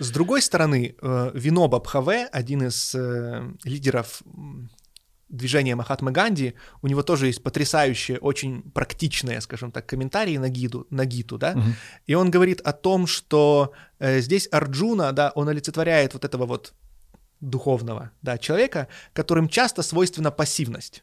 С 0.00 0.10
другой 0.10 0.40
стороны, 0.40 0.94
э, 1.02 1.30
Виноба 1.34 1.78
Бхаве, 1.78 2.26
один 2.32 2.62
из 2.62 2.94
э, 2.94 3.42
лидеров 3.64 4.22
движения 5.28 5.74
Махатмы 5.76 6.12
Ганди, 6.12 6.54
у 6.82 6.86
него 6.88 7.02
тоже 7.02 7.26
есть 7.26 7.42
потрясающие, 7.42 8.18
очень 8.18 8.62
практичные, 8.72 9.40
скажем 9.40 9.70
так, 9.72 9.86
комментарии 9.86 10.38
на, 10.38 10.48
гиду, 10.48 10.86
на 10.90 11.04
гиту, 11.06 11.38
да, 11.38 11.52
Мгм. 11.54 11.74
и 12.06 12.14
он 12.14 12.30
говорит 12.30 12.60
о 12.60 12.72
том, 12.72 13.06
что 13.06 13.72
э, 14.00 14.20
здесь 14.20 14.48
Арджуна, 14.52 15.12
да, 15.12 15.30
он 15.34 15.48
олицетворяет 15.48 16.14
вот 16.14 16.24
этого 16.24 16.46
вот 16.46 16.72
духовного, 17.40 18.10
да, 18.22 18.38
человека, 18.38 18.86
которым 19.12 19.48
часто 19.48 19.82
свойственна 19.82 20.30
пассивность. 20.30 21.02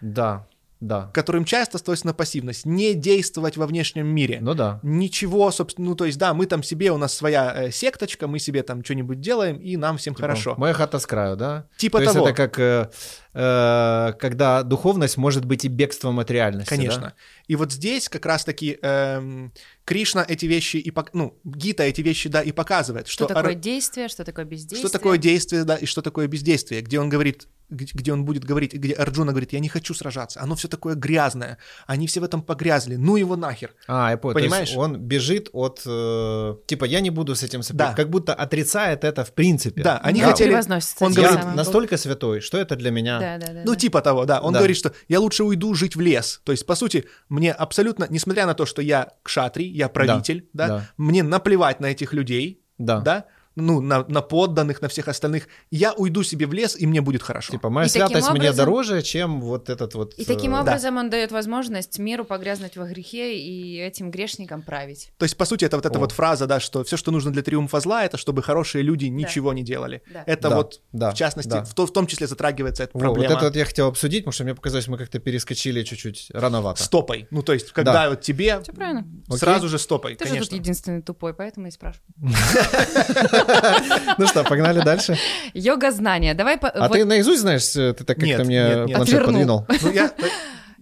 Да, 0.00 0.46
да. 0.82 1.10
которым 1.14 1.44
часто 1.44 1.78
свойственна 1.78 2.12
пассивность, 2.12 2.66
не 2.66 2.94
действовать 2.94 3.56
во 3.56 3.66
внешнем 3.66 4.06
мире, 4.06 4.38
Ну 4.40 4.54
да. 4.54 4.80
Ничего, 4.82 5.50
собственно, 5.50 5.88
ну 5.90 5.94
то 5.94 6.04
есть, 6.04 6.18
да, 6.18 6.34
мы 6.34 6.46
там 6.46 6.62
себе, 6.62 6.90
у 6.90 6.98
нас 6.98 7.14
своя 7.14 7.52
э, 7.54 7.70
секточка, 7.70 8.26
мы 8.26 8.38
себе 8.38 8.62
там 8.62 8.84
что-нибудь 8.84 9.20
делаем, 9.20 9.56
и 9.58 9.76
нам 9.76 9.96
всем 9.96 10.14
Типа, 10.14 10.22
хорошо. 10.22 10.54
Моя 10.58 10.74
хата 10.74 10.98
с 10.98 11.06
краю, 11.06 11.36
да? 11.36 11.66
Типа 11.76 11.98
То 11.98 12.04
есть 12.04 12.14
того. 12.14 12.26
это 12.26 12.36
как, 12.36 12.58
э, 12.58 12.90
э, 13.34 14.12
когда 14.18 14.62
духовность 14.62 15.16
может 15.16 15.44
быть 15.44 15.64
и 15.64 15.68
бегством 15.68 16.20
от 16.20 16.30
реальности. 16.30 16.68
Конечно. 16.68 17.00
да? 17.00 17.14
И 17.48 17.56
вот 17.56 17.72
здесь 17.72 18.08
как 18.08 18.26
раз-таки 18.26 18.78
эм, 18.82 19.52
Кришна 19.84 20.24
эти 20.26 20.46
вещи 20.46 20.76
и 20.76 20.90
пок- 20.90 21.10
ну 21.12 21.38
Гита 21.44 21.82
эти 21.82 22.00
вещи 22.00 22.28
да 22.28 22.42
и 22.42 22.52
показывает, 22.52 23.08
Что 23.08 23.24
что 23.24 23.34
такое 23.34 23.52
ар- 23.52 23.58
действие, 23.58 24.08
что 24.08 24.24
такое 24.24 24.44
бездействие. 24.44 24.80
что 24.88 24.98
такое 24.98 25.18
действие 25.18 25.64
да 25.64 25.76
и 25.76 25.86
что 25.86 26.02
такое 26.02 26.26
бездействие, 26.28 26.82
где 26.82 27.00
он 27.00 27.08
говорит 27.08 27.48
где 27.72 28.12
он 28.12 28.24
будет 28.24 28.44
говорить, 28.44 28.74
где 28.74 28.92
Арджуна 28.92 29.32
говорит, 29.32 29.52
я 29.52 29.58
не 29.60 29.68
хочу 29.68 29.94
сражаться, 29.94 30.40
оно 30.42 30.54
все 30.54 30.68
такое 30.68 30.94
грязное, 30.94 31.58
они 31.86 32.06
все 32.06 32.20
в 32.20 32.24
этом 32.24 32.42
погрязли, 32.42 32.96
ну 32.96 33.16
его 33.16 33.36
нахер. 33.36 33.74
А, 33.86 34.10
я 34.10 34.16
понял. 34.18 34.34
То 34.34 34.40
есть 34.40 34.50
Понимаешь? 34.50 34.76
он 34.76 34.98
бежит 35.00 35.48
от... 35.52 35.82
э, 35.86 36.54
типа, 36.66 36.84
я 36.84 37.00
не 37.00 37.10
буду 37.10 37.34
с 37.34 37.42
этим... 37.42 37.62
Да. 37.70 37.94
Как 37.94 38.10
будто 38.10 38.34
отрицает 38.34 39.04
это 39.04 39.24
в 39.24 39.32
принципе. 39.32 39.82
Да, 39.82 39.98
они 39.98 40.20
Да, 40.20 40.28
хотели... 40.30 40.52
он 40.52 41.12
Я 41.12 41.30
говорит, 41.30 41.54
настолько 41.54 41.96
святой, 41.96 42.40
что 42.40 42.58
это 42.58 42.76
для 42.76 42.90
меня... 42.90 43.18
Да, 43.22 43.46
да, 43.46 43.52
да. 43.52 43.62
Ну, 43.64 43.72
да. 43.72 43.78
типа 43.78 44.00
того, 44.02 44.24
да. 44.26 44.40
Он 44.40 44.52
Да. 44.52 44.58
говорит, 44.60 44.76
что 44.76 44.92
я 45.08 45.20
лучше 45.20 45.44
уйду 45.44 45.74
жить 45.74 45.96
в 45.96 46.00
лес. 46.00 46.40
То 46.44 46.52
есть, 46.52 46.66
по 46.66 46.74
сути, 46.74 47.04
мне 47.28 47.52
абсолютно, 47.52 48.06
несмотря 48.10 48.46
на 48.46 48.54
то, 48.54 48.66
что 48.66 48.82
я 48.82 49.08
кшатри, 49.22 49.66
я 49.66 49.88
правитель, 49.88 50.48
да, 50.52 50.68
да. 50.68 50.88
мне 50.96 51.22
наплевать 51.22 51.80
на 51.80 51.86
этих 51.86 52.12
людей, 52.12 52.62
Да. 52.78 53.00
да, 53.00 53.24
ну, 53.56 53.80
на, 53.80 54.04
на 54.08 54.22
подданных, 54.22 54.80
на 54.82 54.88
всех 54.88 55.08
остальных. 55.08 55.48
Я 55.70 55.92
уйду 55.92 56.22
себе 56.22 56.46
в 56.46 56.52
лес, 56.52 56.76
и 56.78 56.86
мне 56.86 57.00
будет 57.00 57.22
хорошо. 57.22 57.52
Типа, 57.52 57.68
моя 57.70 57.86
И 57.86 57.90
святость 57.90 58.30
мне 58.30 58.40
образом- 58.48 58.56
дороже, 58.56 59.02
чем 59.02 59.40
вот 59.40 59.68
этот 59.68 59.94
вот... 59.94 60.14
И 60.14 60.24
таким 60.24 60.54
э, 60.54 60.60
образом 60.60 60.96
он 60.96 61.10
дает 61.10 61.32
возможность 61.32 61.98
миру 61.98 62.24
погрязнуть 62.24 62.76
во 62.76 62.84
грехе 62.86 63.36
и 63.38 63.78
этим 63.78 64.10
грешникам 64.10 64.62
править. 64.62 65.12
То 65.18 65.24
есть, 65.24 65.36
по 65.36 65.44
сути, 65.44 65.64
это 65.64 65.76
вот 65.76 65.86
эта 65.86 65.98
О. 65.98 66.00
вот 66.00 66.12
фраза, 66.12 66.46
да, 66.46 66.60
что 66.60 66.82
все, 66.84 66.96
что 66.96 67.10
нужно 67.10 67.30
для 67.30 67.42
триумфа 67.42 67.80
зла, 67.80 68.04
это 68.04 68.16
чтобы 68.16 68.42
хорошие 68.42 68.82
люди 68.82 69.06
ничего 69.06 69.52
не 69.52 69.62
делали. 69.62 70.02
Да. 70.12 70.24
Это 70.26 70.48
Да, 70.48 70.56
вот, 70.56 70.80
да, 70.92 71.10
в 71.10 71.14
частности, 71.14 71.50
да. 71.50 71.64
в, 71.64 71.74
то- 71.74 71.86
в 71.86 71.92
том 71.92 72.06
числе 72.06 72.26
затрагивается 72.26 72.84
эта 72.84 72.92
проблема 72.98 73.28
Вот 73.28 73.36
это 73.36 73.44
вот 73.46 73.56
я 73.56 73.64
хотел 73.64 73.88
обсудить, 73.88 74.20
потому 74.24 74.32
что 74.32 74.44
мне 74.44 74.54
показалось, 74.54 74.88
мы 74.88 74.96
как-то 74.98 75.18
перескочили 75.18 75.82
чуть-чуть 75.82 76.30
рановато. 76.32 76.82
стопой. 76.82 77.26
Ну, 77.30 77.42
то 77.42 77.52
есть, 77.52 77.72
когда 77.72 77.92
Да. 77.92 78.10
вот 78.10 78.20
тебе 78.22 78.60
Все 78.62 78.72
правильно. 78.72 79.06
сразу 79.30 79.68
же 79.68 79.78
стопой, 79.78 80.14
Ты 80.14 80.24
же 80.24 80.30
тут 80.30 80.38
конечно. 80.38 80.54
единственный 80.56 81.02
тупой, 81.02 81.34
поэтому 81.34 81.66
и 81.66 81.70
спрашиваю. 81.70 82.02
Ну 84.18 84.26
что, 84.26 84.44
погнали 84.44 84.80
дальше. 84.82 85.16
Йога 85.54 85.90
знания. 85.90 86.34
Давай 86.34 86.58
по- 86.58 86.68
А 86.68 86.88
ты 86.88 87.04
наизусть 87.04 87.40
знаешь? 87.40 87.74
э, 87.76 87.92
Ты 87.94 88.04
так 88.04 88.18
как-то 88.18 88.44
мне 88.44 88.86
планшет 88.94 89.24
подвинул. 89.24 89.66
Ну, 89.82 89.90
я, 89.92 90.12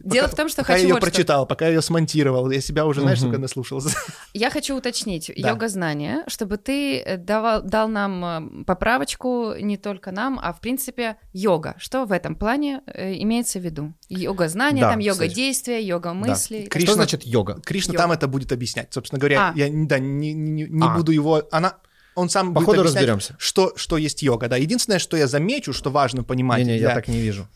Дело 0.03 0.25
пока- 0.25 0.35
в 0.35 0.37
том, 0.37 0.49
что 0.49 0.63
пока 0.63 0.73
я 0.73 0.79
хочу 0.79 0.87
ее 0.89 0.95
вот 0.95 1.03
что. 1.03 1.11
прочитал, 1.11 1.47
пока 1.47 1.67
я 1.67 1.75
ее 1.75 1.83
смонтировал, 1.83 2.51
я 2.51 2.61
себя 2.63 2.87
уже, 2.87 3.03
знаешь, 3.03 3.19
сколько 3.19 3.37
наслушался. 3.39 3.91
Я 4.33 4.49
хочу 4.51 4.75
уточнить 4.75 5.31
Да. 5.37 5.51
йога 5.51 5.69
знания, 5.69 6.25
чтобы 6.27 6.57
ты 6.57 7.01
э, 7.01 7.17
давал, 7.19 7.61
дал 7.63 7.87
нам 7.89 8.25
э, 8.63 8.65
поправочку 8.65 9.53
не 9.61 9.77
только 9.77 10.11
нам, 10.11 10.41
а 10.43 10.55
в 10.55 10.61
принципе 10.61 11.17
йога. 11.35 11.75
Что 11.79 12.07
в 12.07 12.13
этом 12.13 12.35
плане 12.35 12.81
э, 12.87 13.13
имеется 13.23 13.59
в 13.59 13.63
виду? 13.63 13.93
Йога 14.09 14.49
знания, 14.49 14.81
Да, 14.81 14.91
там 14.93 15.01
йога 15.01 15.13
кстати. 15.27 15.35
действия, 15.35 15.83
йога 15.87 16.15
мысли. 16.15 16.57
и 16.57 16.63
так 16.69 16.73
Кришна- 16.77 16.85
Что 16.87 16.95
значит 16.95 17.27
йога? 17.27 17.61
Кришна 17.63 17.93
Йога. 17.93 18.03
там 18.03 18.13
это 18.13 18.27
будет 18.27 18.53
объяснять. 18.53 18.89
Собственно 18.95 19.19
говоря, 19.21 19.53
А. 19.55 19.59
я 19.59 19.69
да, 19.71 19.99
не, 19.99 20.33
не- 20.33 20.65
не 20.67 20.83
А. 20.87 20.97
буду 20.97 21.13
его... 21.13 21.43
Она, 21.53 21.75
он 22.21 22.29
сам 22.31 22.49
По 22.55 22.61
будет 22.61 22.67
ходу 22.67 22.81
объяснять, 22.81 23.03
разберемся. 23.03 23.37
Что, 23.39 23.73
что 23.77 23.97
есть 23.97 24.23
йога. 24.23 24.49
Да. 24.49 24.57
Единственное, 24.57 24.99
что 24.99 25.17
я 25.17 25.27
замечу, 25.27 25.73
что 25.73 25.91
важно 25.91 26.23
понимать... 26.25 26.61
Не-не, 26.61 26.75
я 26.79 26.87
для- 26.89 26.95
так 26.95 27.09
не 27.09 27.21
вижу. 27.21 27.47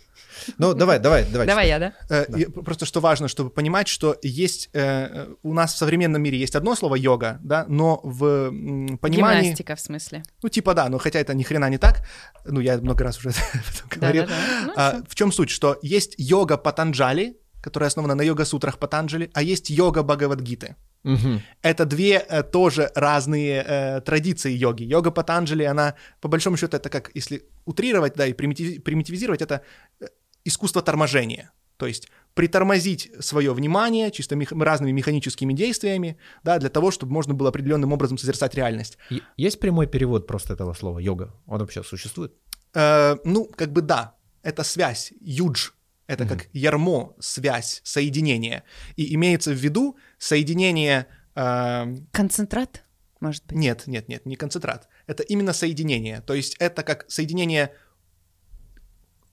Ну, 0.58 0.74
давай, 0.74 0.98
давай, 0.98 1.24
давай. 1.24 1.46
Давай 1.46 1.68
я, 1.68 1.78
да? 1.78 1.92
Э, 2.10 2.26
Просто 2.64 2.84
что 2.86 3.00
важно, 3.00 3.28
чтобы 3.28 3.50
понимать, 3.50 3.88
что 3.88 4.16
есть 4.20 4.68
э, 4.74 5.28
у 5.42 5.54
нас 5.54 5.72
в 5.74 5.78
современном 5.78 6.20
мире 6.22 6.36
есть 6.38 6.56
одно 6.56 6.74
слово 6.74 6.96
йога, 6.96 7.38
да, 7.42 7.64
но 7.68 8.00
в 8.02 8.24
м, 8.48 8.98
понимании, 8.98 9.42
Гимнастика 9.42 9.74
в 9.76 9.80
смысле. 9.80 10.22
ну 10.42 10.48
типа 10.48 10.74
да, 10.74 10.88
но 10.88 10.98
хотя 10.98 11.20
это 11.20 11.34
ни 11.34 11.44
хрена 11.44 11.70
не 11.70 11.78
так, 11.78 12.06
ну 12.44 12.60
я 12.60 12.76
много 12.78 13.04
раз 13.04 13.18
уже 13.18 13.28
об 13.54 13.60
этом 13.74 13.88
говорил. 14.00 14.24
Ну, 14.66 14.72
А, 14.76 15.00
в 15.08 15.14
чем 15.14 15.32
суть, 15.32 15.50
что 15.50 15.78
есть 15.82 16.14
йога 16.18 16.56
Патанджали, 16.58 17.36
которая 17.64 17.88
основана 17.88 18.14
на 18.14 18.22
йога-сутрах 18.24 18.78
Патанджали, 18.78 19.30
а 19.34 19.42
есть 19.42 19.70
йога 19.70 20.02
Бхагавадгиты. 20.02 20.76
Мгм. 21.04 21.40
Это 21.62 21.84
две 21.84 22.12
э, 22.18 22.42
тоже 22.42 22.90
разные 22.94 23.64
э, 23.66 24.00
традиции 24.00 24.52
йоги. 24.52 24.84
Йога 24.84 25.10
Патанджали, 25.10 25.64
она, 25.64 25.94
по 26.20 26.28
большому 26.28 26.56
счету, 26.56 26.76
это 26.76 26.88
как, 26.90 27.10
если 27.14 27.42
утрировать, 27.66 28.14
да, 28.16 28.26
и 28.26 28.32
примитив- 28.32 28.80
примитивизировать, 28.80 29.42
это 29.42 29.54
э, 30.00 30.06
искусство 30.46 30.82
торможения. 30.82 31.50
То 31.76 31.86
есть 31.86 32.08
притормозить 32.34 33.10
свое 33.20 33.52
внимание 33.52 34.10
чисто 34.10 34.36
мех- 34.36 34.64
разными 34.64 34.92
механическими 34.92 35.54
действиями, 35.54 36.16
да, 36.44 36.58
для 36.58 36.68
того, 36.68 36.90
чтобы 36.90 37.12
можно 37.12 37.34
было 37.34 37.48
определенным 37.48 37.92
образом 37.92 38.18
созерцать 38.18 38.54
реальность. 38.54 38.98
Есть 39.36 39.60
прямой 39.60 39.86
перевод 39.86 40.26
просто 40.26 40.54
этого 40.54 40.74
слова 40.74 41.00
йога? 41.00 41.34
Он 41.46 41.58
вообще 41.60 41.82
существует? 41.82 42.32
Э, 42.74 43.16
ну, 43.24 43.44
как 43.56 43.72
бы 43.72 43.82
да, 43.82 44.14
это 44.42 44.64
связь, 44.64 45.12
юдж, 45.20 45.70
это 46.06 46.26
как 46.26 46.48
ярмо, 46.52 47.14
связь, 47.18 47.80
соединение. 47.84 48.62
И 48.96 49.14
имеется 49.14 49.50
в 49.52 49.56
виду 49.56 49.96
соединение... 50.18 51.06
э, 51.34 51.96
Концентрат, 52.12 52.84
может 53.20 53.44
быть? 53.46 53.56
Нет, 53.56 53.86
нет, 53.86 54.08
нет, 54.08 54.26
не 54.26 54.36
концентрат. 54.36 54.88
Это 55.06 55.22
именно 55.22 55.52
соединение. 55.52 56.20
То 56.20 56.34
есть 56.34 56.56
это 56.58 56.82
как 56.82 57.06
соединение, 57.08 57.72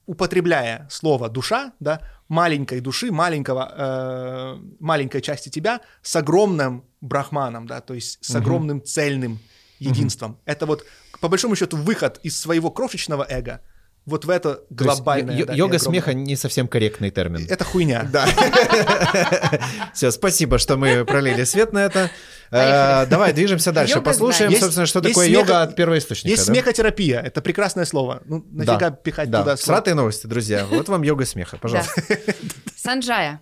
употребляя 0.05 0.88
слово 0.89 1.30
душа, 1.30 1.74
да, 1.80 2.01
маленькой 2.28 2.80
души, 2.80 3.11
маленького, 3.11 3.74
э, 3.78 4.76
маленькой 4.80 5.22
части 5.22 5.49
тебя 5.49 5.82
с 6.01 6.15
огромным 6.15 6.86
брахманом, 7.01 7.67
да, 7.67 7.82
то 7.82 7.93
есть 7.93 8.24
с 8.24 8.30
Мгм. 8.30 8.38
огромным 8.41 8.84
цельным 8.84 9.39
единством. 9.80 10.38
Это 10.45 10.65
вот, 10.65 10.86
по 11.19 11.28
большому 11.28 11.55
счету, 11.55 11.76
выход 11.78 12.19
из 12.24 12.39
своего 12.39 12.72
крошечного 12.72 13.26
эго 13.30 13.61
вот 14.05 14.25
в 14.25 14.29
это 14.29 14.55
То 14.55 14.59
есть 14.69 14.81
глобальное. 14.81 15.35
ё- 15.37 15.45
да, 15.45 15.53
йога 15.53 15.75
огромное. 15.75 15.79
смеха 15.79 16.13
не 16.13 16.35
совсем 16.35 16.67
корректный 16.67 17.11
термин. 17.11 17.45
Это 17.49 17.63
хуйня. 17.63 18.07
Да. 18.11 18.25
Все, 19.93 20.11
спасибо, 20.11 20.57
что 20.57 20.77
мы 20.77 21.05
пролили 21.05 21.43
свет 21.43 21.71
на 21.73 21.79
это. 21.85 22.09
Э. 22.51 23.05
Давай, 23.05 23.33
движемся 23.33 23.71
дальше. 23.71 24.01
Послушаем, 24.01 24.51
собственно, 24.55 24.85
что 24.85 24.99
Есть- 24.99 25.09
такое 25.13 25.27
есть 25.27 25.39
йога 25.39 25.61
от 25.61 25.75
первоисточника. 25.75 26.29
Есть 26.29 26.45
смехотерапия, 26.45 27.19
это 27.21 27.41
прекрасное 27.41 27.85
слово. 27.85 28.21
Ну, 28.25 28.45
нафига 28.51 28.91
пихать 28.91 29.29
да. 29.29 29.39
туда? 29.41 29.57
Сратые 29.57 29.93
новости, 29.93 30.27
друзья. 30.27 30.65
Вот 30.69 30.89
вам 30.89 31.03
йога 31.03 31.25
смеха, 31.25 31.57
пожалуйста. 31.57 32.01
Санджая. 32.75 33.41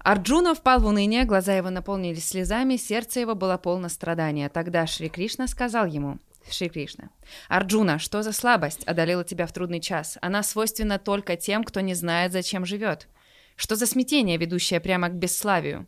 Арджуна 0.00 0.54
впал 0.54 0.80
в 0.80 0.86
уныние, 0.86 1.24
глаза 1.24 1.54
его 1.54 1.70
наполнились 1.70 2.28
слезами, 2.28 2.76
сердце 2.76 3.20
его 3.20 3.34
было 3.34 3.56
полно 3.58 3.88
страдания. 3.88 4.48
Тогда 4.48 4.86
Шри 4.86 5.08
Кришна 5.08 5.48
сказал 5.48 5.86
ему, 5.86 6.18
Шри 6.52 6.68
Кришна, 6.68 7.10
«Арджуна, 7.48 7.98
что 7.98 8.22
за 8.22 8.32
слабость 8.32 8.84
одолела 8.84 9.24
тебя 9.24 9.46
в 9.46 9.52
трудный 9.52 9.80
час? 9.80 10.18
Она 10.20 10.42
свойственна 10.42 10.98
только 10.98 11.36
тем, 11.36 11.64
кто 11.64 11.80
не 11.80 11.94
знает, 11.94 12.32
зачем 12.32 12.64
живет. 12.64 13.08
Что 13.56 13.76
за 13.76 13.86
смятение, 13.86 14.36
ведущее 14.36 14.80
прямо 14.80 15.08
к 15.08 15.14
бесславию? 15.14 15.86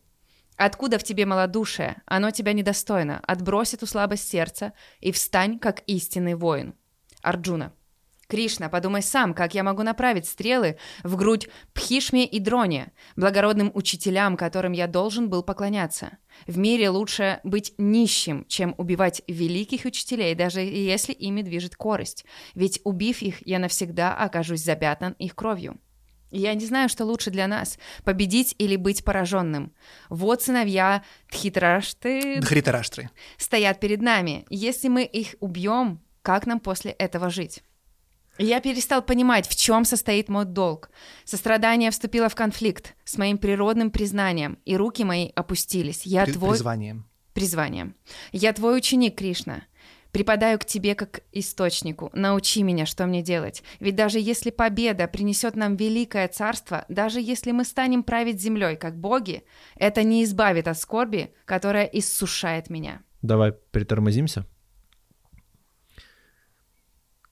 Откуда 0.56 0.98
в 0.98 1.04
тебе 1.04 1.24
малодушие? 1.26 2.02
Оно 2.04 2.30
тебя 2.30 2.52
недостойно. 2.52 3.20
Отбрось 3.26 3.74
эту 3.74 3.86
слабость 3.86 4.28
сердца 4.28 4.72
и 5.00 5.12
встань, 5.12 5.58
как 5.58 5.82
истинный 5.86 6.34
воин». 6.34 6.74
Арджуна. 7.22 7.72
Кришна, 8.30 8.68
подумай 8.68 9.02
сам, 9.02 9.34
как 9.34 9.54
я 9.54 9.64
могу 9.64 9.82
направить 9.82 10.24
стрелы 10.26 10.78
в 11.02 11.16
грудь 11.16 11.48
Пхишме 11.74 12.24
и 12.24 12.38
Дроне, 12.38 12.92
благородным 13.16 13.72
учителям, 13.74 14.36
которым 14.36 14.70
я 14.70 14.86
должен 14.86 15.28
был 15.28 15.42
поклоняться. 15.42 16.18
В 16.46 16.56
мире 16.56 16.90
лучше 16.90 17.40
быть 17.42 17.74
нищим, 17.76 18.44
чем 18.46 18.76
убивать 18.78 19.22
великих 19.26 19.84
учителей, 19.84 20.36
даже 20.36 20.60
если 20.60 21.12
ими 21.12 21.42
движет 21.42 21.74
корость. 21.74 22.24
Ведь 22.54 22.80
убив 22.84 23.20
их, 23.20 23.44
я 23.46 23.58
навсегда 23.58 24.14
окажусь 24.14 24.62
запятнан 24.62 25.16
их 25.18 25.34
кровью. 25.34 25.80
Я 26.30 26.54
не 26.54 26.64
знаю, 26.64 26.88
что 26.88 27.04
лучше 27.04 27.32
для 27.32 27.48
нас— 27.48 27.78
победить 28.04 28.54
или 28.58 28.76
быть 28.76 29.04
пораженным. 29.04 29.72
Вот 30.08 30.42
сыновья 30.42 31.02
Тхитрашты 31.28 32.40
Дхритараштры. 32.40 33.10
стоят 33.36 33.80
перед 33.80 34.00
нами. 34.00 34.46
Если 34.50 34.86
мы 34.86 35.02
их 35.02 35.34
убьем, 35.40 36.00
как 36.22 36.46
нам 36.46 36.60
после 36.60 36.92
этого 36.92 37.28
жить? 37.30 37.64
Я 38.38 38.60
перестал 38.60 39.02
понимать, 39.02 39.46
в 39.46 39.54
чем 39.56 39.84
состоит 39.84 40.28
мой 40.28 40.44
долг. 40.44 40.90
Сострадание 41.24 41.90
вступило 41.90 42.28
в 42.28 42.34
конфликт 42.34 42.94
с 43.04 43.18
моим 43.18 43.38
природным 43.38 43.90
признанием, 43.90 44.58
и 44.64 44.76
руки 44.76 45.04
мои 45.04 45.30
опустились. 45.34 46.06
Я 46.06 46.24
При- 46.24 46.32
твой... 46.32 46.50
Призванием. 46.50 47.06
Призванием. 47.34 47.94
Я 48.32 48.52
твой 48.52 48.76
ученик, 48.78 49.16
Кришна. 49.16 49.62
Припадаю 50.12 50.58
к 50.58 50.64
тебе 50.64 50.94
как 50.94 51.20
источнику. 51.30 52.10
Научи 52.12 52.62
меня, 52.62 52.84
что 52.84 53.06
мне 53.06 53.22
делать. 53.22 53.62
Ведь 53.78 53.94
даже 53.94 54.18
если 54.18 54.50
победа 54.50 55.06
принесет 55.06 55.54
нам 55.54 55.76
великое 55.76 56.26
царство, 56.26 56.84
даже 56.88 57.20
если 57.20 57.52
мы 57.52 57.64
станем 57.64 58.02
править 58.02 58.40
землей, 58.40 58.76
как 58.76 58.98
боги, 58.98 59.44
это 59.76 60.02
не 60.02 60.24
избавит 60.24 60.66
от 60.66 60.78
скорби, 60.78 61.32
которая 61.44 61.84
иссушает 61.84 62.70
меня. 62.70 63.02
Давай 63.22 63.52
притормозимся. 63.52 64.46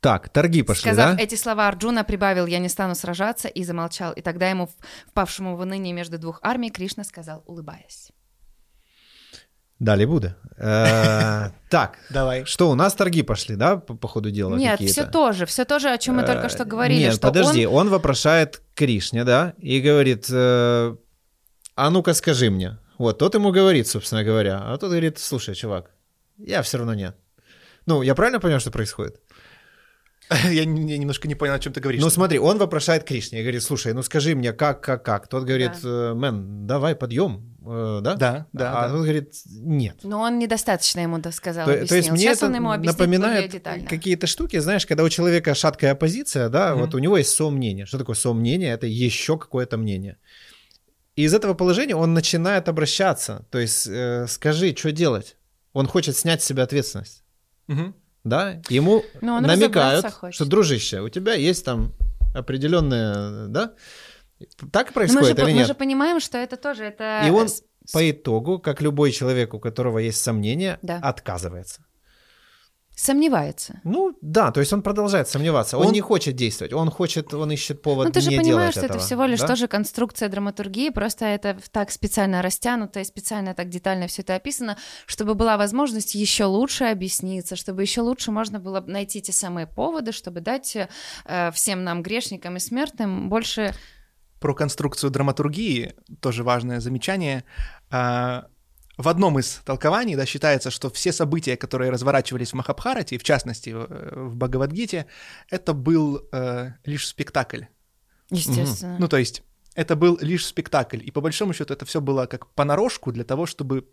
Так, 0.00 0.28
торги 0.28 0.62
пошли, 0.62 0.90
Сказав 0.90 1.16
да? 1.16 1.22
эти 1.22 1.34
слова, 1.34 1.66
Арджуна 1.66 2.04
прибавил 2.04 2.46
«Я 2.46 2.60
не 2.60 2.68
стану 2.68 2.94
сражаться» 2.94 3.48
и 3.48 3.64
замолчал. 3.64 4.12
И 4.12 4.20
тогда 4.20 4.48
ему, 4.48 4.68
впавшему 5.08 5.56
в 5.56 5.60
уныние 5.60 5.92
между 5.92 6.18
двух 6.18 6.38
армий, 6.42 6.70
Кришна 6.70 7.02
сказал, 7.04 7.42
улыбаясь. 7.46 8.10
Далее 9.80 10.06
буду. 10.06 10.34
Э, 10.56 11.50
Так, 11.70 11.98
Давай. 12.10 12.44
что 12.44 12.70
у 12.70 12.74
нас 12.74 12.94
торги 12.94 13.22
пошли, 13.22 13.54
да, 13.56 13.76
по, 13.76 14.08
ходу 14.08 14.30
дела 14.30 14.56
Нет, 14.56 14.80
все 14.80 15.04
то 15.04 15.32
же, 15.32 15.46
все 15.46 15.64
то 15.64 15.78
же, 15.78 15.88
о 15.90 15.98
чем 15.98 16.16
мы 16.16 16.22
только 16.24 16.46
Э, 16.46 16.48
что 16.48 16.64
говорили. 16.64 17.00
Нет, 17.00 17.20
подожди, 17.20 17.66
он- 17.66 17.74
он... 17.86 17.88
вопрошает 17.90 18.62
Кришне, 18.74 19.24
да, 19.24 19.54
и 19.58 19.80
говорит, 19.80 20.26
э, 20.30 20.96
а 21.76 21.90
ну-ка 21.90 22.14
скажи 22.14 22.50
мне. 22.50 22.78
Вот, 22.98 23.18
тот 23.18 23.34
ему 23.34 23.52
говорит, 23.52 23.86
собственно 23.86 24.24
говоря, 24.24 24.58
а 24.62 24.76
тот 24.78 24.90
говорит, 24.90 25.18
слушай, 25.18 25.54
чувак, 25.54 25.90
я 26.38 26.62
все 26.62 26.78
равно 26.78 26.94
нет. 26.94 27.16
Ну, 27.86 28.02
я 28.02 28.14
правильно 28.16 28.40
понял, 28.40 28.58
что 28.58 28.70
происходит? 28.72 29.20
Я, 30.44 30.50
я 30.50 30.64
немножко 30.66 31.26
не 31.26 31.34
понял, 31.34 31.54
о 31.54 31.58
чем 31.58 31.72
ты 31.72 31.80
говоришь. 31.80 32.02
Ну 32.02 32.10
смотри, 32.10 32.38
он 32.38 32.58
вопрошает 32.58 33.04
Кришне 33.04 33.40
и 33.40 33.42
говорит, 33.42 33.62
слушай, 33.62 33.92
ну 33.94 34.02
скажи 34.02 34.34
мне, 34.34 34.52
как, 34.52 34.82
как, 34.82 35.02
как? 35.04 35.26
Тот 35.28 35.44
говорит, 35.44 35.72
«Э, 35.82 36.12
мэн, 36.14 36.66
давай 36.66 36.94
подъем, 36.94 37.56
э, 37.66 38.00
да? 38.02 38.14
Да, 38.14 38.46
да, 38.52 38.78
А 38.78 38.82
да. 38.82 38.88
тот 38.92 39.02
говорит, 39.04 39.32
нет. 39.46 39.96
Но 40.02 40.20
он 40.20 40.38
недостаточно 40.38 41.00
ему 41.00 41.18
досказал, 41.18 41.64
То, 41.64 41.72
объяснил. 41.72 41.88
то 41.88 41.94
есть 41.96 42.10
мне 42.10 42.20
Сейчас 42.20 42.36
это 42.38 42.46
он 42.46 42.54
ему 42.56 42.74
напоминает 42.74 43.52
какие-то 43.88 44.26
штуки, 44.26 44.58
знаешь, 44.58 44.84
когда 44.84 45.02
у 45.02 45.08
человека 45.08 45.54
шаткая 45.54 45.94
позиция, 45.94 46.50
да, 46.50 46.72
Мгм. 46.72 46.80
вот 46.80 46.94
у 46.94 46.98
него 46.98 47.16
есть 47.16 47.30
сомнение. 47.34 47.86
Что 47.86 47.98
такое 47.98 48.16
сомнение? 48.16 48.70
Это 48.72 48.86
еще 48.86 49.38
какое-то 49.38 49.78
мнение. 49.78 50.18
И 51.16 51.22
из 51.22 51.32
этого 51.34 51.54
положения 51.54 51.96
он 51.96 52.12
начинает 52.14 52.68
обращаться. 52.68 53.46
То 53.50 53.58
есть 53.58 53.86
э, 53.88 54.26
скажи, 54.28 54.74
что 54.76 54.92
делать? 54.92 55.36
Он 55.72 55.86
хочет 55.86 56.16
снять 56.16 56.42
с 56.42 56.46
себя 56.46 56.64
ответственность. 56.64 57.24
Мгм. 57.66 57.94
Да? 58.24 58.60
Ему 58.68 59.04
он 59.22 59.42
намекают, 59.42 60.06
что, 60.30 60.44
дружище, 60.44 61.00
у 61.00 61.08
тебя 61.08 61.34
есть 61.34 61.64
там 61.64 61.92
определенная, 62.34 63.46
да? 63.48 63.72
Так 64.72 64.94
Но 64.94 65.00
мы, 65.02 65.06
же, 65.08 65.10
происходит 65.14 65.38
или 65.38 65.44
мы 65.46 65.52
нет? 65.52 65.66
же 65.66 65.74
понимаем, 65.74 66.20
что 66.20 66.38
это 66.38 66.56
тоже 66.56 66.84
это 66.84 67.22
И 67.26 67.30
он 67.30 67.48
По 67.92 68.10
итогу, 68.10 68.58
как 68.58 68.82
любой 68.82 69.12
человек, 69.12 69.54
у 69.54 69.58
которого 69.58 69.98
есть 69.98 70.22
сомнения, 70.22 70.78
Да. 70.82 70.98
отказывается. 71.02 71.84
Сомневается. 72.98 73.80
Ну 73.84 74.16
да, 74.20 74.50
то 74.50 74.58
есть 74.58 74.72
он 74.72 74.82
продолжает 74.82 75.28
сомневаться. 75.28 75.78
Он, 75.78 75.86
Он- 75.86 75.92
не 75.92 76.00
хочет 76.00 76.34
действовать, 76.34 76.72
он 76.72 76.90
хочет, 76.90 77.32
он 77.32 77.52
ищет 77.52 77.80
повод 77.80 78.06
Ну, 78.06 78.12
ты 78.12 78.20
же 78.20 78.30
не 78.30 78.38
понимаешь, 78.38 78.72
что 78.72 78.80
это 78.80 78.94
этого, 78.94 79.06
всего 79.06 79.24
лишь 79.24 79.40
да? 79.40 79.46
тоже 79.46 79.68
конструкция 79.68 80.28
драматургии, 80.28 80.90
просто 80.90 81.24
это 81.26 81.56
так 81.70 81.92
специально 81.92 82.42
растянуто 82.42 82.98
и 82.98 83.04
специально 83.04 83.54
так 83.54 83.68
детально 83.68 84.08
все 84.08 84.22
это 84.22 84.34
описано, 84.34 84.76
чтобы 85.06 85.34
была 85.34 85.56
возможность 85.56 86.16
еще 86.16 86.44
лучше 86.46 86.84
объясниться, 86.84 87.54
чтобы 87.54 87.82
еще 87.82 88.00
лучше 88.00 88.32
можно 88.32 88.58
было 88.58 88.80
найти 88.84 89.22
те 89.22 89.32
самые 89.32 89.68
поводы, 89.68 90.10
чтобы 90.10 90.40
дать 90.40 90.76
э, 90.76 91.50
всем 91.52 91.84
нам, 91.84 92.02
грешникам 92.02 92.56
и 92.56 92.60
смертным, 92.60 93.28
больше... 93.28 93.74
Про 94.40 94.54
конструкцию 94.54 95.10
драматургии 95.10 95.94
тоже 96.20 96.42
важное 96.42 96.80
замечание. 96.80 97.44
А, 97.90 98.46
В 98.98 99.08
одном 99.08 99.38
из 99.38 99.60
толкований 99.64 100.16
да, 100.16 100.26
считается, 100.26 100.70
что 100.70 100.90
все 100.90 101.12
события, 101.12 101.56
которые 101.56 101.90
разворачивались 101.92 102.50
в 102.50 102.54
Махабхарате, 102.54 103.14
и 103.14 103.18
в 103.18 103.22
частности 103.22 103.70
в 103.70 104.34
Бхагавадгите, 104.34 105.06
это 105.48 105.72
был 105.72 106.28
э, 106.32 106.72
лишь 106.84 107.06
спектакль. 107.06 107.62
Естественно. 108.30 108.96
Ну, 108.98 109.06
то 109.08 109.16
есть 109.16 109.42
это 109.74 109.94
был 109.96 110.18
лишь 110.20 110.44
спектакль. 110.46 110.98
И 111.02 111.10
по 111.12 111.20
большому 111.20 111.52
счету 111.54 111.72
это 111.74 111.86
все 111.86 112.00
было 112.00 112.26
как 112.26 112.48
понарошку 112.54 113.12
для 113.12 113.24
того, 113.24 113.46
чтобы 113.46 113.86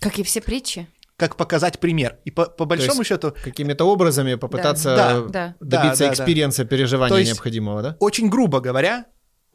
Как 0.00 0.18
и 0.18 0.22
все 0.24 0.40
притчи. 0.40 0.88
как 1.16 1.36
показать 1.36 1.78
пример. 1.78 2.18
И 2.24 2.32
по, 2.32 2.46
по 2.46 2.64
большому 2.64 3.04
счету 3.04 3.32
Какими-то 3.44 3.84
образами 3.84 4.34
попытаться 4.34 4.96
Да, 4.96 5.20
Да. 5.20 5.54
добиться 5.60 5.60
Да, 5.60 5.94
да, 5.94 5.96
да. 5.96 6.12
experience 6.14 6.60
а 6.60 6.64
переживания 6.64 7.10
То 7.14 7.18
есть- 7.18 7.30
необходимого, 7.32 7.82
да? 7.82 7.96
очень 8.00 8.28
грубо 8.28 8.60
говоря, 8.60 9.06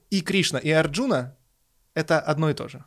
и 0.09 0.21
Кришна, 0.21 0.59
и 0.59 0.69
Арджуна— 0.71 1.35
это 1.93 2.21
одно 2.21 2.49
и 2.49 2.53
то 2.53 2.69
же. 2.69 2.85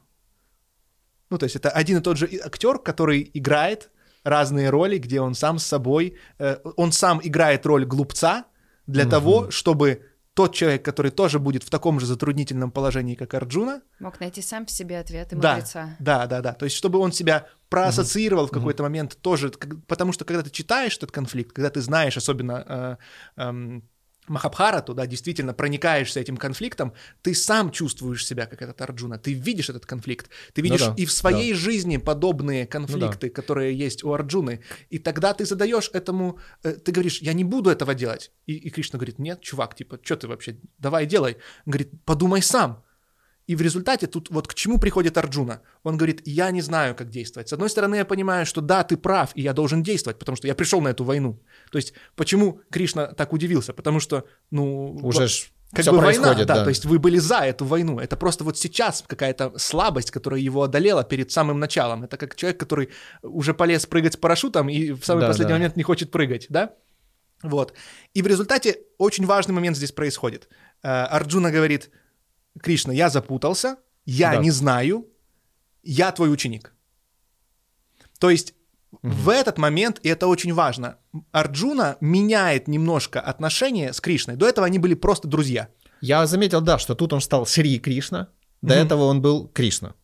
Ну, 1.30 1.38
то 1.38 1.44
есть 1.44 1.56
это 1.56 1.70
один 1.70 1.98
и 1.98 2.00
тот 2.00 2.16
же 2.16 2.28
актер, 2.44 2.78
который 2.78 3.30
играет 3.34 3.90
разные 4.24 4.70
роли, 4.70 4.98
где 4.98 5.20
он 5.20 5.34
сам 5.34 5.58
с 5.58 5.66
собой, 5.66 6.16
э, 6.38 6.56
он 6.76 6.92
сам 6.92 7.20
играет 7.22 7.66
роль 7.66 7.84
глупца 7.84 8.44
для 8.86 9.02
Мгм. 9.04 9.10
того, 9.10 9.50
чтобы 9.50 10.02
тот 10.34 10.54
человек, 10.54 10.84
который 10.84 11.10
тоже 11.10 11.38
будет 11.38 11.62
в 11.62 11.70
таком 11.70 11.98
же 12.00 12.06
затруднительном 12.06 12.70
положении, 12.70 13.14
как 13.14 13.32
Арджуна, 13.34 13.80
Мог 14.00 14.20
найти 14.20 14.42
сам 14.42 14.66
в 14.66 14.70
себе 14.70 14.98
ответы 15.00 15.34
Да. 15.36 15.54
мудреца. 15.54 15.96
да, 15.98 16.26
да, 16.26 16.40
да, 16.42 16.52
то 16.52 16.64
есть 16.66 16.76
чтобы 16.76 16.98
он 16.98 17.10
себя 17.12 17.46
проассоциировал 17.70 18.46
в 18.46 18.50
какой-то 18.50 18.82
момент 18.82 19.16
тоже, 19.20 19.50
как- 19.50 19.84
потому 19.86 20.12
что 20.12 20.24
когда 20.24 20.42
ты 20.42 20.50
читаешь 20.50 20.96
этот 20.96 21.10
конфликт, 21.10 21.52
когда 21.52 21.70
ты 21.70 21.80
знаешь 21.80 22.16
особенно 22.16 22.98
э, 23.36 23.42
эм, 23.42 23.82
Махабхарату, 24.28 24.94
да, 24.94 25.06
действительно 25.06 25.54
проникаешься 25.54 26.20
этим 26.20 26.36
конфликтом, 26.36 26.92
ты 27.22 27.34
сам 27.34 27.70
чувствуешь 27.70 28.26
себя 28.26 28.46
как 28.46 28.62
этот 28.62 28.80
Арджуна, 28.80 29.18
ты 29.18 29.32
видишь 29.32 29.70
этот 29.70 29.86
конфликт, 29.86 30.30
ты 30.52 30.62
видишь 30.62 30.80
да, 30.80 30.94
и 30.96 31.06
в 31.06 31.12
своей 31.12 31.54
жизни 31.54 31.96
подобные 31.96 32.66
конфликты, 32.66 33.30
которые 33.30 33.76
есть 33.76 34.04
у 34.04 34.12
Арджуны, 34.12 34.62
и 34.90 34.98
тогда 34.98 35.34
ты 35.34 35.44
задаешь 35.44 35.90
этому, 35.92 36.38
э, 36.62 36.72
ты 36.72 36.92
говоришь, 36.92 37.20
я 37.22 37.32
не 37.32 37.44
буду 37.44 37.70
этого 37.70 37.94
делать, 37.94 38.32
и, 38.46 38.54
и 38.54 38.70
Кришна 38.70 38.98
говорит, 38.98 39.18
нет, 39.18 39.40
чувак, 39.40 39.74
типа, 39.74 39.98
что 40.02 40.16
ты 40.16 40.28
вообще, 40.28 40.58
давай 40.78 41.06
делай, 41.06 41.36
он 41.66 41.72
говорит, 41.72 41.92
подумай 42.04 42.42
сам, 42.42 42.84
и 43.46 43.54
в 43.54 43.60
результате 43.60 44.06
тут 44.06 44.30
вот 44.30 44.48
к 44.48 44.54
чему 44.54 44.78
приходит 44.78 45.16
Арджуна? 45.16 45.62
Он 45.84 45.96
говорит, 45.96 46.22
я 46.24 46.50
не 46.50 46.62
знаю, 46.62 46.94
как 46.94 47.10
действовать. 47.10 47.48
С 47.48 47.52
одной 47.52 47.70
стороны, 47.70 47.96
я 47.96 48.04
понимаю, 48.04 48.44
что 48.44 48.60
да, 48.60 48.82
ты 48.82 48.96
прав, 48.96 49.30
и 49.34 49.42
я 49.42 49.52
должен 49.52 49.82
действовать, 49.82 50.18
потому 50.18 50.36
что 50.36 50.48
я 50.48 50.54
пришел 50.54 50.80
на 50.80 50.88
эту 50.88 51.04
войну. 51.04 51.40
То 51.70 51.78
есть, 51.78 51.92
почему 52.16 52.60
Кришна 52.70 53.06
так 53.06 53.32
удивился? 53.32 53.72
Потому 53.72 54.00
что, 54.00 54.24
ну... 54.50 54.98
Уже 55.02 55.20
вот 55.20 55.30
ж 55.30 55.50
как 55.72 55.82
всё 55.82 55.92
бы 55.92 55.98
война, 55.98 56.34
да, 56.34 56.44
да. 56.44 56.62
то 56.62 56.68
есть 56.68 56.84
вы 56.84 56.98
были 56.98 57.18
за 57.18 57.38
эту 57.38 57.64
войну. 57.64 57.98
Это 57.98 58.16
просто 58.16 58.44
вот 58.44 58.56
сейчас 58.56 59.04
какая-то 59.06 59.52
слабость, 59.58 60.10
которая 60.12 60.40
его 60.40 60.62
одолела 60.62 61.02
перед 61.02 61.32
самым 61.32 61.58
началом. 61.58 62.04
Это 62.04 62.16
как 62.16 62.36
человек, 62.36 62.58
который 62.60 62.88
уже 63.22 63.52
полез 63.52 63.84
прыгать 63.86 64.12
с 64.12 64.16
парашютом 64.16 64.68
и 64.68 64.92
в 64.92 65.04
самый 65.04 65.22
Да, 65.22 65.28
последний 65.28 65.52
да. 65.52 65.58
момент 65.58 65.76
не 65.76 65.82
хочет 65.82 66.10
прыгать, 66.10 66.46
да? 66.50 66.70
Вот. 67.42 67.74
И 68.14 68.22
в 68.22 68.26
результате 68.26 68.78
очень 68.98 69.26
важный 69.26 69.54
момент 69.54 69.76
здесь 69.76 69.92
происходит. 69.92 70.48
Э, 70.82 70.88
Арджуна 70.88 71.50
говорит, 71.50 71.90
Кришна, 72.62 72.92
я 72.92 73.08
запутался, 73.10 73.76
я 74.04 74.32
Да. 74.32 74.36
не 74.38 74.50
знаю, 74.50 75.06
я 75.82 76.10
твой 76.12 76.32
ученик. 76.32 76.72
То 78.18 78.30
есть 78.30 78.54
в 79.02 79.28
этот 79.28 79.58
момент, 79.58 80.00
и 80.02 80.08
это 80.08 80.26
очень 80.26 80.54
важно, 80.54 80.96
Арджуна 81.32 81.96
меняет 82.00 82.68
немножко 82.68 83.20
отношения 83.20 83.92
с 83.92 84.00
Кришной. 84.00 84.36
До 84.36 84.48
этого 84.48 84.66
они 84.66 84.78
были 84.78 84.94
просто 84.94 85.28
друзья. 85.28 85.68
Я 86.00 86.26
заметил, 86.26 86.60
да, 86.60 86.78
что 86.78 86.94
тут 86.94 87.12
он 87.12 87.20
стал 87.20 87.46
Шри 87.46 87.78
Кришна, 87.78 88.28
до 88.62 88.74
Мгм. 88.74 88.84
этого 88.86 89.04
он 89.04 89.20
был 89.22 89.48
Кришна. 89.48 89.94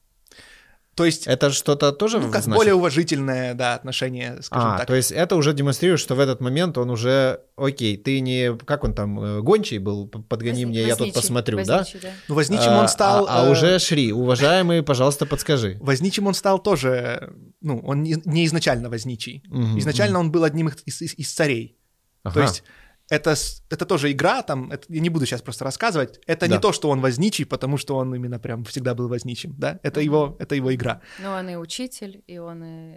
То 0.95 1.07
есть, 1.07 1.27
Это 1.27 1.51
что-то 1.51 1.91
тоже 1.93 2.21
ну, 2.21 2.31
как 2.31 2.43
значит? 2.43 2.59
более 2.59 2.75
уважительное, 2.75 3.55
да, 3.55 3.75
отношение, 3.75 4.43
скажем 4.43 4.69
А, 4.73 4.79
так. 4.79 4.87
то 4.87 4.95
есть 4.95 5.11
это 5.11 5.37
уже 5.37 5.55
демонстрирует, 5.55 6.01
что 6.01 6.15
в 6.15 6.21
этот 6.21 6.43
момент 6.43 6.77
он 6.77 6.91
уже, 6.91 7.41
окей, 7.57 7.97
ты 7.97 8.21
не, 8.21 8.55
как 8.67 8.85
он 8.85 8.95
там, 8.95 9.19
э, 9.19 9.41
гончий 9.41 9.79
был, 9.79 10.07
подгони 10.07 10.67
мне, 10.67 10.83
я 10.83 10.89
тут 10.91 11.07
Возничий, 11.07 11.15
посмотрю, 11.15 11.59
возничий, 11.59 11.99
да? 12.03 12.11
Ну, 12.29 12.35
возничим 12.35 12.69
А, 12.73 12.81
он 12.83 12.89
стал... 12.89 13.27
А, 13.27 13.45
а 13.45 13.47
э, 13.47 13.51
уже 13.53 13.79
Шри, 13.79 14.13
уважаемый, 14.13 14.83
пожалуйста, 14.83 15.25
подскажи. 15.25 15.79
Возничим 15.81 16.27
он 16.27 16.35
стал 16.35 16.63
тоже, 16.63 17.33
ну, 17.63 17.79
он 17.79 18.03
не, 18.03 18.21
не 18.27 18.45
изначально 18.45 18.91
возничий. 18.91 19.43
Мгм, 19.49 19.79
Изначально 19.79 20.19
он 20.19 20.31
был 20.31 20.45
одним 20.45 20.69
из, 20.69 21.01
из- 21.01 21.15
из 21.19 21.33
царей. 21.33 21.79
Ага. 22.23 22.35
То 22.35 22.41
есть 22.43 22.65
это, 23.13 23.35
это 23.71 23.85
тоже 23.87 24.11
игра, 24.11 24.43
там, 24.43 24.71
это- 24.73 24.87
я 24.95 25.01
не 25.01 25.11
буду 25.11 25.27
сейчас 25.27 25.43
просто 25.43 25.65
рассказывать. 25.65 26.19
Это 26.27 26.47
Да. 26.49 26.55
не 26.57 26.61
то, 26.61 26.73
что 26.73 26.89
он 26.91 27.01
возничий, 27.01 27.45
потому 27.45 27.79
что 27.79 27.97
он 27.97 28.15
именно 28.15 28.39
прям 28.39 28.65
всегда 28.65 28.95
был 28.95 29.09
возничим, 29.09 29.55
да? 29.59 29.79
Это 29.83 30.01
его, 30.01 30.37
это 30.41 30.55
его 30.55 30.71
игра. 30.75 31.01
Ну, 31.23 31.31
он 31.31 31.49
и 31.51 31.57
учитель, 31.57 32.23
и 32.27 32.39
он 32.39 32.65
и... 32.65 32.97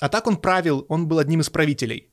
А 0.00 0.08
так 0.08 0.26
он 0.26 0.36
правил, 0.36 0.86
он 0.88 1.06
был 1.08 1.18
одним 1.18 1.40
из 1.40 1.50
правителей. 1.50 2.10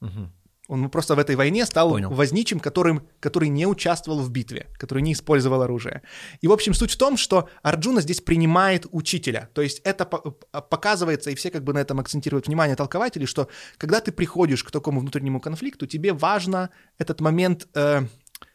Мгм. 0.00 0.30
Он 0.72 0.88
просто 0.88 1.14
в 1.14 1.18
этой 1.18 1.36
войне 1.36 1.66
стал 1.66 1.90
Понял. 1.90 2.08
возничим, 2.08 2.58
которым, 2.58 3.06
который 3.20 3.50
не 3.50 3.66
участвовал 3.66 4.20
в 4.20 4.30
битве, 4.30 4.68
который 4.78 5.02
не 5.02 5.12
использовал 5.12 5.60
оружие. 5.60 6.00
И, 6.40 6.48
в 6.48 6.52
общем, 6.52 6.72
суть 6.72 6.92
в 6.92 6.96
том, 6.96 7.18
что 7.18 7.50
Арджуна 7.62 8.00
здесь 8.00 8.22
принимает 8.22 8.86
учителя. 8.90 9.50
То 9.52 9.60
есть 9.60 9.80
это 9.84 10.06
п- 10.06 10.30
показывается, 10.70 11.30
и 11.30 11.34
все 11.34 11.50
как 11.50 11.62
бы 11.62 11.74
на 11.74 11.78
этом 11.80 12.00
акцентируют 12.00 12.46
внимание 12.46 12.74
толкователей, 12.74 13.26
что 13.26 13.48
когда 13.76 14.00
ты 14.00 14.12
приходишь 14.12 14.64
к 14.64 14.70
такому 14.70 15.00
внутреннему 15.00 15.40
конфликту, 15.40 15.86
тебе 15.86 16.14
важно 16.14 16.70
этот 16.96 17.20
момент 17.20 17.68
э, 17.74 18.06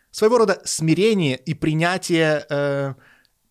своего 0.09 0.39
рода 0.39 0.59
смирения 0.65 1.35
и 1.35 1.53
принятия 1.53 2.47
э, 2.49 2.95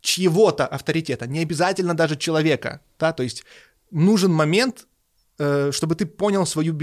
чьего-то 0.00 0.66
авторитета, 0.66 1.28
не 1.28 1.38
обязательно 1.38 1.94
даже 1.94 2.16
человека, 2.16 2.80
да, 2.98 3.12
то 3.12 3.22
есть 3.22 3.44
нужен 3.92 4.32
момент, 4.32 4.88
чтобы 5.38 5.94
ты 5.94 6.06
понял 6.06 6.46
свою 6.46 6.76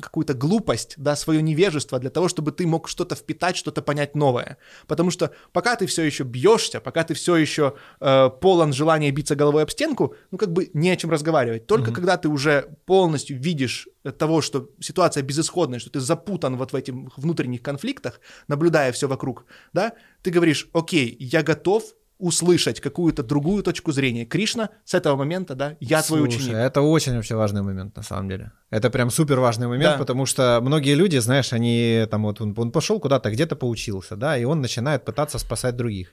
какую-то 0.00 0.34
глупость, 0.34 0.94
да, 0.96 1.16
свое 1.16 1.42
невежество 1.42 1.98
для 1.98 2.10
того, 2.10 2.28
чтобы 2.28 2.52
ты 2.52 2.66
мог 2.66 2.88
что-то 2.88 3.14
впитать, 3.14 3.56
что-то 3.56 3.82
понять 3.82 4.14
новое. 4.14 4.56
Потому 4.86 5.10
что 5.10 5.32
пока 5.52 5.76
ты 5.76 5.86
все 5.86 6.02
еще 6.02 6.24
бьешься, 6.24 6.80
пока 6.80 7.04
ты 7.04 7.14
все 7.14 7.36
еще 7.36 7.74
э, 8.00 8.30
полон 8.40 8.72
желания 8.72 9.10
биться 9.10 9.36
головой 9.36 9.62
об 9.62 9.70
стенку, 9.70 10.14
ну 10.30 10.38
как 10.38 10.52
бы 10.52 10.70
не 10.72 10.90
о 10.90 10.96
чем 10.96 11.10
разговаривать. 11.10 11.66
Только 11.66 11.92
когда 11.92 12.16
ты 12.16 12.28
уже 12.28 12.76
полностью 12.86 13.38
видишь 13.38 13.88
э, 14.04 14.12
того, 14.12 14.40
что 14.40 14.70
ситуация 14.80 15.22
безысходная, 15.22 15.78
что 15.78 15.90
ты 15.90 16.00
запутан 16.00 16.56
вот 16.56 16.72
в 16.72 16.76
этих 16.76 16.94
внутренних 17.18 17.62
конфликтах, 17.62 18.20
наблюдая 18.48 18.92
все 18.92 19.08
вокруг, 19.08 19.44
да, 19.72 19.92
ты 20.22 20.30
говоришь, 20.30 20.68
окей, 20.72 21.16
я 21.20 21.42
готов 21.42 21.94
услышать 22.18 22.80
какую-то 22.80 23.22
другую 23.22 23.62
точку 23.62 23.92
зрения. 23.92 24.24
Кришна 24.26 24.70
с 24.84 24.94
этого 24.94 25.16
момента, 25.16 25.54
да, 25.54 25.76
я 25.80 26.02
твой 26.02 26.20
Слушай, 26.20 26.36
ученик. 26.36 26.54
это 26.54 26.80
очень 26.80 27.14
вообще 27.14 27.36
важный 27.36 27.62
момент, 27.62 27.96
на 27.96 28.02
самом 28.02 28.28
деле. 28.28 28.52
Это 28.70 28.90
прям 28.90 29.10
супер 29.10 29.40
важный 29.40 29.66
момент, 29.68 29.92
Да. 29.94 29.98
потому 29.98 30.26
что 30.26 30.58
многие 30.62 30.94
люди, 30.94 31.16
знаешь, 31.18 31.52
они 31.52 32.06
там 32.10 32.24
вот, 32.24 32.40
он, 32.40 32.54
он 32.56 32.70
пошел 32.72 33.00
куда-то, 33.00 33.30
где-то 33.30 33.56
поучился, 33.56 34.16
да, 34.16 34.36
и 34.36 34.44
он 34.44 34.60
начинает 34.60 35.04
пытаться 35.04 35.38
спасать 35.38 35.76
других. 35.76 36.08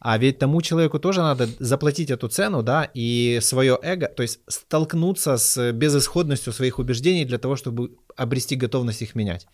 А 0.00 0.18
ведь 0.18 0.38
тому 0.38 0.62
человеку 0.62 0.98
тоже 0.98 1.20
надо 1.20 1.48
заплатить 1.60 2.10
эту 2.10 2.28
цену, 2.28 2.62
да, 2.62 2.88
и 2.94 3.38
свое 3.42 3.78
эго, 3.82 4.08
то 4.08 4.22
есть 4.22 4.40
столкнуться 4.48 5.36
с 5.36 5.72
безысходностью 5.72 6.52
своих 6.52 6.78
убеждений 6.78 7.24
для 7.24 7.38
того, 7.38 7.54
чтобы 7.56 7.92
обрести 8.16 8.56
готовность 8.56 9.02
их 9.02 9.14
менять. 9.14 9.46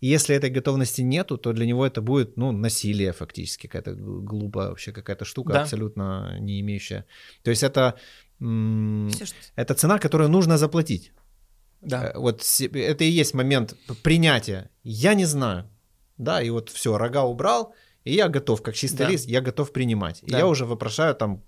И 0.00 0.06
если 0.06 0.34
этой 0.36 0.50
готовности 0.50 1.02
нету, 1.02 1.36
то 1.38 1.52
для 1.52 1.66
него 1.66 1.84
это 1.86 2.00
будет, 2.00 2.36
ну, 2.36 2.52
насилие 2.52 3.12
фактически, 3.12 3.66
какая-то 3.66 3.94
глупая 3.94 4.68
вообще 4.68 4.92
какая-то 4.92 5.24
штука, 5.24 5.52
Да. 5.52 5.62
абсолютно 5.62 6.36
не 6.40 6.60
имеющая. 6.60 7.04
То 7.42 7.50
есть 7.50 7.62
это, 7.62 7.94
что- 8.38 9.36
это 9.56 9.74
цена, 9.74 9.98
которую 9.98 10.30
нужно 10.30 10.58
заплатить. 10.58 11.12
Да. 11.80 12.10
Э, 12.14 12.18
Вот 12.18 12.42
это 12.72 13.04
и 13.04 13.08
есть 13.20 13.34
момент 13.34 13.74
принятия. 14.02 14.70
Я 14.82 15.14
не 15.14 15.24
знаю. 15.26 15.64
Да, 16.18 16.42
и 16.42 16.50
вот 16.50 16.70
все, 16.70 16.96
рога 16.98 17.22
убрал, 17.24 17.74
и 18.04 18.14
я 18.14 18.28
готов, 18.28 18.62
как 18.62 18.74
чистый 18.74 18.98
Да. 19.04 19.10
лист, 19.10 19.26
я 19.28 19.40
готов 19.40 19.72
принимать. 19.72 20.22
И 20.22 20.30
Да. 20.30 20.38
я 20.38 20.46
уже 20.46 20.64
вопрошаю 20.64 21.14
там, 21.14 21.42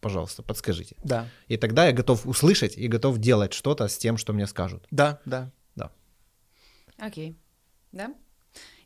пожалуйста, 0.00 0.42
подскажите. 0.42 0.96
Да. 1.04 1.28
И 1.48 1.56
тогда 1.56 1.86
я 1.86 1.92
готов 1.92 2.26
услышать 2.26 2.76
и 2.78 2.88
готов 2.88 3.18
делать 3.18 3.52
что-то 3.52 3.86
с 3.86 3.96
тем, 3.98 4.16
что 4.16 4.32
мне 4.32 4.46
скажут. 4.46 4.86
Да, 4.90 5.20
да. 5.24 5.50
Окей. 7.00 7.36
Да? 7.92 8.14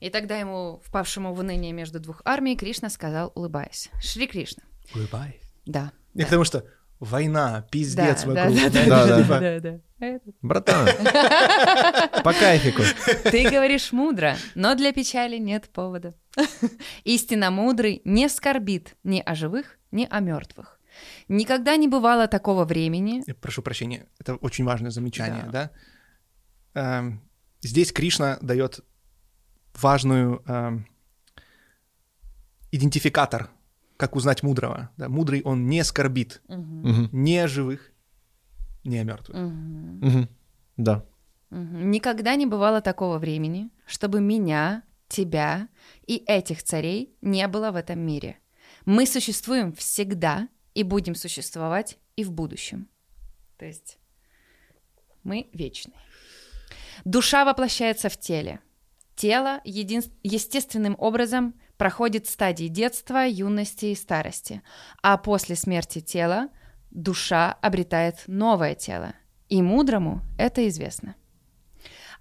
И 0.01 0.11
тогда 0.11 0.39
ему, 0.39 0.81
впавшему 0.85 1.35
в 1.35 1.41
уныние 1.41 1.73
между 1.73 2.01
двух 2.01 2.23
армий, 2.25 2.57
Кришна 2.57 2.91
сказал, 2.91 3.33
улыбаясь. 3.35 3.91
Шри 4.01 4.27
Кришна. 4.27 4.63
Улыбай. 4.95 5.41
Да. 5.67 5.93
И 6.15 6.19
да. 6.19 6.25
потому 6.25 6.45
что 6.45 6.65
война, 7.01 7.67
пиздец 7.71 8.25
да, 8.25 8.29
вокруг. 8.29 8.57
да, 8.57 8.71
да, 8.71 8.85
Да, 8.87 9.07
да, 9.07 9.17
да. 9.17 9.27
да, 9.27 9.41
да, 9.41 9.61
да. 9.61 9.81
Братан, 10.43 10.87
по 12.25 12.33
кайфику. 12.35 12.83
Ты 13.31 13.49
говоришь 13.49 13.91
мудро, 13.93 14.37
но 14.55 14.75
для 14.75 14.93
печали 14.93 15.39
нет 15.39 15.71
повода. 15.71 16.15
Истинно 17.05 17.51
мудрый 17.51 18.03
не 18.05 18.29
скорбит 18.29 18.97
ни 19.03 19.21
о 19.25 19.35
живых, 19.35 19.79
ни 19.93 20.07
о 20.11 20.21
мертвых. 20.21 20.79
Никогда 21.29 21.77
не 21.77 21.89
бывало 21.89 22.29
такого 22.29 22.67
времени. 22.67 23.23
Прошу 23.41 23.63
прощения, 23.63 24.07
это 24.19 24.37
очень 24.37 24.65
важное 24.65 24.91
замечание, 24.91 25.47
да? 25.51 25.71
Эм, 26.75 27.23
здесь 27.65 27.93
Кришна 27.93 28.39
дает 28.41 28.81
важную 29.75 30.43
эм, 30.47 30.87
идентификатор, 32.71 33.51
как 33.97 34.17
узнать 34.17 34.43
мудрого. 34.43 34.91
Да? 34.97 35.09
Мудрый 35.09 35.43
он 35.43 35.67
не 35.69 35.83
скорбит 35.85 36.43
Мгм, 36.49 37.09
ни 37.13 37.37
о 37.37 37.49
живых, 37.49 37.93
ни 38.85 38.97
о 38.97 39.05
мертвых. 39.05 39.37
мгм, 39.37 39.99
мгм. 40.07 40.29
Да. 40.77 41.05
мгм. 41.51 41.91
Никогда 41.91 42.35
не 42.37 42.47
бывало 42.47 42.81
такого 42.81 43.19
времени, 43.19 43.71
чтобы 43.87 44.21
меня, 44.21 44.83
тебя 45.09 45.69
и 46.07 46.17
этих 46.27 46.63
царей 46.63 47.15
не 47.21 47.47
было 47.49 47.71
в 47.71 47.77
этом 47.77 48.01
мире. 48.01 48.39
Мы 48.85 49.07
существуем 49.07 49.73
всегда 49.73 50.49
и 50.75 50.83
будем 50.83 51.15
существовать 51.15 51.99
и 52.17 52.25
в 52.25 52.33
будущем. 52.33 52.89
То 53.59 53.65
есть 53.67 53.99
мы 55.23 55.49
вечны. 55.53 55.93
Душа 57.05 57.45
воплощается 57.45 58.09
в 58.09 58.17
теле. 58.19 58.61
Тело 59.17 59.61
един- 59.65 60.03
естественным 60.23 60.97
образом 60.99 61.55
проходит 61.77 62.27
стадии 62.27 62.69
детства, 62.69 63.27
юности 63.27 63.87
и 63.87 63.95
старости, 63.95 64.63
а 65.03 65.17
после 65.19 65.57
смерти 65.57 66.01
тела 66.01 66.49
душа 66.91 67.53
обретает 67.53 68.25
новое 68.27 68.75
тело. 68.75 69.15
И 69.49 69.63
мудрому 69.63 70.23
это 70.39 70.67
известно. 70.69 71.15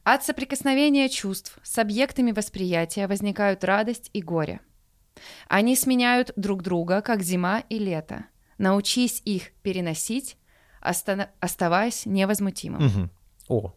От 0.03 0.24
соприкосновения 0.24 1.07
чувств 1.09 1.57
с 1.63 1.78
объектами 1.78 2.32
восприятия 2.32 3.07
возникают 3.07 3.63
радость 3.63 4.09
и 4.13 4.21
горе. 4.21 4.59
Они 5.47 5.76
сменяют 5.76 6.34
друг 6.36 6.61
друга, 6.61 7.01
как 7.01 7.21
зима 7.21 7.63
и 7.69 7.80
лето. 7.80 8.26
Научись 8.57 9.21
их 9.24 9.53
переносить, 9.61 10.38
остана- 10.82 11.30
оставаясь 11.39 12.05
невозмутимым. 12.05 12.84
Мгм. 12.84 13.11
О, 13.47 13.74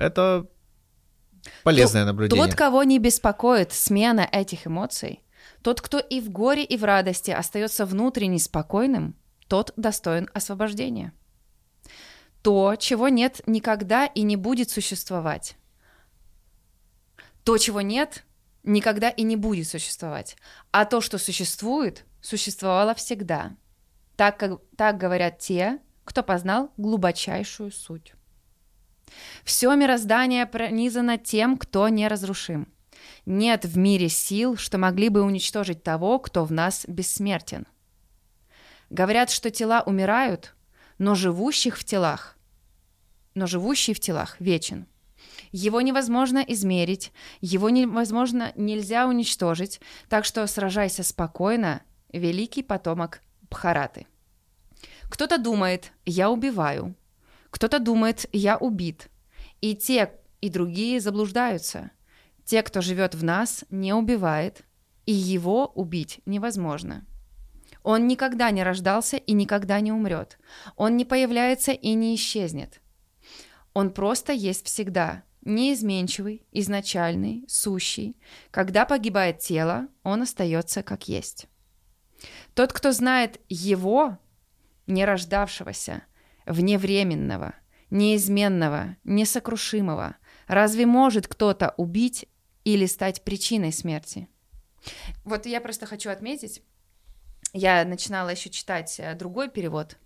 это 0.00 0.46
полезное 1.62 2.04
наблюдение. 2.04 2.46
Тот, 2.46 2.56
кого 2.56 2.82
не 2.82 2.98
беспокоит 2.98 3.72
смена 3.72 4.28
этих 4.32 4.66
эмоций, 4.66 5.22
тот, 5.62 5.80
кто 5.80 5.98
и 5.98 6.20
в 6.20 6.30
горе, 6.30 6.64
и 6.64 6.76
в 6.76 6.84
радости 6.84 7.30
остается 7.30 7.84
внутренне 7.84 8.38
спокойным, 8.38 9.14
тот 9.46 9.72
достоин 9.76 10.28
освобождения. 10.32 11.12
То, 12.42 12.76
чего 12.76 13.08
нет 13.08 13.42
никогда 13.46 14.06
и 14.06 14.22
не 14.22 14.36
будет 14.36 14.70
существовать. 14.70 15.56
То, 17.44 17.58
чего 17.58 17.82
нет, 17.82 18.24
никогда 18.62 19.10
и 19.10 19.22
не 19.22 19.36
будет 19.36 19.68
существовать. 19.68 20.36
А 20.70 20.86
то, 20.86 21.02
что 21.02 21.18
существует, 21.18 22.04
существовало 22.22 22.94
всегда. 22.94 23.56
Так, 24.16 24.38
как, 24.38 24.60
так 24.76 24.96
говорят 24.96 25.38
те, 25.38 25.78
кто 26.04 26.22
познал 26.22 26.72
глубочайшую 26.78 27.70
суть. 27.70 28.14
Все 29.44 29.74
мироздание 29.74 30.46
пронизано 30.46 31.18
тем, 31.18 31.56
кто 31.56 31.88
неразрушим. 31.88 32.68
Нет 33.26 33.64
в 33.64 33.76
мире 33.76 34.08
сил, 34.08 34.56
что 34.56 34.78
могли 34.78 35.08
бы 35.08 35.22
уничтожить 35.22 35.82
того, 35.82 36.18
кто 36.18 36.44
в 36.44 36.52
нас 36.52 36.84
бессмертен. 36.88 37.66
Говорят, 38.90 39.30
что 39.30 39.50
тела 39.50 39.82
умирают, 39.84 40.54
но 40.98 41.14
живущих 41.14 41.78
в 41.78 41.84
телах, 41.84 42.36
но 43.34 43.46
живущий 43.46 43.94
в 43.94 44.00
телах 44.00 44.40
вечен. 44.40 44.86
Его 45.52 45.80
невозможно 45.80 46.38
измерить, 46.38 47.12
его 47.40 47.70
невозможно 47.70 48.52
нельзя 48.56 49.06
уничтожить, 49.06 49.80
так 50.08 50.24
что 50.24 50.46
сражайся 50.46 51.02
спокойно, 51.02 51.82
великий 52.12 52.62
потомок 52.62 53.20
Бхараты. 53.48 54.06
Кто-то 55.08 55.38
думает, 55.38 55.92
я 56.04 56.30
убиваю, 56.30 56.94
кто-то 57.50 57.78
думает, 57.78 58.26
я 58.32 58.56
убит. 58.56 59.10
И 59.60 59.74
те, 59.74 60.12
и 60.40 60.48
другие 60.48 61.00
заблуждаются. 61.00 61.90
Те, 62.44 62.62
кто 62.62 62.80
живет 62.80 63.14
в 63.14 63.22
нас, 63.22 63.64
не 63.70 63.92
убивает, 63.92 64.64
и 65.06 65.12
его 65.12 65.66
убить 65.66 66.20
невозможно. 66.26 67.06
Он 67.82 68.06
никогда 68.06 68.50
не 68.50 68.62
рождался 68.62 69.16
и 69.16 69.32
никогда 69.32 69.80
не 69.80 69.92
умрет. 69.92 70.38
Он 70.76 70.96
не 70.96 71.04
появляется 71.04 71.72
и 71.72 71.94
не 71.94 72.14
исчезнет. 72.14 72.80
Он 73.72 73.90
просто 73.90 74.32
есть 74.32 74.66
всегда, 74.66 75.22
неизменчивый, 75.42 76.44
изначальный, 76.52 77.44
сущий. 77.48 78.16
Когда 78.50 78.84
погибает 78.84 79.38
тело, 79.38 79.88
он 80.02 80.22
остается 80.22 80.82
как 80.82 81.08
есть. 81.08 81.46
Тот, 82.54 82.72
кто 82.72 82.92
знает 82.92 83.40
его, 83.48 84.18
не 84.86 85.04
рождавшегося, 85.04 86.02
вневременного, 86.50 87.54
неизменного, 87.90 88.96
несокрушимого, 89.04 90.16
разве 90.46 90.86
может 90.86 91.26
кто-то 91.28 91.74
убить 91.76 92.26
или 92.64 92.86
стать 92.86 93.22
причиной 93.22 93.72
смерти? 93.72 94.28
Вот 95.24 95.46
я 95.46 95.60
просто 95.60 95.86
хочу 95.86 96.10
отметить, 96.10 96.62
я 97.52 97.84
начинала 97.84 98.30
еще 98.30 98.50
читать 98.50 98.96
э, 98.98 99.14
другой 99.14 99.48
перевод, 99.50 99.96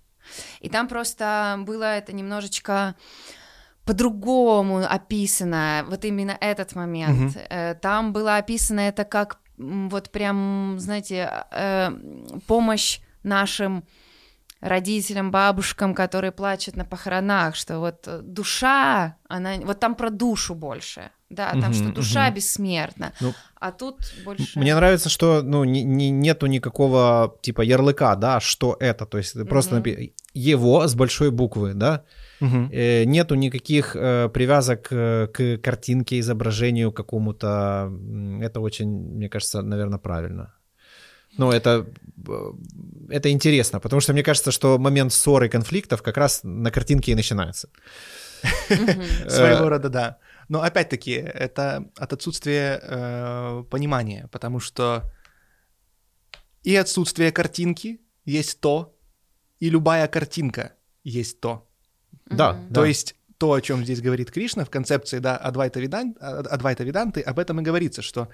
и 0.61 0.69
там 0.69 0.89
просто 0.89 1.57
было 1.61 1.85
это 1.85 2.13
немножечко 2.13 2.95
по-другому 3.85 4.79
описано, 4.79 5.85
вот 5.89 6.05
именно 6.05 6.37
этот 6.41 6.75
момент. 6.75 7.37
Э, 7.51 7.75
Там 7.75 8.13
было 8.13 8.37
описано 8.37 8.81
это 8.81 9.05
как 9.05 9.39
вот 9.57 10.11
прям, 10.11 10.77
знаете, 10.79 11.45
э, 11.53 11.91
помощь 12.47 13.01
нашим 13.23 13.85
родителям, 14.65 15.31
бабушкам, 15.31 15.95
которые 15.95 16.33
плачут 16.33 16.77
на 16.77 16.85
похоронах, 16.85 17.55
что 17.55 17.79
вот 17.79 18.09
э, 18.09 18.21
душа, 18.23 19.17
она, 19.29 19.57
вот 19.65 19.79
там 19.81 19.95
про 19.95 20.11
душу 20.11 20.55
больше, 20.55 21.11
да, 21.31 21.51
там 21.51 21.71
Мгм, 21.71 21.75
что 21.75 21.89
душа 21.93 22.25
мгм. 22.27 22.35
бессмертна, 22.35 23.13
Ну, 23.21 23.35
а 23.61 23.71
тут 23.73 23.97
больше... 24.25 24.59
Мне 24.59 24.75
нравится, 24.75 25.09
что 25.09 25.43
ну, 25.43 25.65
не- 25.65 25.85
не- 25.85 26.11
нету 26.11 26.47
никакого 26.47 27.37
типа 27.43 27.63
ярлыка, 27.63 28.17
да, 28.17 28.41
что 28.41 28.77
это. 28.81 29.07
То 29.07 29.19
есть 29.19 29.49
просто 29.49 29.75
Мгм. 29.77 29.83
напи- 29.85 30.13
его 30.35 30.87
с 30.89 30.95
большой 30.95 31.31
буквы, 31.31 31.75
да. 31.75 32.03
Мгм. 32.41 32.71
Э, 32.73 33.05
нету 33.05 33.35
никаких 33.37 33.97
э, 33.97 34.29
привязок 34.29 34.89
э, 34.91 35.27
к 35.33 35.59
картинке, 35.63 36.19
изображению 36.21 36.91
какому-то. 36.93 37.93
Это 38.43 38.61
очень, 38.61 38.89
мне 38.89 39.29
кажется, 39.29 39.63
наверное, 39.63 39.99
правильно. 39.99 40.55
Ну, 41.39 41.51
это, 41.51 41.87
э, 42.29 42.53
это 43.11 43.31
интересно, 43.31 43.81
потому 43.81 44.01
что 44.01 44.13
мне 44.13 44.23
кажется, 44.23 44.51
что 44.51 44.79
момент 44.79 45.13
ссоры, 45.13 45.49
конфликтов 45.49 46.03
как 46.03 46.17
раз 46.17 46.41
на 46.45 46.71
картинке 46.71 47.13
и 47.13 47.15
начинается. 47.15 47.69
Мгм. 48.71 49.03
Своего 49.29 49.65
Э, 49.65 49.69
рода, 49.69 49.89
да. 49.89 50.19
Но 50.49 50.63
опять-таки, 50.63 51.13
это 51.13 51.89
от 51.97 52.13
отсутствия 52.13 52.81
э, 52.83 53.65
понимания, 53.71 54.29
потому 54.31 54.61
что 54.61 55.03
и 56.63 56.77
отсутствие 56.77 57.33
картинки 57.33 58.01
есть 58.25 58.61
то, 58.61 58.95
и 59.61 59.71
любая 59.71 60.09
картинка 60.09 60.73
есть 61.05 61.41
то. 61.41 61.69
Да. 62.27 62.59
То 62.73 62.85
есть 62.85 63.15
то, 63.45 63.53
о 63.53 63.61
чем 63.61 63.85
здесь 63.85 64.01
говорит 64.01 64.31
Кришна 64.31 64.65
в 64.65 64.71
концепции 64.71 65.19
да, 65.19 65.37
Адвайта, 65.37 65.79
Видан, 65.79 66.17
Адвайта 66.19 66.83
Виданты, 66.83 67.21
об 67.21 67.39
этом 67.39 67.61
и 67.61 67.63
говорится, 67.63 68.01
что 68.01 68.29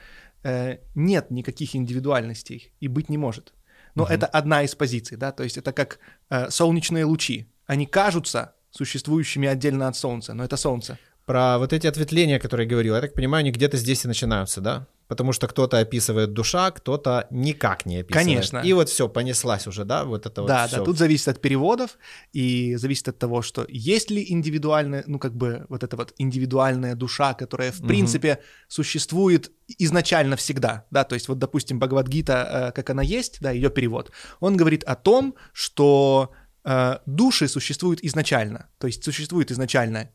э, 0.44 0.76
нет 0.94 1.32
никаких 1.32 1.74
индивидуальностей 1.74 2.72
и 2.78 2.86
быть 2.86 3.08
не 3.08 3.18
может. 3.18 3.52
Но 3.96 4.04
Мгм. 4.04 4.12
это 4.12 4.26
одна 4.26 4.62
из 4.62 4.76
позиций, 4.76 5.16
да, 5.16 5.32
то 5.32 5.42
есть 5.42 5.58
это 5.58 5.72
как 5.72 5.98
э, 6.30 6.48
солнечные 6.48 7.04
лучи. 7.04 7.46
Они 7.66 7.86
кажутся 7.86 8.52
существующими 8.70 9.48
отдельно 9.48 9.88
от 9.88 9.96
Солнца, 9.96 10.32
но 10.32 10.44
это 10.44 10.56
Солнце. 10.56 10.96
Про 11.26 11.58
вот 11.58 11.72
эти 11.72 11.88
ответвления, 11.88 12.38
которые 12.38 12.66
я 12.66 12.70
говорил, 12.70 12.94
я 12.94 13.00
так 13.00 13.14
понимаю, 13.14 13.40
они 13.40 13.50
где-то 13.50 13.78
здесь 13.78 14.04
и 14.04 14.08
начинаются, 14.08 14.60
да? 14.60 14.86
Потому 15.10 15.32
что 15.32 15.48
кто-то 15.48 15.80
описывает 15.80 16.32
душа, 16.32 16.70
кто-то 16.70 17.26
никак 17.30 17.84
не 17.84 17.96
описывает. 17.98 18.26
Конечно. 18.26 18.58
И 18.68 18.72
вот 18.72 18.88
все, 18.88 19.08
понеслась 19.08 19.66
уже, 19.66 19.84
да, 19.84 20.04
вот 20.04 20.24
это 20.24 20.36
Да, 20.36 20.40
вот 20.42 20.48
да, 20.48 20.66
всё. 20.68 20.84
тут 20.84 20.98
зависит 20.98 21.26
от 21.26 21.40
переводов 21.40 21.98
и 22.32 22.76
зависит 22.76 23.08
от 23.08 23.18
того, 23.18 23.42
что 23.42 23.66
есть 23.68 24.10
ли 24.10 24.24
индивидуальная, 24.32 25.02
ну 25.08 25.18
как 25.18 25.34
бы 25.34 25.66
вот 25.68 25.82
эта 25.82 25.96
вот 25.96 26.14
индивидуальная 26.18 26.94
душа, 26.94 27.34
которая 27.34 27.72
в 27.72 27.80
Мгм. 27.80 27.88
принципе 27.88 28.38
существует 28.68 29.50
изначально 29.78 30.36
всегда, 30.36 30.84
да, 30.92 31.02
то 31.02 31.14
есть 31.16 31.28
вот 31.28 31.38
допустим 31.38 31.80
Бхагавадгита, 31.80 32.68
э, 32.68 32.72
как 32.72 32.90
она 32.90 33.02
есть, 33.02 33.38
да, 33.40 33.50
ее 33.50 33.68
перевод, 33.70 34.12
он 34.38 34.56
говорит 34.56 34.84
о 34.84 34.94
том, 34.94 35.34
что 35.52 36.30
э, 36.64 36.98
души 37.06 37.48
существуют 37.48 37.98
изначально, 38.04 38.68
то 38.78 38.86
есть 38.86 39.02
существует 39.02 39.50
изначально 39.50 40.10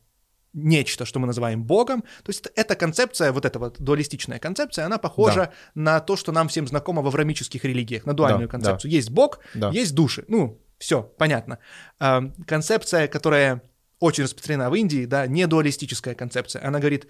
нечто, 0.56 1.04
что 1.04 1.20
мы 1.20 1.26
называем 1.26 1.62
Богом. 1.62 2.02
То 2.24 2.30
есть 2.30 2.48
эта 2.56 2.74
концепция, 2.74 3.30
вот 3.30 3.44
эта 3.44 3.58
вот 3.58 3.78
дуалистичная 3.78 4.38
концепция, 4.38 4.86
она 4.86 4.98
похожа 4.98 5.52
на 5.74 6.00
то, 6.00 6.16
что 6.16 6.32
нам 6.32 6.48
всем 6.48 6.66
знакомо 6.66 7.02
в 7.02 7.06
аврамических 7.06 7.64
религиях, 7.64 8.06
на 8.06 8.14
дуальную 8.14 8.48
Да, 8.48 8.52
концепцию. 8.52 8.90
Есть 8.90 9.10
Бог, 9.10 9.38
Да. 9.54 9.70
есть 9.70 9.94
души. 9.94 10.24
Ну, 10.28 10.58
все, 10.78 11.02
понятно. 11.02 11.58
А, 12.00 12.22
концепция, 12.46 13.06
которая 13.06 13.60
очень 14.00 14.24
распространена 14.24 14.70
в 14.70 14.74
Индии, 14.74 15.04
да, 15.04 15.26
не 15.26 15.46
дуалистическая 15.46 16.14
концепция. 16.14 16.66
Она 16.66 16.78
говорит, 16.80 17.06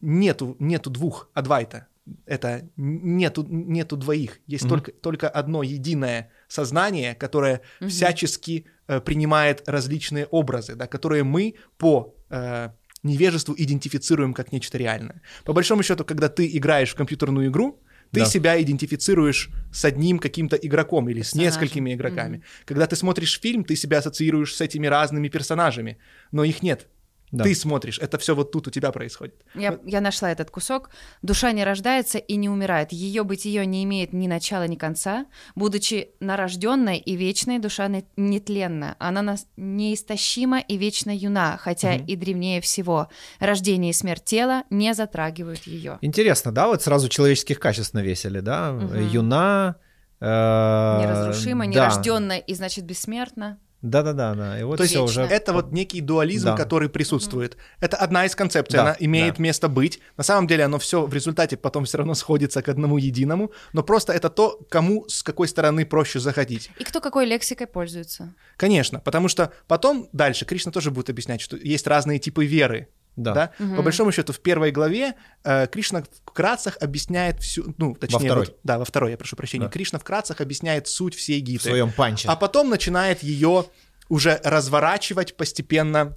нету, 0.00 0.56
нету 0.58 0.90
двух 0.90 1.28
адвайта. 1.34 1.86
Это 2.26 2.68
нету, 2.76 3.44
нету 3.48 3.96
двоих. 3.96 4.40
Есть 4.46 4.64
Мгм. 4.64 4.70
только, 4.70 4.92
только 4.92 5.28
одно 5.28 5.62
единое 5.62 6.30
сознание, 6.48 7.14
которое 7.14 7.60
Мгм. 7.80 7.90
всячески 7.90 8.66
э, 8.88 9.00
принимает 9.00 9.62
различные 9.68 10.26
образы, 10.26 10.74
да, 10.74 10.88
которые 10.88 11.22
мы 11.22 11.54
по 11.78 12.14
э, 12.30 12.70
невежеству 13.02 13.54
идентифицируем 13.56 14.34
как 14.34 14.52
нечто 14.52 14.78
реальное. 14.78 15.20
По 15.44 15.52
большому 15.52 15.82
счету, 15.82 16.04
когда 16.04 16.28
ты 16.28 16.46
играешь 16.56 16.90
в 16.90 16.94
компьютерную 16.94 17.48
игру, 17.50 17.80
ты 18.12 18.20
Да. 18.20 18.26
себя 18.26 18.60
идентифицируешь 18.60 19.50
с 19.72 19.84
одним 19.84 20.18
каким-то 20.18 20.56
игроком 20.56 21.08
или 21.08 21.22
с 21.22 21.34
несколькими 21.34 21.94
игроками. 21.94 22.42
Когда 22.64 22.86
ты 22.86 22.96
смотришь 22.96 23.40
фильм, 23.40 23.62
ты 23.64 23.76
себя 23.76 23.98
ассоциируешь 23.98 24.54
с 24.54 24.60
этими 24.60 24.86
разными 24.88 25.28
персонажами, 25.28 25.96
но 26.32 26.42
их 26.44 26.62
нет. 26.62 26.88
Да. 27.32 27.44
Ты 27.44 27.54
смотришь, 27.54 27.98
это 28.00 28.18
все 28.18 28.34
вот 28.34 28.50
тут 28.50 28.66
у 28.66 28.70
тебя 28.70 28.90
происходит. 28.90 29.34
Я, 29.54 29.78
я 29.84 30.00
нашла 30.00 30.32
этот 30.32 30.50
кусок. 30.50 30.90
Душа 31.22 31.52
не 31.52 31.62
рождается 31.64 32.18
и 32.18 32.34
не 32.36 32.48
умирает. 32.48 32.90
Ее 32.92 33.22
бытие 33.22 33.64
не 33.66 33.84
имеет 33.84 34.12
ни 34.12 34.26
начала, 34.26 34.66
ни 34.66 34.74
конца. 34.76 35.26
Будучи 35.54 36.10
нарожденной 36.18 36.98
и 36.98 37.14
вечной, 37.16 37.58
душа 37.60 37.86
не- 37.88 38.04
нетленна. 38.16 38.96
Она 38.98 39.22
нас 39.22 39.46
неистощима 39.56 40.58
и 40.58 40.76
вечно 40.76 41.16
юна, 41.16 41.56
хотя 41.56 41.92
Мгм. 41.92 42.06
и 42.06 42.16
древнее 42.16 42.60
всего. 42.60 43.08
Рождение 43.38 43.90
и 43.90 43.94
смерть 43.94 44.24
тела 44.24 44.64
не 44.70 44.92
затрагивают 44.94 45.64
ее. 45.68 45.98
Интересно, 46.00 46.50
да, 46.52 46.66
вот 46.66 46.82
сразу 46.82 47.08
человеческих 47.08 47.60
качеств 47.60 47.94
навесили, 47.94 48.40
да? 48.40 48.72
Мгм. 48.72 49.08
Юна... 49.08 49.76
э, 50.20 50.24
Неразрушима, 50.26 51.64
да. 51.66 51.70
нерожденная 51.70 52.38
и 52.38 52.54
значит 52.54 52.84
бессмертна. 52.84 53.58
Да-да-да, 53.82 54.34
да. 54.34 54.60
И 54.60 54.62
вот 54.62 54.76
То 54.76 54.82
есть 54.82 54.96
уже... 54.96 55.22
это 55.22 55.52
вот 55.52 55.72
некий 55.72 56.00
дуализм, 56.00 56.46
Да. 56.48 56.56
который 56.56 56.88
присутствует. 56.90 57.56
Это 57.80 57.96
одна 57.96 58.26
из 58.26 58.34
концепций, 58.34 58.76
Да, 58.76 58.82
она 58.82 58.96
имеет 59.00 59.36
да. 59.36 59.42
место 59.42 59.68
быть. 59.68 60.00
На 60.16 60.22
самом 60.22 60.46
деле 60.46 60.64
оно 60.64 60.78
все 60.78 61.06
в 61.06 61.14
результате 61.14 61.56
потом 61.56 61.84
все 61.86 61.98
равно 61.98 62.14
сходится 62.14 62.62
к 62.62 62.68
одному 62.68 62.98
единому, 62.98 63.52
но 63.72 63.82
просто 63.82 64.12
это 64.12 64.28
то, 64.28 64.60
кому 64.68 65.08
с 65.08 65.22
какой 65.22 65.48
стороны 65.48 65.86
проще 65.86 66.20
заходить. 66.20 66.70
И 66.78 66.84
кто 66.84 67.00
какой 67.00 67.24
лексикой 67.24 67.66
пользуется? 67.66 68.34
Конечно, 68.56 69.00
потому 69.00 69.28
что 69.28 69.52
потом 69.66 70.08
дальше 70.12 70.44
Кришна 70.44 70.72
тоже 70.72 70.90
будет 70.90 71.08
объяснять, 71.08 71.40
что 71.40 71.56
есть 71.56 71.86
разные 71.86 72.18
типы 72.18 72.44
веры. 72.44 72.88
Да. 73.22 73.34
Да? 73.34 73.50
Мгм. 73.58 73.76
По 73.76 73.82
большому 73.82 74.12
счету, 74.12 74.32
в 74.32 74.40
первой 74.40 74.70
главе 74.70 75.14
э, 75.44 75.66
Кришна 75.66 76.02
вкратце 76.24 76.72
объясняет 76.80 77.40
всю, 77.40 77.74
ну, 77.78 77.94
точнее, 77.94 78.26
второй. 78.26 78.46
вот- 78.46 78.56
да, 78.64 78.78
во 78.78 78.84
второй, 78.84 79.10
я 79.12 79.16
прошу 79.16 79.36
прощения. 79.36 79.66
Да. 79.66 79.70
Кришна 79.70 79.98
вкратце 79.98 80.34
объясняет 80.38 80.88
суть 80.88 81.14
всей 81.14 81.40
В 81.40 81.44
гиты. 81.44 81.64
своем 81.68 81.92
панче. 81.92 82.28
А 82.28 82.36
потом 82.36 82.70
начинает 82.70 83.22
ее 83.22 83.66
уже 84.08 84.40
разворачивать 84.42 85.36
постепенно 85.36 86.16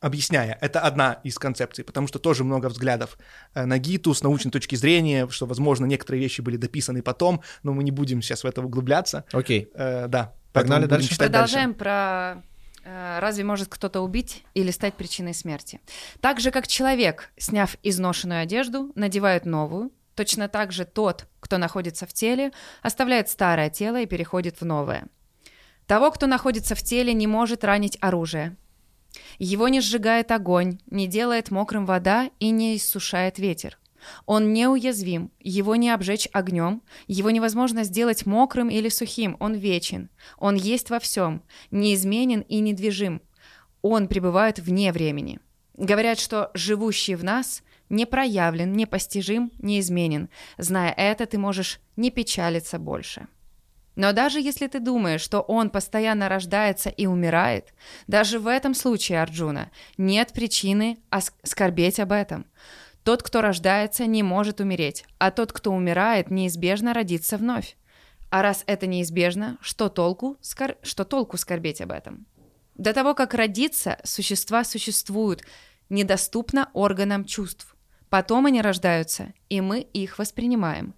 объясняя. 0.00 0.56
Это 0.62 0.80
одна 0.80 1.20
из 1.24 1.38
концепций, 1.38 1.84
потому 1.84 2.06
что 2.06 2.18
тоже 2.18 2.42
много 2.44 2.66
взглядов 2.70 3.18
э, 3.54 3.66
на 3.66 3.78
Гиту 3.78 4.14
с 4.14 4.22
научной 4.22 4.50
точки 4.50 4.74
зрения, 4.74 5.28
что, 5.28 5.44
возможно, 5.46 5.84
некоторые 5.84 6.22
вещи 6.22 6.40
были 6.40 6.56
дописаны 6.56 7.02
потом, 7.02 7.42
но 7.62 7.74
мы 7.74 7.84
не 7.84 7.90
будем 7.90 8.22
сейчас 8.22 8.44
в 8.44 8.46
это 8.46 8.62
углубляться. 8.62 9.24
Окей. 9.32 9.68
Э, 9.74 10.06
да. 10.08 10.32
Погнали 10.52 10.86
дальше? 10.86 11.16
Продолжаем 11.16 11.74
про 11.74 12.36
э, 12.38 12.42
разве 12.84 13.44
может 13.44 13.68
кто-то 13.68 14.00
убить 14.00 14.44
или 14.54 14.70
стать 14.70 14.94
причиной 14.94 15.34
смерти. 15.34 15.80
Так 16.20 16.40
же, 16.40 16.50
как 16.50 16.66
человек, 16.66 17.30
сняв 17.36 17.76
изношенную 17.82 18.42
одежду, 18.42 18.92
надевает 18.94 19.46
новую, 19.46 19.90
точно 20.14 20.48
так 20.48 20.72
же 20.72 20.84
тот, 20.84 21.26
кто 21.40 21.58
находится 21.58 22.06
в 22.06 22.12
теле, 22.12 22.52
оставляет 22.82 23.28
старое 23.28 23.70
тело 23.70 24.00
и 24.00 24.06
переходит 24.06 24.60
в 24.60 24.64
новое. 24.64 25.06
Того, 25.86 26.10
кто 26.10 26.26
находится 26.26 26.74
в 26.74 26.82
теле, 26.82 27.12
не 27.12 27.26
может 27.26 27.64
ранить 27.64 27.98
оружие. 28.00 28.56
Его 29.38 29.66
не 29.66 29.80
сжигает 29.80 30.30
огонь, 30.30 30.78
не 30.86 31.08
делает 31.08 31.50
мокрым 31.50 31.84
вода 31.84 32.30
и 32.38 32.50
не 32.50 32.76
иссушает 32.76 33.38
ветер. 33.40 33.79
Он 34.26 34.52
неуязвим, 34.52 35.30
его 35.40 35.76
не 35.76 35.90
обжечь 35.90 36.28
огнем, 36.32 36.82
его 37.06 37.30
невозможно 37.30 37.84
сделать 37.84 38.26
мокрым 38.26 38.68
или 38.68 38.88
сухим, 38.88 39.36
он 39.40 39.54
вечен, 39.54 40.10
он 40.38 40.54
есть 40.54 40.90
во 40.90 40.98
всем, 40.98 41.42
неизменен 41.70 42.40
и 42.40 42.60
недвижим, 42.60 43.22
он 43.82 44.08
пребывает 44.08 44.58
вне 44.58 44.92
времени. 44.92 45.40
Говорят, 45.74 46.18
что 46.18 46.50
живущий 46.54 47.14
в 47.14 47.24
нас 47.24 47.62
не 47.88 48.06
проявлен, 48.06 48.72
не 48.72 48.86
постижим, 48.86 49.50
неизменен. 49.58 50.28
Зная 50.58 50.92
это, 50.96 51.26
ты 51.26 51.38
можешь 51.38 51.80
не 51.96 52.10
печалиться 52.10 52.78
больше. 52.78 53.26
Но 53.96 54.12
даже 54.12 54.40
если 54.40 54.66
ты 54.66 54.78
думаешь, 54.78 55.20
что 55.20 55.40
он 55.40 55.68
постоянно 55.68 56.28
рождается 56.28 56.88
и 56.88 57.06
умирает, 57.06 57.74
даже 58.06 58.38
в 58.38 58.46
этом 58.46 58.74
случае, 58.74 59.20
Арджуна, 59.20 59.70
нет 59.98 60.32
причины 60.32 60.98
ос- 61.10 61.34
скорбеть 61.42 62.00
об 62.00 62.12
этом. 62.12 62.46
Тот, 63.04 63.22
кто 63.22 63.40
рождается, 63.40 64.06
не 64.06 64.22
может 64.22 64.60
умереть, 64.60 65.04
а 65.18 65.30
тот, 65.30 65.52
кто 65.52 65.72
умирает, 65.72 66.30
неизбежно 66.30 66.92
родится 66.92 67.36
вновь. 67.36 67.76
А 68.30 68.42
раз 68.42 68.62
это 68.66 68.86
неизбежно, 68.86 69.58
что 69.60 69.88
толку, 69.88 70.36
скор... 70.40 70.76
что 70.82 71.04
толку 71.04 71.36
скорбеть 71.36 71.80
об 71.80 71.92
этом? 71.92 72.26
До 72.76 72.92
того, 72.92 73.14
как 73.14 73.34
родиться, 73.34 73.98
существа 74.04 74.64
существуют, 74.64 75.42
недоступно 75.88 76.70
органам 76.72 77.24
чувств. 77.24 77.74
Потом 78.08 78.46
они 78.46 78.62
рождаются, 78.62 79.32
и 79.48 79.60
мы 79.60 79.80
их 79.80 80.18
воспринимаем. 80.18 80.94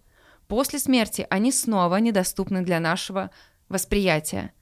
После 0.49 0.79
смерти 0.79 1.27
они 1.31 1.53
снова 1.53 1.97
недоступны 1.97 2.63
для 2.63 2.81
нашего 2.81 3.31
восприятия. 3.69 4.53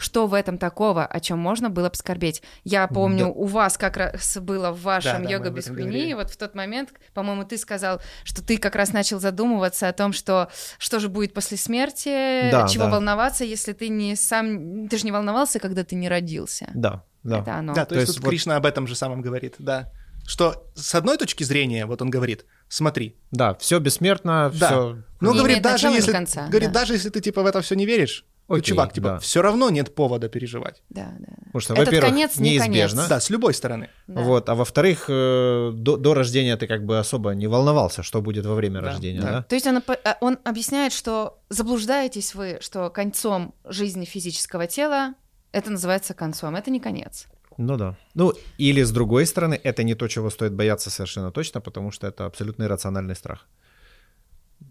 Что 0.00 0.26
в 0.26 0.32
этом 0.32 0.56
такого, 0.56 1.04
о 1.04 1.20
чем 1.20 1.38
можно 1.38 1.68
было 1.68 1.90
бы 1.90 1.94
скорбеть? 1.94 2.42
Я 2.64 2.88
помню, 2.88 3.26
Да. 3.26 3.30
у 3.32 3.44
вас 3.44 3.76
как 3.76 3.98
раз 3.98 4.38
было 4.38 4.70
в 4.72 4.80
вашем 4.80 5.22
Да, 5.24 5.28
да, 5.28 5.30
йога 5.34 5.50
без 5.50 5.66
хуйни, 5.66 5.82
говорили. 5.82 6.12
вот 6.14 6.30
в 6.30 6.36
тот 6.38 6.54
момент, 6.54 6.88
по-моему, 7.12 7.44
ты 7.44 7.58
сказал, 7.58 8.00
что 8.24 8.42
ты 8.42 8.56
как 8.56 8.76
раз 8.76 8.94
начал 8.94 9.20
задумываться 9.20 9.88
о 9.88 9.92
том, 9.92 10.14
что 10.14 10.48
что 10.78 11.00
же 11.00 11.10
будет 11.10 11.34
после 11.34 11.58
смерти, 11.58 12.50
Да, 12.50 12.66
чего 12.66 12.84
да. 12.84 12.92
волноваться, 12.92 13.44
если 13.44 13.74
ты 13.74 13.88
не 13.90 14.16
сам, 14.16 14.88
ты 14.88 14.96
же 14.96 15.04
не 15.04 15.12
волновался, 15.12 15.58
когда 15.58 15.84
ты 15.84 15.96
не 15.96 16.08
родился. 16.08 16.70
Да, 16.74 17.04
да. 17.22 17.40
Это 17.40 17.56
оно. 17.56 17.74
Да, 17.74 17.84
то, 17.84 17.90
То 17.90 18.00
есть, 18.00 18.06
есть 18.08 18.16
тут 18.16 18.24
вот- 18.24 18.30
Кришна 18.30 18.56
об 18.56 18.64
этом 18.64 18.86
же 18.86 18.94
самом 18.96 19.20
говорит, 19.20 19.56
да. 19.58 19.92
Что 20.26 20.64
с 20.74 20.94
одной 20.94 21.18
точки 21.18 21.44
зрения, 21.44 21.84
вот 21.86 22.00
он 22.00 22.08
говорит, 22.08 22.46
смотри, 22.68 23.16
Да, 23.32 23.54
все 23.56 23.78
бессмертно, 23.80 24.50
Да. 24.54 24.66
все. 24.68 24.98
ну, 25.20 25.34
говорит, 25.34 25.60
даже 25.62 25.88
если, 25.88 26.12
конца, 26.12 26.46
говорит, 26.48 26.72
да. 26.72 26.80
даже 26.80 26.94
если 26.94 27.10
ты, 27.10 27.20
типа, 27.20 27.42
в 27.42 27.46
это 27.46 27.60
все 27.62 27.74
не 27.74 27.84
веришь, 27.84 28.24
Окей, 28.50 28.62
чувак, 28.62 28.92
типа, 28.92 29.08
да. 29.08 29.18
все 29.20 29.42
равно 29.42 29.70
нет 29.70 29.94
повода 29.94 30.28
переживать. 30.28 30.82
Да, 30.90 31.14
да. 31.18 31.34
Потому 31.46 31.60
что, 31.60 31.74
Этот 31.74 31.86
во-первых, 31.86 32.10
конец 32.10 32.36
не 32.36 32.50
неизбежно. 32.50 32.96
конец. 32.96 33.08
Да, 33.08 33.20
с 33.20 33.30
любой 33.30 33.54
стороны. 33.54 33.88
да. 34.08 34.20
Вот, 34.22 34.48
а 34.48 34.54
во-вторых, 34.54 35.04
э, 35.08 35.70
до, 35.74 35.96
до 35.96 36.14
рождения 36.14 36.56
ты 36.56 36.66
как 36.66 36.84
бы 36.84 36.98
особо 36.98 37.30
не 37.30 37.46
волновался, 37.46 38.02
что 38.02 38.20
будет 38.20 38.46
во 38.46 38.54
время 38.54 38.80
Да, 38.80 38.88
рождения, 38.88 39.20
да. 39.20 39.30
да? 39.30 39.42
То 39.44 39.54
есть 39.54 39.66
он, 39.66 39.76
а, 39.86 40.16
он 40.20 40.38
объясняет, 40.44 40.92
что 40.92 41.38
заблуждаетесь 41.48 42.34
вы, 42.34 42.58
что 42.60 42.90
концом 42.90 43.54
жизни 43.64 44.04
физического 44.04 44.66
тела 44.66 45.14
это 45.52 45.70
называется 45.70 46.14
концом. 46.14 46.56
Это 46.56 46.70
не 46.70 46.80
конец. 46.80 47.26
Ну 47.56 47.76
да. 47.76 47.96
Ну, 48.14 48.32
или 48.58 48.82
с 48.82 48.90
другой 48.90 49.26
стороны, 49.26 49.60
это 49.62 49.82
не 49.82 49.94
то, 49.94 50.08
чего 50.08 50.30
стоит 50.30 50.54
бояться 50.54 50.90
совершенно 50.90 51.30
точно, 51.30 51.60
потому 51.60 51.90
что 51.90 52.06
это 52.06 52.26
абсолютно 52.26 52.64
иррациональный 52.64 53.14
страх. 53.14 53.46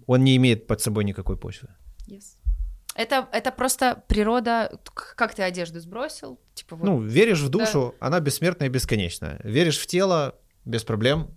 Он 0.07 0.23
не 0.23 0.35
имеет 0.35 0.67
под 0.67 0.81
собой 0.81 1.03
никакой 1.03 1.37
почвы. 1.37 1.69
Это, 2.99 3.29
это 3.31 3.51
просто 3.53 4.03
природа. 4.09 4.77
Как 4.93 5.33
ты 5.33 5.41
одежду 5.41 5.79
сбросил? 5.79 6.37
Типа 6.53 6.75
вот. 6.75 6.85
Ну, 6.85 7.01
веришь 7.01 7.39
в 7.39 7.47
душу, 7.47 7.95
она 8.01 8.19
бессмертная 8.19 8.67
и 8.67 8.69
бесконечная. 8.69 9.39
Веришь 9.45 9.77
в 9.79 9.87
тело, 9.87 10.35
без 10.65 10.83
проблем, 10.83 11.29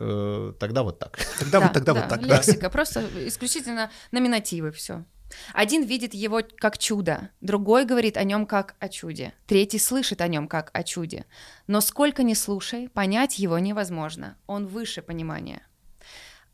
э, 0.00 0.52
тогда 0.58 0.82
вот 0.82 0.98
так. 0.98 1.16
Тогда 1.38 1.60
Да, 1.60 1.66
вот 1.66 1.72
тогда 1.72 1.94
да, 1.94 2.00
вот 2.00 2.08
так, 2.08 2.26
да. 2.26 2.36
Лексика, 2.36 2.68
просто 2.68 3.04
исключительно 3.28 3.92
номинативы, 4.10 4.72
все. 4.72 5.04
Один 5.52 5.84
видит 5.84 6.14
его 6.14 6.40
как 6.56 6.78
чудо, 6.78 7.30
другой 7.40 7.84
говорит 7.84 8.16
о 8.16 8.24
нем 8.24 8.44
как 8.44 8.74
о 8.80 8.88
чуде, 8.88 9.34
третий 9.46 9.78
слышит 9.78 10.20
о 10.20 10.26
нем 10.26 10.48
как 10.48 10.70
о 10.72 10.82
чуде. 10.82 11.26
Но 11.68 11.80
сколько 11.80 12.24
ни 12.24 12.34
слушай, 12.34 12.88
понять 12.88 13.38
его 13.38 13.60
невозможно, 13.60 14.36
он 14.48 14.66
выше 14.66 15.00
понимания. 15.00 15.62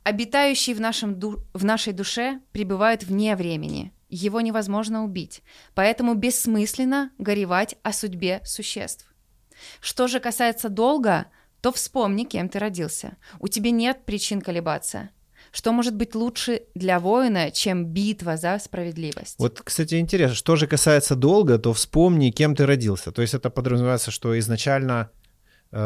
Обитающий 0.02 0.74
в, 0.74 0.80
нашем 0.82 1.18
ду- 1.18 1.42
в 1.54 1.64
нашей 1.64 1.94
душе 1.94 2.40
пребывает 2.52 3.04
вне 3.04 3.36
времени, 3.36 3.94
его 4.10 4.40
невозможно 4.40 5.04
убить, 5.04 5.42
поэтому 5.74 6.14
бессмысленно 6.14 7.10
горевать 7.18 7.76
о 7.82 7.92
судьбе 7.92 8.40
существ. 8.44 9.06
Что 9.80 10.06
же 10.06 10.20
касается 10.20 10.68
долга, 10.68 11.26
то 11.60 11.72
вспомни, 11.72 12.24
кем 12.24 12.48
ты 12.48 12.58
родился. 12.58 13.16
У 13.38 13.48
тебя 13.48 13.70
нет 13.70 14.04
причин 14.04 14.40
колебаться. 14.40 15.10
Что 15.52 15.72
может 15.72 15.96
быть 15.96 16.14
лучше 16.14 16.62
для 16.74 17.00
воина, 17.00 17.50
чем 17.50 17.84
битва 17.86 18.36
за 18.36 18.58
справедливость? 18.58 19.36
Вот, 19.38 19.60
кстати, 19.60 19.98
интересно, 19.98 20.36
что 20.36 20.56
же 20.56 20.66
касается 20.66 21.16
долга, 21.16 21.58
то 21.58 21.72
вспомни, 21.72 22.30
кем 22.30 22.54
ты 22.54 22.66
родился. 22.66 23.10
То 23.10 23.22
есть 23.22 23.34
это 23.34 23.50
подразумевается, 23.50 24.10
что 24.10 24.38
изначально 24.38 25.10
ну, 25.72 25.78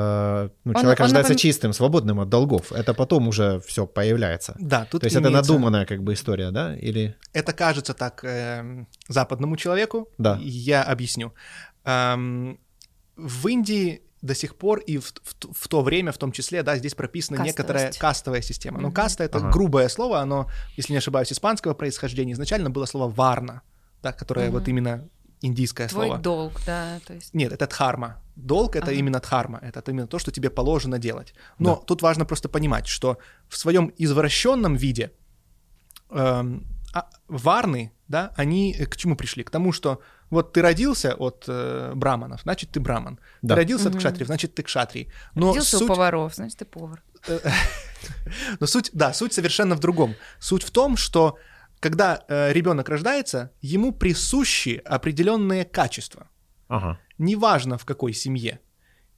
Он- 0.65 0.75
человек 0.81 0.99
он 1.01 1.05
рождается 1.05 1.33
напом- 1.35 1.37
чистым, 1.39 1.73
свободным 1.75 2.21
от 2.21 2.29
долгов. 2.29 2.73
Это 2.73 2.95
потом 2.95 3.29
уже 3.29 3.61
все 3.61 3.87
появляется. 3.87 4.57
Да, 4.59 4.87
тут 4.91 5.03
То 5.03 5.07
есть 5.07 5.17
это 5.17 5.29
имеется- 5.29 5.53
надуманная 5.53 5.85
как 5.87 6.03
бы 6.03 6.15
история, 6.15 6.51
да? 6.51 6.75
Или 6.77 7.17
Это 7.35 7.53
кажется 7.53 7.93
так 7.95 8.25
эм, 8.25 8.87
западному 9.09 9.57
человеку. 9.57 10.09
Да. 10.19 10.39
Я 10.43 10.83
объясню. 10.83 11.33
Эм, 11.85 12.59
в 13.17 13.47
Индии 13.49 14.01
до 14.23 14.35
сих 14.35 14.57
пор 14.57 14.79
и 14.79 14.97
в, 14.97 15.05
в 15.23 15.53
в 15.53 15.69
то 15.69 15.83
время, 15.83 16.11
в 16.11 16.17
том 16.19 16.33
числе, 16.33 16.63
да, 16.63 16.77
здесь 16.79 16.95
прописана 16.95 17.37
Кастовость. 17.37 17.59
некоторая 17.59 17.93
кастовая 17.93 18.41
система. 18.41 18.79
Но 18.81 18.89
Мгм. 18.89 18.95
каста 18.95 19.23
это 19.25 19.39
Ага. 19.39 19.51
грубое 19.51 19.89
слово, 19.91 20.21
оно, 20.21 20.49
если 20.79 20.95
не 20.95 20.99
ошибаюсь, 20.99 21.31
испанского 21.31 21.75
происхождения. 21.75 22.33
Изначально 22.33 22.71
было 22.71 22.87
слово 22.87 23.13
варна, 23.13 23.61
да, 24.03 24.13
которое 24.13 24.51
вот 24.51 24.63
Мгм. 24.63 24.71
именно 24.71 25.09
индийское 25.45 25.89
Твой 25.89 26.07
слово. 26.07 26.21
долг, 26.23 26.53
да, 26.67 26.99
то 27.07 27.15
есть. 27.15 27.35
Нет, 27.35 27.53
это 27.53 27.67
дхарма. 27.67 28.17
Долг 28.37 28.77
это 28.77 28.87
Ага. 28.87 28.95
именно 28.99 29.19
дхарма, 29.21 29.59
это 29.63 29.91
именно 29.91 30.07
то, 30.07 30.19
что 30.19 30.31
тебе 30.31 30.51
положено 30.51 30.99
делать. 30.99 31.35
Но 31.59 31.75
Да. 31.77 31.81
тут 31.87 32.03
важно 32.03 32.25
просто 32.25 32.49
понимать, 32.49 32.87
что 32.87 33.19
в 33.49 33.57
своем 33.57 33.93
извращенном 33.99 34.77
виде 34.77 35.11
эм, 36.11 36.67
а, 36.93 37.09
варны, 37.29 37.93
да, 38.09 38.33
они 38.37 38.75
э, 38.79 38.87
к 38.87 38.97
чему 38.97 39.17
пришли? 39.17 39.43
К 39.45 39.51
тому, 39.51 39.73
что 39.73 40.01
вот 40.31 40.53
ты 40.53 40.63
родился 40.63 41.15
от 41.15 41.45
э, 41.49 41.93
браманов, 41.95 42.41
значит 42.43 42.71
ты 42.71 42.81
браман. 42.81 43.19
Да. 43.43 43.55
Ты 43.55 43.61
родился 43.61 43.89
от 43.89 43.95
Мгм. 43.95 43.99
кшатриев, 44.01 44.27
значит 44.27 44.55
ты 44.55 44.63
кшатрий. 44.63 45.09
Но 45.35 45.49
Родился 45.49 45.77
у 45.77 45.79
суть, 45.81 45.89
поваров, 45.89 46.35
значит, 46.35 46.59
ты 46.59 46.65
повар. 46.65 47.03
но 48.61 48.67
суть, 48.67 48.91
да, 48.93 49.13
суть 49.13 49.33
совершенно 49.33 49.75
в 49.77 49.81
другом. 49.81 50.15
Суть 50.39 50.63
в 50.63 50.71
том, 50.71 50.97
что 50.97 51.37
когда 51.85 52.25
ребенок 52.53 52.89
рождается, 52.89 53.51
ему 53.61 53.93
присущи 53.93 54.81
определенные 54.87 55.65
качества. 55.65 56.29
ага. 56.69 56.99
неважно 57.19 57.77
в 57.77 57.85
какой 57.85 58.13
семье. 58.15 58.59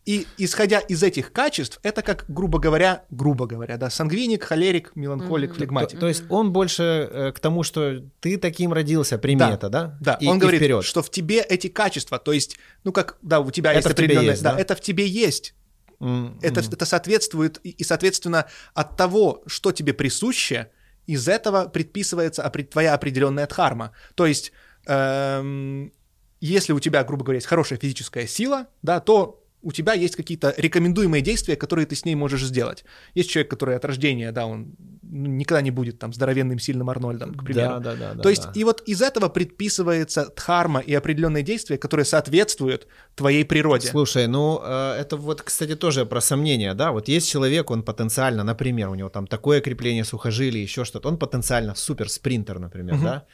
И 0.04 0.26
исходя 0.38 0.78
из 0.92 1.02
этих 1.02 1.32
качеств, 1.32 1.78
это 1.84 2.02
как, 2.02 2.24
грубо 2.28 2.58
говоря, 2.58 3.04
грубо 3.10 3.46
говоря, 3.46 3.76
да, 3.76 3.88
сангвиник, 3.90 4.42
холерик, 4.44 4.92
меланхолик. 4.96 5.50
То, 5.50 5.56
флегматик. 5.56 5.98
то 6.00 6.08
есть 6.08 6.24
он 6.28 6.52
больше 6.52 6.82
э, 6.82 7.32
к 7.32 7.38
тому, 7.40 7.62
что 7.64 8.02
ты 8.20 8.36
таким 8.38 8.72
родился, 8.72 9.18
прими 9.18 9.38
Да. 9.38 9.56
да? 9.68 9.98
Да, 10.00 10.14
И- 10.20 10.26
он 10.28 10.36
и 10.36 10.40
говорит, 10.40 10.60
вперед. 10.60 10.84
что 10.84 11.02
в 11.02 11.10
тебе 11.10 11.40
эти 11.40 11.68
качества, 11.68 12.18
то 12.18 12.32
есть, 12.32 12.56
ну 12.84 12.92
как, 12.92 13.16
да, 13.22 13.38
у 13.40 13.50
тебя 13.50 13.72
Это 13.72 13.88
есть 14.02 14.12
есть, 14.24 14.42
да, 14.42 14.52
да? 14.54 14.60
это 14.60 14.74
в 14.74 14.80
тебе 14.80 15.06
есть. 15.06 15.54
М, 16.00 16.38
Это, 16.42 16.60
это 16.60 16.84
соответствует, 16.84 17.58
и, 17.64 17.70
и, 17.70 17.84
соответственно, 17.84 18.44
от 18.74 18.96
того, 18.96 19.42
что 19.46 19.72
тебе 19.72 19.92
присуще, 19.92 20.70
из 21.07 21.28
этого 21.28 21.68
предписывается 21.68 22.48
твоя 22.70 22.94
определенная 22.94 23.46
дхарма. 23.46 23.92
То 24.14 24.26
есть, 24.26 24.52
эм, 24.86 25.92
если 26.40 26.72
у 26.72 26.80
тебя, 26.80 27.04
грубо 27.04 27.24
говоря, 27.24 27.36
есть 27.36 27.46
хорошая 27.46 27.78
физическая 27.78 28.26
сила, 28.26 28.66
да, 28.82 29.00
то 29.00 29.45
у 29.66 29.72
тебя 29.72 29.94
есть 29.94 30.14
какие-то 30.14 30.54
рекомендуемые 30.56 31.22
действия, 31.22 31.56
которые 31.56 31.86
ты 31.86 31.96
с 31.96 32.04
ней 32.04 32.14
можешь 32.14 32.44
сделать. 32.44 32.84
Есть 33.14 33.30
человек, 33.30 33.50
который 33.50 33.74
от 33.74 33.84
рождения, 33.84 34.30
да, 34.30 34.46
он 34.46 34.76
никогда 35.02 35.60
не 35.60 35.72
будет 35.72 35.98
там 35.98 36.12
здоровенным, 36.12 36.60
сильным 36.60 36.88
Арнольдом, 36.88 37.34
к 37.34 37.44
примеру. 37.44 37.80
Да, 37.80 37.80
да, 37.80 37.94
да. 37.96 38.14
да, 38.14 38.22
То 38.22 38.28
есть, 38.28 38.44
да. 38.44 38.52
и 38.54 38.62
вот 38.62 38.82
из 38.86 39.02
этого 39.02 39.28
предписывается 39.28 40.32
дхарма 40.36 40.78
и 40.78 40.94
определенные 40.94 41.42
действия, 41.42 41.78
которые 41.78 42.04
соответствуют 42.04 42.86
твоей 43.16 43.44
природе. 43.44 43.88
Слушай, 43.88 44.28
ну 44.28 44.60
э, 44.62 44.98
это 45.00 45.16
вот, 45.16 45.42
кстати, 45.42 45.74
тоже 45.74 46.06
про 46.06 46.20
сомнения, 46.20 46.74
да, 46.74 46.92
вот 46.92 47.08
есть 47.08 47.28
человек, 47.28 47.70
он 47.72 47.82
потенциально, 47.82 48.44
например, 48.44 48.88
у 48.90 48.94
него 48.94 49.08
там 49.08 49.26
такое 49.26 49.60
крепление 49.60 50.04
сухожилий, 50.04 50.62
еще 50.62 50.84
что-то, 50.84 51.08
он 51.08 51.18
потенциально 51.18 51.74
супер 51.74 52.08
спринтер, 52.08 52.60
например, 52.60 52.94
Мгм. 52.94 53.04
да, 53.04 53.26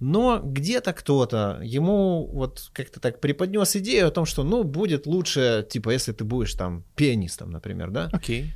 но 0.00 0.40
где-то 0.42 0.92
кто-то 0.94 1.60
ему 1.62 2.26
вот 2.32 2.70
как-то 2.72 3.00
так 3.00 3.20
преподнес 3.20 3.76
идею 3.76 4.08
о 4.08 4.10
том, 4.10 4.24
что, 4.24 4.42
ну, 4.42 4.64
будет 4.64 5.06
лучше, 5.06 5.66
типа, 5.68 5.90
если 5.90 6.12
ты 6.12 6.24
будешь 6.24 6.54
там 6.54 6.84
пианистом, 6.96 7.50
например, 7.50 7.90
да, 7.90 8.08
Окей. 8.12 8.52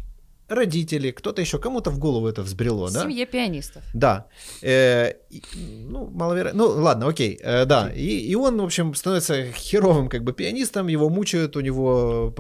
Родители, 0.48 1.10
кто-то 1.10 1.40
еще, 1.40 1.58
кому-то 1.58 1.90
в 1.90 1.98
голову 1.98 2.26
это 2.28 2.42
взбрело, 2.42 2.86
В 2.88 2.92
да, 2.92 3.02
семье 3.02 3.26
пианистов. 3.26 3.82
да. 3.94 4.26
Э, 4.62 5.12
ну, 5.54 6.06
маловероятно. 6.10 6.64
Ну, 6.64 6.82
ладно, 6.82 7.08
окей. 7.08 7.38
Э, 7.42 7.64
да. 7.64 7.90
И, 7.92 8.18
и 8.30 8.34
он, 8.34 8.60
в 8.60 8.64
общем, 8.64 8.94
становится 8.94 9.44
херовым 9.52 10.08
как 10.08 10.22
бы 10.22 10.32
пианистом, 10.32 10.88
его 10.88 11.08
мучают, 11.08 11.56
у 11.56 11.60
него 11.60 12.34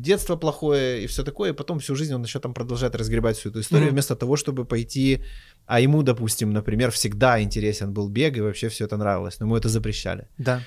детство 0.00 0.36
плохое 0.36 1.04
и 1.04 1.06
все 1.06 1.22
такое, 1.22 1.50
и 1.50 1.54
потом 1.54 1.78
всю 1.78 1.94
жизнь 1.96 2.14
он 2.14 2.22
еще 2.24 2.40
там 2.40 2.52
продолжает 2.54 2.94
разгребать 2.96 3.36
всю 3.38 3.50
эту 3.50 3.60
историю, 3.60 3.86
Мгм. 3.86 3.94
вместо 3.94 4.16
того, 4.16 4.36
чтобы 4.36 4.64
пойти, 4.64 5.22
а 5.66 5.80
ему, 5.80 6.02
допустим, 6.02 6.52
например, 6.52 6.90
всегда 6.90 7.40
интересен 7.40 7.92
был 7.92 8.08
бег, 8.08 8.36
и 8.36 8.40
вообще 8.40 8.68
все 8.68 8.84
это 8.86 8.96
нравилось, 8.96 9.38
но 9.40 9.46
ему 9.46 9.56
это 9.56 9.68
запрещали. 9.68 10.26
Да. 10.38 10.60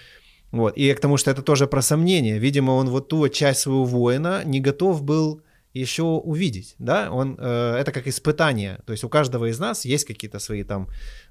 Вот. 0.52 0.78
И 0.78 0.94
к 0.94 1.00
тому, 1.00 1.18
что 1.18 1.30
это 1.30 1.42
тоже 1.44 1.68
про 1.68 1.82
сомнения. 1.82 2.40
Видимо, 2.40 2.72
он 2.72 2.90
вот 2.90 3.08
ту 3.10 3.28
часть 3.30 3.60
своего 3.60 3.86
воина 3.86 4.42
не 4.46 4.60
готов 4.62 5.04
был 5.04 5.42
еще 5.74 6.04
увидеть, 6.04 6.76
да, 6.80 7.12
он, 7.12 7.36
э, 7.40 7.76
это 7.78 7.92
как 7.92 8.08
испытание, 8.08 8.80
то 8.86 8.92
есть 8.92 9.04
у 9.04 9.10
каждого 9.10 9.46
из 9.50 9.60
нас 9.60 9.86
есть 9.86 10.06
какие-то 10.06 10.40
свои 10.40 10.64
там 10.64 10.88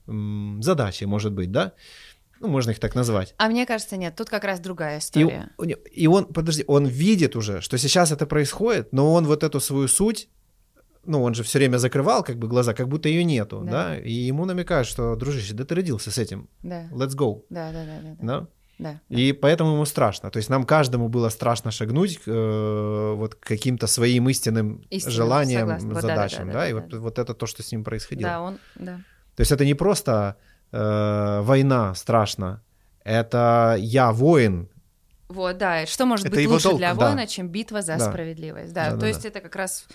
м, 0.07 0.61
задачи, 0.63 1.05
может 1.05 1.33
быть, 1.33 1.51
да, 1.51 1.73
ну, 2.41 2.49
можно 2.49 2.71
их 2.71 2.79
так 2.79 2.95
назвать. 2.95 3.35
А 3.39 3.49
мне 3.49 3.67
кажется, 3.67 3.97
нет, 3.97 4.15
тут 4.15 4.29
как 4.31 4.45
раз 4.45 4.61
другая 4.61 4.97
И, 4.97 5.01
история. 5.01 5.51
и 5.93 6.07
он, 6.07 6.27
подожди, 6.27 6.65
он 6.69 6.87
видит 6.87 7.35
уже, 7.35 7.61
что 7.61 7.79
сейчас 7.79 8.13
это 8.13 8.27
происходит, 8.27 8.93
но 8.93 9.13
он 9.13 9.27
вот 9.27 9.43
эту 9.43 9.59
свою 9.61 9.89
суть, 9.89 10.29
ну, 11.05 11.23
он 11.23 11.35
же 11.35 11.43
все 11.43 11.59
время 11.59 11.79
закрывал 11.79 12.23
как 12.23 12.37
бы 12.39 12.47
глаза, 12.49 12.75
как 12.75 12.87
будто 12.89 13.09
ее 13.09 13.25
нету, 13.25 13.63
Да. 13.65 13.71
да, 13.71 13.99
и 13.99 14.13
ему 14.13 14.45
намекают, 14.45 14.87
что, 14.87 15.17
дружище, 15.17 15.55
да 15.55 15.65
ты 15.65 15.75
родился 15.75 16.11
с 16.13 16.19
этим, 16.19 16.49
Да, 16.63 16.89
let's 16.93 17.17
go, 17.17 17.43
да, 17.51 17.73
да, 17.73 17.85
да, 17.85 18.01
да, 18.03 18.17
да. 18.21 18.41
да, 18.41 18.47
да. 18.79 19.01
И 19.09 19.33
поэтому 19.33 19.73
ему 19.73 19.85
страшно. 19.85 20.31
То 20.31 20.37
есть 20.37 20.49
нам 20.49 20.65
каждому 20.65 21.09
было 21.09 21.29
страшно 21.31 21.71
шагнуть 21.71 22.21
э, 22.27 23.13
вот 23.17 23.35
к 23.35 23.41
каким-то 23.41 23.87
своим 23.87 24.29
истинным 24.29 24.85
Истинным, 24.91 25.15
желаниям, 25.17 25.61
согласна. 25.61 25.89
Вот 25.89 25.95
да, 25.95 26.01
да, 26.03 26.09
задачам, 26.09 26.47
да, 26.47 26.53
да, 26.53 26.59
да, 26.61 26.69
и 26.69 26.73
да, 26.73 26.81
вот, 26.81 26.89
да. 26.89 26.99
вот 26.99 27.19
это 27.19 27.35
то, 27.35 27.47
что 27.47 27.63
с 27.63 27.73
ним 27.73 27.85
происходило. 27.85 28.31
Да, 28.31 28.41
он, 28.41 28.59
да. 28.77 29.01
То 29.37 29.41
есть 29.41 29.53
это 29.53 29.65
не 29.65 29.75
просто 29.75 30.37
э, 30.73 31.41
война 31.43 31.95
страшно, 31.95 32.63
это 33.05 33.77
я 33.79 34.13
воин. 34.13 34.69
Вот, 35.29 35.59
да. 35.59 35.85
Что 35.87 36.07
может 36.07 36.27
Это 36.27 36.37
быть 36.37 36.47
лучше 36.47 36.69
долг, 36.69 36.79
для 36.79 36.95
да. 36.95 37.07
воина, 37.07 37.27
чем 37.27 37.49
битва 37.49 37.83
за 37.83 37.97
Да. 37.99 38.11
справедливость? 38.11 38.73
Да, 38.73 38.85
Да-да-да. 38.85 39.01
то 39.01 39.07
есть 39.07 39.25
это 39.25 39.41
как 39.41 39.57
раз 39.57 39.87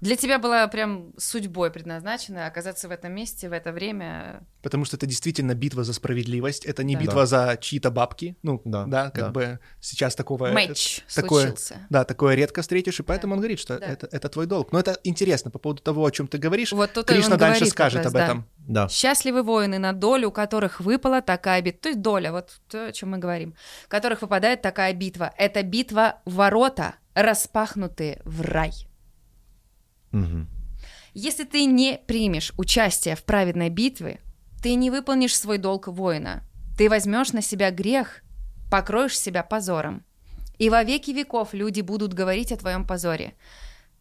для 0.00 0.16
тебя 0.16 0.38
была 0.38 0.66
прям 0.68 1.12
судьбой 1.16 1.70
предназначена 1.70 2.46
оказаться 2.46 2.88
в 2.88 2.90
этом 2.90 3.12
месте 3.12 3.48
в 3.48 3.52
это 3.52 3.72
время. 3.72 4.42
Потому 4.62 4.84
что 4.84 4.96
это 4.96 5.06
действительно 5.06 5.54
битва 5.54 5.84
за 5.84 5.92
справедливость, 5.94 6.64
это 6.66 6.84
не 6.84 6.94
Да. 6.94 7.02
битва 7.02 7.26
за 7.26 7.56
чьи-то 7.60 7.90
бабки. 7.90 8.36
Ну, 8.42 8.60
Да, 8.64 8.84
да, 8.84 9.04
как 9.10 9.24
да. 9.26 9.30
бы 9.30 9.58
сейчас 9.80 10.14
такого... 10.14 10.48
Матч 10.52 11.02
такое- 11.14 11.42
случился. 11.46 11.86
Да, 11.90 12.04
такое 12.04 12.34
редко 12.34 12.62
встретишь, 12.62 13.00
и 13.00 13.02
поэтому 13.02 13.34
он 13.34 13.40
говорит, 13.40 13.58
что 13.58 13.78
Да. 13.78 13.86
это, 13.86 14.08
это 14.10 14.28
твой 14.28 14.46
долг. 14.46 14.72
Но 14.72 14.78
это 14.80 14.98
интересно 15.04 15.50
по 15.50 15.58
поводу 15.58 15.82
того, 15.82 16.04
о 16.04 16.10
чем 16.10 16.26
ты 16.28 16.38
говоришь. 16.38 16.72
Вот 16.72 16.92
тут 16.92 17.06
Кришна 17.06 17.34
он 17.34 17.38
дальше 17.38 17.60
говорит 17.60 17.72
скажет 17.72 17.98
раз, 18.04 18.06
об 18.08 18.12
да. 18.12 18.24
этом. 18.24 18.48
Да. 18.58 18.88
Счастливы 18.88 19.42
воины, 19.42 19.78
на 19.78 19.92
долю 19.92 20.30
которых 20.30 20.80
выпала 20.80 21.22
такая 21.22 21.60
битва. 21.62 21.80
То 21.82 21.88
есть 21.90 22.00
доля, 22.02 22.32
вот 22.32 22.60
то, 22.68 22.86
о 22.86 22.92
чем 22.92 23.10
мы 23.10 23.18
говорим. 23.18 23.54
Которых 23.88 24.22
выпадает 24.22 24.62
такая 24.62 24.92
битва. 24.94 25.32
Это 25.36 25.62
битва 25.62 26.20
ворота, 26.24 26.94
распахнутые 27.14 28.20
в 28.24 28.40
рай. 28.42 28.72
Мгм. 30.14 30.48
Если 31.12 31.44
ты 31.44 31.64
не 31.64 31.98
примешь 32.06 32.52
участие 32.56 33.16
в 33.16 33.24
праведной 33.24 33.68
битве, 33.68 34.20
ты 34.62 34.74
не 34.74 34.90
выполнишь 34.90 35.36
свой 35.36 35.58
долг 35.58 35.88
воина. 35.88 36.42
Ты 36.78 36.88
возьмешь 36.88 37.32
на 37.32 37.42
себя 37.42 37.70
грех, 37.70 38.22
покроешь 38.70 39.18
себя 39.18 39.42
позором. 39.42 40.04
И 40.58 40.70
во 40.70 40.82
веки 40.84 41.10
веков 41.10 41.52
люди 41.52 41.80
будут 41.80 42.14
говорить 42.14 42.52
о 42.52 42.56
твоем 42.56 42.86
позоре. 42.86 43.34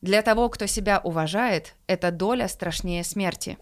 Для 0.02 0.22
того, 0.22 0.50
кто 0.50 0.66
себя 0.68 1.00
уважает, 1.04 1.76
эта 1.88 2.12
доля 2.12 2.48
страшнее 2.48 3.04
смерти. 3.04 3.58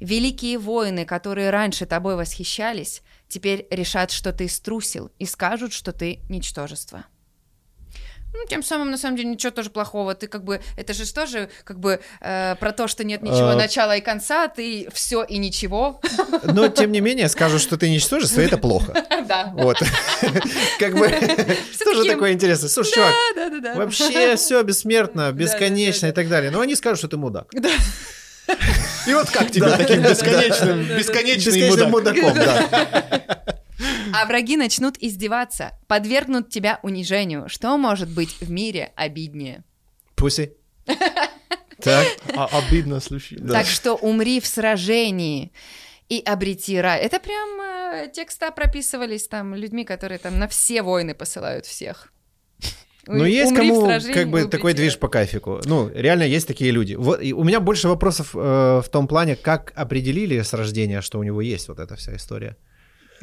Великие 0.00 0.58
воины, 0.58 1.04
которые 1.04 1.50
раньше 1.50 1.84
тобой 1.84 2.16
восхищались, 2.16 3.02
теперь 3.28 3.66
решат, 3.70 4.10
что 4.10 4.32
ты 4.32 4.48
струсил, 4.48 5.10
и 5.18 5.26
скажут, 5.26 5.72
что 5.72 5.92
ты 5.92 6.20
ничтожество. 6.28 7.04
Ну, 8.32 8.46
тем 8.48 8.62
самым, 8.62 8.90
на 8.90 8.96
самом 8.96 9.16
деле, 9.16 9.28
ничего 9.30 9.50
тоже 9.50 9.70
плохого. 9.70 10.14
Ты 10.14 10.26
как 10.28 10.44
бы, 10.44 10.60
это 10.76 10.92
же 10.94 11.12
тоже 11.12 11.50
как 11.64 11.80
бы 11.80 12.00
э, 12.20 12.54
про 12.60 12.72
то, 12.72 12.86
что 12.88 13.02
нет 13.04 13.22
ничего 13.22 13.48
А. 13.50 13.56
начала 13.56 13.96
и 13.96 14.00
конца, 14.00 14.46
ты 14.48 14.88
все 14.92 15.24
и 15.24 15.36
ничего. 15.38 16.00
Но, 16.44 16.68
тем 16.68 16.92
не 16.92 17.00
менее, 17.00 17.28
скажу, 17.28 17.58
что 17.58 17.76
ты 17.76 17.90
ничтожество, 17.90 18.40
и 18.40 18.44
это 18.46 18.56
плохо. 18.58 18.94
Да. 19.30 19.52
Вот. 19.54 19.76
Как 20.80 20.94
бы 20.94 21.08
тоже 21.84 22.04
такое 22.04 22.32
интересное. 22.32 22.68
Слушай, 22.68 22.92
чувак, 22.94 23.14
Да, 23.36 23.48
да, 23.50 23.60
да. 23.60 23.74
вообще 23.74 24.34
все 24.36 24.60
бессмертно, 24.62 25.26
да, 25.26 25.32
бесконечно 25.32 26.08
да. 26.08 26.12
и 26.12 26.12
так 26.12 26.28
далее. 26.28 26.50
Но 26.50 26.60
они 26.60 26.74
скажут, 26.74 26.98
что 26.98 27.08
ты 27.08 27.16
мудак. 27.16 27.46
И 29.06 29.14
вот 29.14 29.30
как 29.30 29.50
тебе 29.52 29.70
таким 29.70 30.02
бесконечным, 30.02 30.82
бесконечным 30.84 31.54
Бесконечным 31.54 31.90
мудак? 31.90 32.16
мудаком, 32.16 32.34
да. 32.34 33.60
А 34.12 34.26
враги 34.26 34.56
начнут 34.56 34.96
издеваться, 35.00 35.72
подвергнут 35.86 36.50
тебя 36.50 36.80
унижению. 36.82 37.48
Что 37.48 37.76
может 37.76 38.08
быть 38.08 38.40
в 38.40 38.50
мире 38.50 38.92
обиднее? 38.96 39.64
Пуси. 40.16 40.52
Так. 41.82 42.06
А, 42.36 42.46
обидно 42.58 43.00
случилось. 43.00 43.50
Так 43.50 43.64
что 43.64 43.94
умри 43.94 44.38
в 44.40 44.46
сражении 44.46 45.50
и 46.10 46.20
обрети 46.20 46.78
рай. 46.78 47.00
Это 47.00 47.18
прям 47.18 47.58
э, 47.58 48.10
текста 48.12 48.50
прописывались 48.50 49.26
там 49.26 49.54
людьми, 49.54 49.84
которые 49.84 50.18
там 50.18 50.38
на 50.38 50.46
все 50.46 50.82
войны 50.82 51.14
посылают 51.14 51.64
всех. 51.64 52.12
Ну, 53.06 53.24
есть 53.24 53.54
кому 53.54 53.88
как 54.12 54.28
бы 54.28 54.44
такой 54.44 54.74
движ 54.74 54.98
по 54.98 55.08
кафику. 55.08 55.60
Ну, 55.64 55.90
реально 55.94 56.24
есть 56.24 56.46
такие 56.46 56.70
люди. 56.70 56.94
Вот, 56.94 57.22
и 57.22 57.32
у 57.32 57.44
меня 57.44 57.60
больше 57.60 57.88
вопросов 57.88 58.34
э, 58.34 58.82
в 58.84 58.88
том 58.90 59.08
плане, 59.08 59.36
как 59.36 59.72
определили 59.74 60.40
с 60.42 60.52
рождения, 60.52 61.00
что 61.00 61.18
у 61.18 61.22
него 61.22 61.40
есть 61.40 61.68
вот 61.68 61.78
эта 61.78 61.96
вся 61.96 62.14
история. 62.14 62.56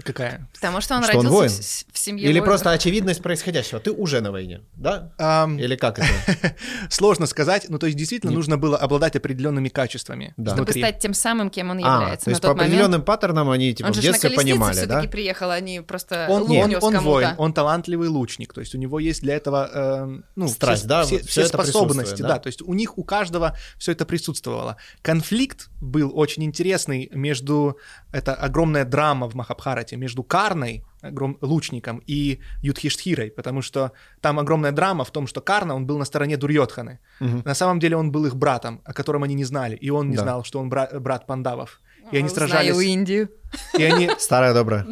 Какая? 0.03 0.47
Потому 0.53 0.81
что 0.81 0.95
он 0.95 1.03
Что 1.03 1.17
он 1.19 1.25
родился 1.25 1.37
воин? 1.37 1.63
В, 2.07 2.09
с- 2.09 2.13
в 2.13 2.19
семье 2.19 2.29
Или 2.29 2.39
просто 2.39 2.71
очевидность 2.71 3.21
происходящего. 3.21 3.79
Ты 3.79 3.91
уже 3.91 4.21
на 4.21 4.31
войне, 4.31 4.61
да? 4.75 5.13
Ам, 5.17 5.59
Или 5.59 5.75
как 5.75 5.99
это? 5.99 6.55
Сложно 6.89 7.25
сказать, 7.25 7.65
ну 7.69 7.77
то 7.79 7.85
есть 7.87 7.97
действительно 7.97 8.31
Не- 8.31 8.35
нужно 8.37 8.57
было 8.57 8.77
обладать 8.77 9.15
определенными 9.15 9.69
качествами 9.69 10.33
Да. 10.37 10.51
Чтобы 10.51 10.65
внутри. 10.65 10.81
стать 10.81 10.99
тем 10.99 11.13
самым, 11.13 11.49
кем 11.49 11.69
он 11.71 11.77
А, 11.83 12.01
является 12.01 12.25
то 12.25 12.29
на 12.29 12.33
есть 12.33 12.41
по 12.41 12.47
момент. 12.49 12.67
определенным 12.67 13.01
паттернам 13.03 13.49
они 13.49 13.73
типа 13.73 13.87
Он 13.87 13.93
в 13.93 13.95
же 13.95 14.01
ж 14.01 14.05
на 14.05 14.11
детстве 14.11 14.29
понимали, 14.31 14.73
все-таки 14.73 15.07
да? 15.07 15.11
приехал, 15.11 15.49
они 15.51 15.81
просто 15.81 16.27
Он, 16.29 16.43
лук 16.43 16.51
он, 16.83 16.95
он 16.95 17.03
воин, 17.03 17.29
он 17.37 17.53
талантливый 17.53 18.07
лучник, 18.09 18.53
то 18.53 18.61
есть 18.61 18.75
у 18.75 18.77
него 18.77 18.99
есть 18.99 19.21
для 19.21 19.35
этого 19.35 19.69
эм, 19.73 20.25
ну, 20.35 20.47
Страсть, 20.47 20.81
все, 20.81 20.87
да, 20.87 21.03
все, 21.03 21.19
все 21.19 21.41
это 21.41 21.49
способности, 21.63 22.21
да? 22.21 22.27
да? 22.29 22.39
то 22.39 22.47
есть 22.47 22.61
у 22.61 22.73
них 22.73 22.97
у 22.97 23.03
каждого 23.03 23.55
все 23.77 23.91
это 23.91 24.05
присутствовало. 24.05 24.77
Конфликт 25.01 25.69
был 25.81 26.11
очень 26.13 26.43
интересный 26.43 27.09
между 27.13 27.77
это 28.11 28.33
огромная 28.33 28.85
драма 28.85 29.29
в 29.29 29.35
Махабхарате 29.35 29.95
между 29.95 30.23
Карной 30.23 30.83
огром- 31.01 31.37
лучником 31.41 32.01
и 32.07 32.39
Юдхиштхирой, 32.61 33.29
потому 33.31 33.61
что 33.61 33.91
там 34.21 34.39
огромная 34.39 34.71
драма 34.71 35.03
в 35.03 35.11
том, 35.11 35.27
что 35.27 35.41
Карна 35.41 35.75
он 35.75 35.85
был 35.85 35.97
на 35.99 36.05
стороне 36.05 36.37
Дурьотханы. 36.37 36.99
Мгм. 37.19 37.41
На 37.45 37.53
самом 37.55 37.79
деле 37.79 37.95
он 37.97 38.11
был 38.11 38.25
их 38.25 38.35
братом, 38.35 38.81
о 38.85 38.93
котором 38.93 39.23
они 39.23 39.35
не 39.35 39.45
знали, 39.45 39.75
и 39.75 39.89
он 39.89 40.09
не 40.09 40.15
Да. 40.17 40.23
знал, 40.23 40.43
что 40.43 40.59
он 40.59 40.69
бра- 40.69 40.89
брат 40.99 41.25
Пандавов. 41.27 41.81
И 42.11 42.17
они 42.17 42.27
А, 42.27 42.31
сражались, 42.31 42.73
Знаю 42.73 42.87
Индию. 42.87 43.29
и 43.77 43.83
они 43.83 44.09
Старая 44.19 44.53
добрая. 44.53 44.85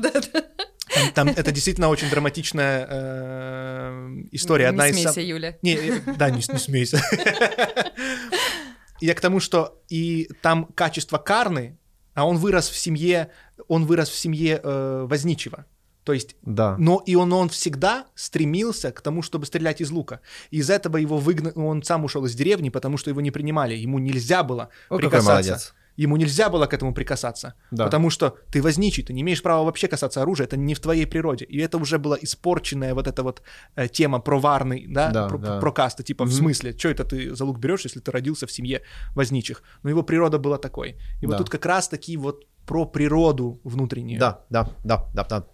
там, 0.94 1.12
там 1.14 1.28
это 1.30 1.52
действительно 1.52 1.88
очень 1.90 2.10
драматичная 2.10 2.88
э, 2.90 4.08
история. 4.32 4.68
Одна 4.68 4.86
Не 4.90 4.92
из 4.92 5.04
сам- 5.04 5.14
смейся, 5.14 5.30
Юля. 5.30 5.58
Не, 5.62 5.76
э, 5.76 6.00
да, 6.18 6.30
не, 6.30 6.38
не 6.38 6.60
смейся. 6.60 7.02
Я 9.02 9.14
к 9.14 9.22
тому, 9.22 9.40
что 9.40 9.82
и 9.90 10.30
там 10.42 10.66
качество 10.76 11.18
Карны, 11.18 11.78
а 12.14 12.26
он 12.26 12.38
вырос 12.38 12.70
в 12.70 12.78
семье, 12.78 13.30
он 13.68 13.86
вырос 13.86 14.10
в 14.10 14.16
семье 14.16 14.60
э, 14.64 15.06
возничего. 15.08 15.66
То 16.06 16.14
есть, 16.14 16.36
Да. 16.44 16.76
но 16.78 17.02
и 17.06 17.16
он, 17.16 17.34
он 17.34 17.50
всегда 17.50 18.06
стремился 18.16 18.92
к 18.92 19.02
тому, 19.02 19.22
чтобы 19.24 19.46
стрелять 19.46 19.82
из 19.82 19.92
лука. 19.92 20.20
И 20.52 20.58
из 20.58 20.70
этого 20.70 20.98
его 20.98 21.18
выгнали, 21.18 21.54
он 21.56 21.84
сам 21.84 22.06
ушел 22.06 22.26
из 22.26 22.36
деревни, 22.36 22.70
потому 22.70 22.98
что 22.98 23.10
его 23.10 23.22
не 23.22 23.32
принимали. 23.32 23.74
Ему 23.76 24.00
нельзя 24.00 24.44
было 24.44 24.70
О, 24.90 24.98
прикасаться. 24.98 25.74
Ему 25.98 26.18
нельзя 26.18 26.50
было 26.50 26.66
к 26.68 26.74
этому 26.74 26.94
прикасаться, 26.94 27.54
Да. 27.72 27.86
потому 27.86 28.10
что 28.10 28.36
ты 28.52 28.62
возничий, 28.62 29.02
ты 29.04 29.14
не 29.14 29.22
имеешь 29.22 29.42
права 29.42 29.64
вообще 29.64 29.88
касаться 29.88 30.22
оружия, 30.22 30.46
это 30.46 30.58
не 30.58 30.74
в 30.76 30.80
твоей 30.80 31.06
природе. 31.08 31.46
И 31.46 31.58
это 31.58 31.78
уже 31.78 31.98
была 32.00 32.18
испорченная 32.22 32.94
вот 32.94 33.08
эта 33.08 33.24
вот 33.24 33.42
э, 33.76 33.88
тема 33.88 34.20
про 34.20 34.38
варный, 34.40 34.86
да, 34.90 35.12
Да, 35.12 35.28
про, 35.30 35.38
да. 35.38 35.60
про 35.60 35.72
касты, 35.72 36.04
типа 36.04 36.26
в 36.26 36.28
Мгм. 36.28 36.36
смысле, 36.38 36.78
что 36.78 36.90
это 36.90 37.04
ты 37.06 37.34
за 37.34 37.46
лук 37.46 37.60
берешь, 37.60 37.86
если 37.86 38.02
ты 38.02 38.12
родился 38.12 38.46
в 38.46 38.52
семье 38.52 38.82
возничих? 39.16 39.64
Но 39.84 39.90
его 39.90 40.04
природа 40.04 40.38
была 40.38 40.58
такой. 40.58 40.98
И 41.22 41.26
вот 41.26 41.32
Да. 41.32 41.38
тут 41.38 41.50
как 41.50 41.66
раз 41.66 41.88
таки 41.88 42.18
вот 42.18 42.46
про 42.68 42.86
природу 42.86 43.62
внутреннюю. 43.64 44.20
Да, 44.20 44.44
да, 44.50 44.68
да, 44.84 45.06
да, 45.14 45.24
да. 45.24 45.46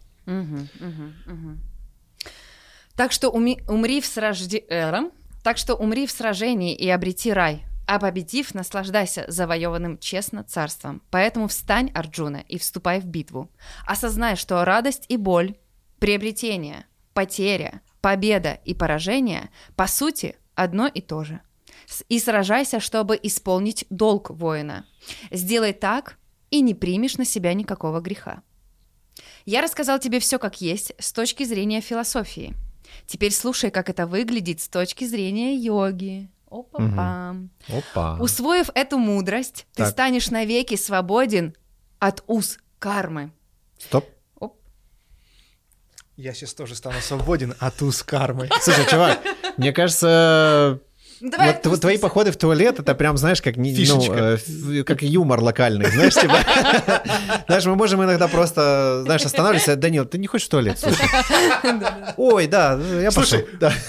Так 2.96 3.12
что 3.12 3.30
умри 3.30 4.02
в 4.02 4.06
сражде-. 4.06 5.12
Так 5.44 5.58
что 5.58 5.76
умри 5.76 6.06
в 6.06 6.12
сражении 6.12 6.76
и 6.76 6.88
обрети 6.90 7.34
рай, 7.34 7.66
а 7.88 8.00
победив, 8.00 8.54
наслаждайся 8.54 9.26
завоеванным 9.28 9.98
честно 9.98 10.44
царством. 10.44 11.02
Поэтому 11.10 11.48
встань, 11.48 11.90
Арджуна, 11.96 12.44
и 12.48 12.58
вступай 12.58 13.00
в 13.00 13.06
битву. 13.06 13.50
Осознай, 13.88 14.36
что 14.36 14.64
радость 14.64 15.06
и 15.10 15.18
боль, 15.18 15.56
приобретение, 16.00 16.86
потеря, 17.14 17.82
победа 18.02 18.60
и 18.66 18.76
поражение, 18.76 19.50
по 19.76 19.88
сути, 19.88 20.36
одно 20.54 20.88
и 20.88 21.02
то 21.02 21.24
же. 21.24 21.42
И 22.08 22.20
сражайся, 22.20 22.80
чтобы 22.80 23.20
исполнить 23.22 23.86
долг 23.90 24.30
воина. 24.30 24.86
Сделай 25.32 25.74
так, 25.74 26.18
и 26.52 26.62
не 26.62 26.76
примешь 26.76 27.18
на 27.18 27.26
себя 27.26 27.54
никакого 27.54 28.00
греха. 28.00 28.44
Я 29.46 29.62
рассказал 29.62 30.00
тебе 30.00 30.20
все 30.20 30.40
как 30.40 30.62
есть 30.62 30.94
с 31.00 31.12
точки 31.12 31.44
зрения 31.44 31.82
философии. 31.82 32.54
Теперь 33.06 33.32
слушай, 33.32 33.72
как 33.72 33.90
это 33.90 34.06
выглядит 34.06 34.62
с 34.62 34.68
точки 34.68 35.06
зрения 35.06 35.56
йоги. 35.56 36.30
Опа-пам. 36.50 37.50
Опа. 37.70 38.18
Усвоив 38.20 38.70
эту 38.76 38.98
мудрость, 38.98 39.66
ты 39.74 39.84
Так. 39.84 39.92
станешь 39.92 40.30
навеки 40.30 40.76
свободен 40.76 41.56
от 42.00 42.24
уз 42.28 42.58
кармы. 42.78 43.32
Стоп. 43.80 44.06
Оп. 44.38 44.58
Я 46.18 46.34
сейчас 46.34 46.54
тоже 46.54 46.76
стану 46.76 47.00
свободен 47.00 47.56
от 47.60 47.82
уз 47.82 48.04
кармы. 48.04 48.50
Слушай, 48.62 48.86
чувак, 48.90 49.22
мне 49.58 49.72
кажется, 49.72 50.82
давай 51.22 51.48
вот 51.48 51.56
тв- 51.58 51.62
твои 51.62 51.74
отпустимся. 51.76 52.00
походы 52.02 52.32
в 52.32 52.38
туалет, 52.38 52.80
это 52.80 52.96
прям, 52.96 53.18
знаешь, 53.18 53.42
как, 53.42 53.58
не- 53.58 53.74
ну, 53.88 54.14
э, 54.14 54.84
как 54.84 55.02
юмор 55.04 55.40
локальный, 55.42 55.90
знаешь, 55.92 56.16
типа. 56.16 56.36
Знаешь, 57.48 57.66
мы 57.66 57.76
можем 57.76 58.04
иногда 58.04 58.28
просто, 58.28 59.02
знаешь, 59.06 59.24
останавливаться. 59.26 59.76
Данил, 59.76 60.06
ты 60.06 60.18
не 60.18 60.28
хочешь 60.28 60.48
в 60.48 60.52
туалет? 60.52 60.80
Слушай. 60.80 61.06
Ой, 62.18 62.48
да, 62.48 62.80
я 63.02 63.12
пошел. 63.12 63.40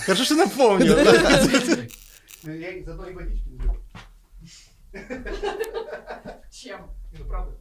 Хорошо, 0.07 0.25
что 0.25 0.35
напомнил. 0.35 0.97
Я 0.99 2.85
зато 2.85 3.07
и 3.07 3.13
водички. 3.15 3.43
Чем? 6.53 6.81
Ну, 7.19 7.25
правда. 7.27 7.53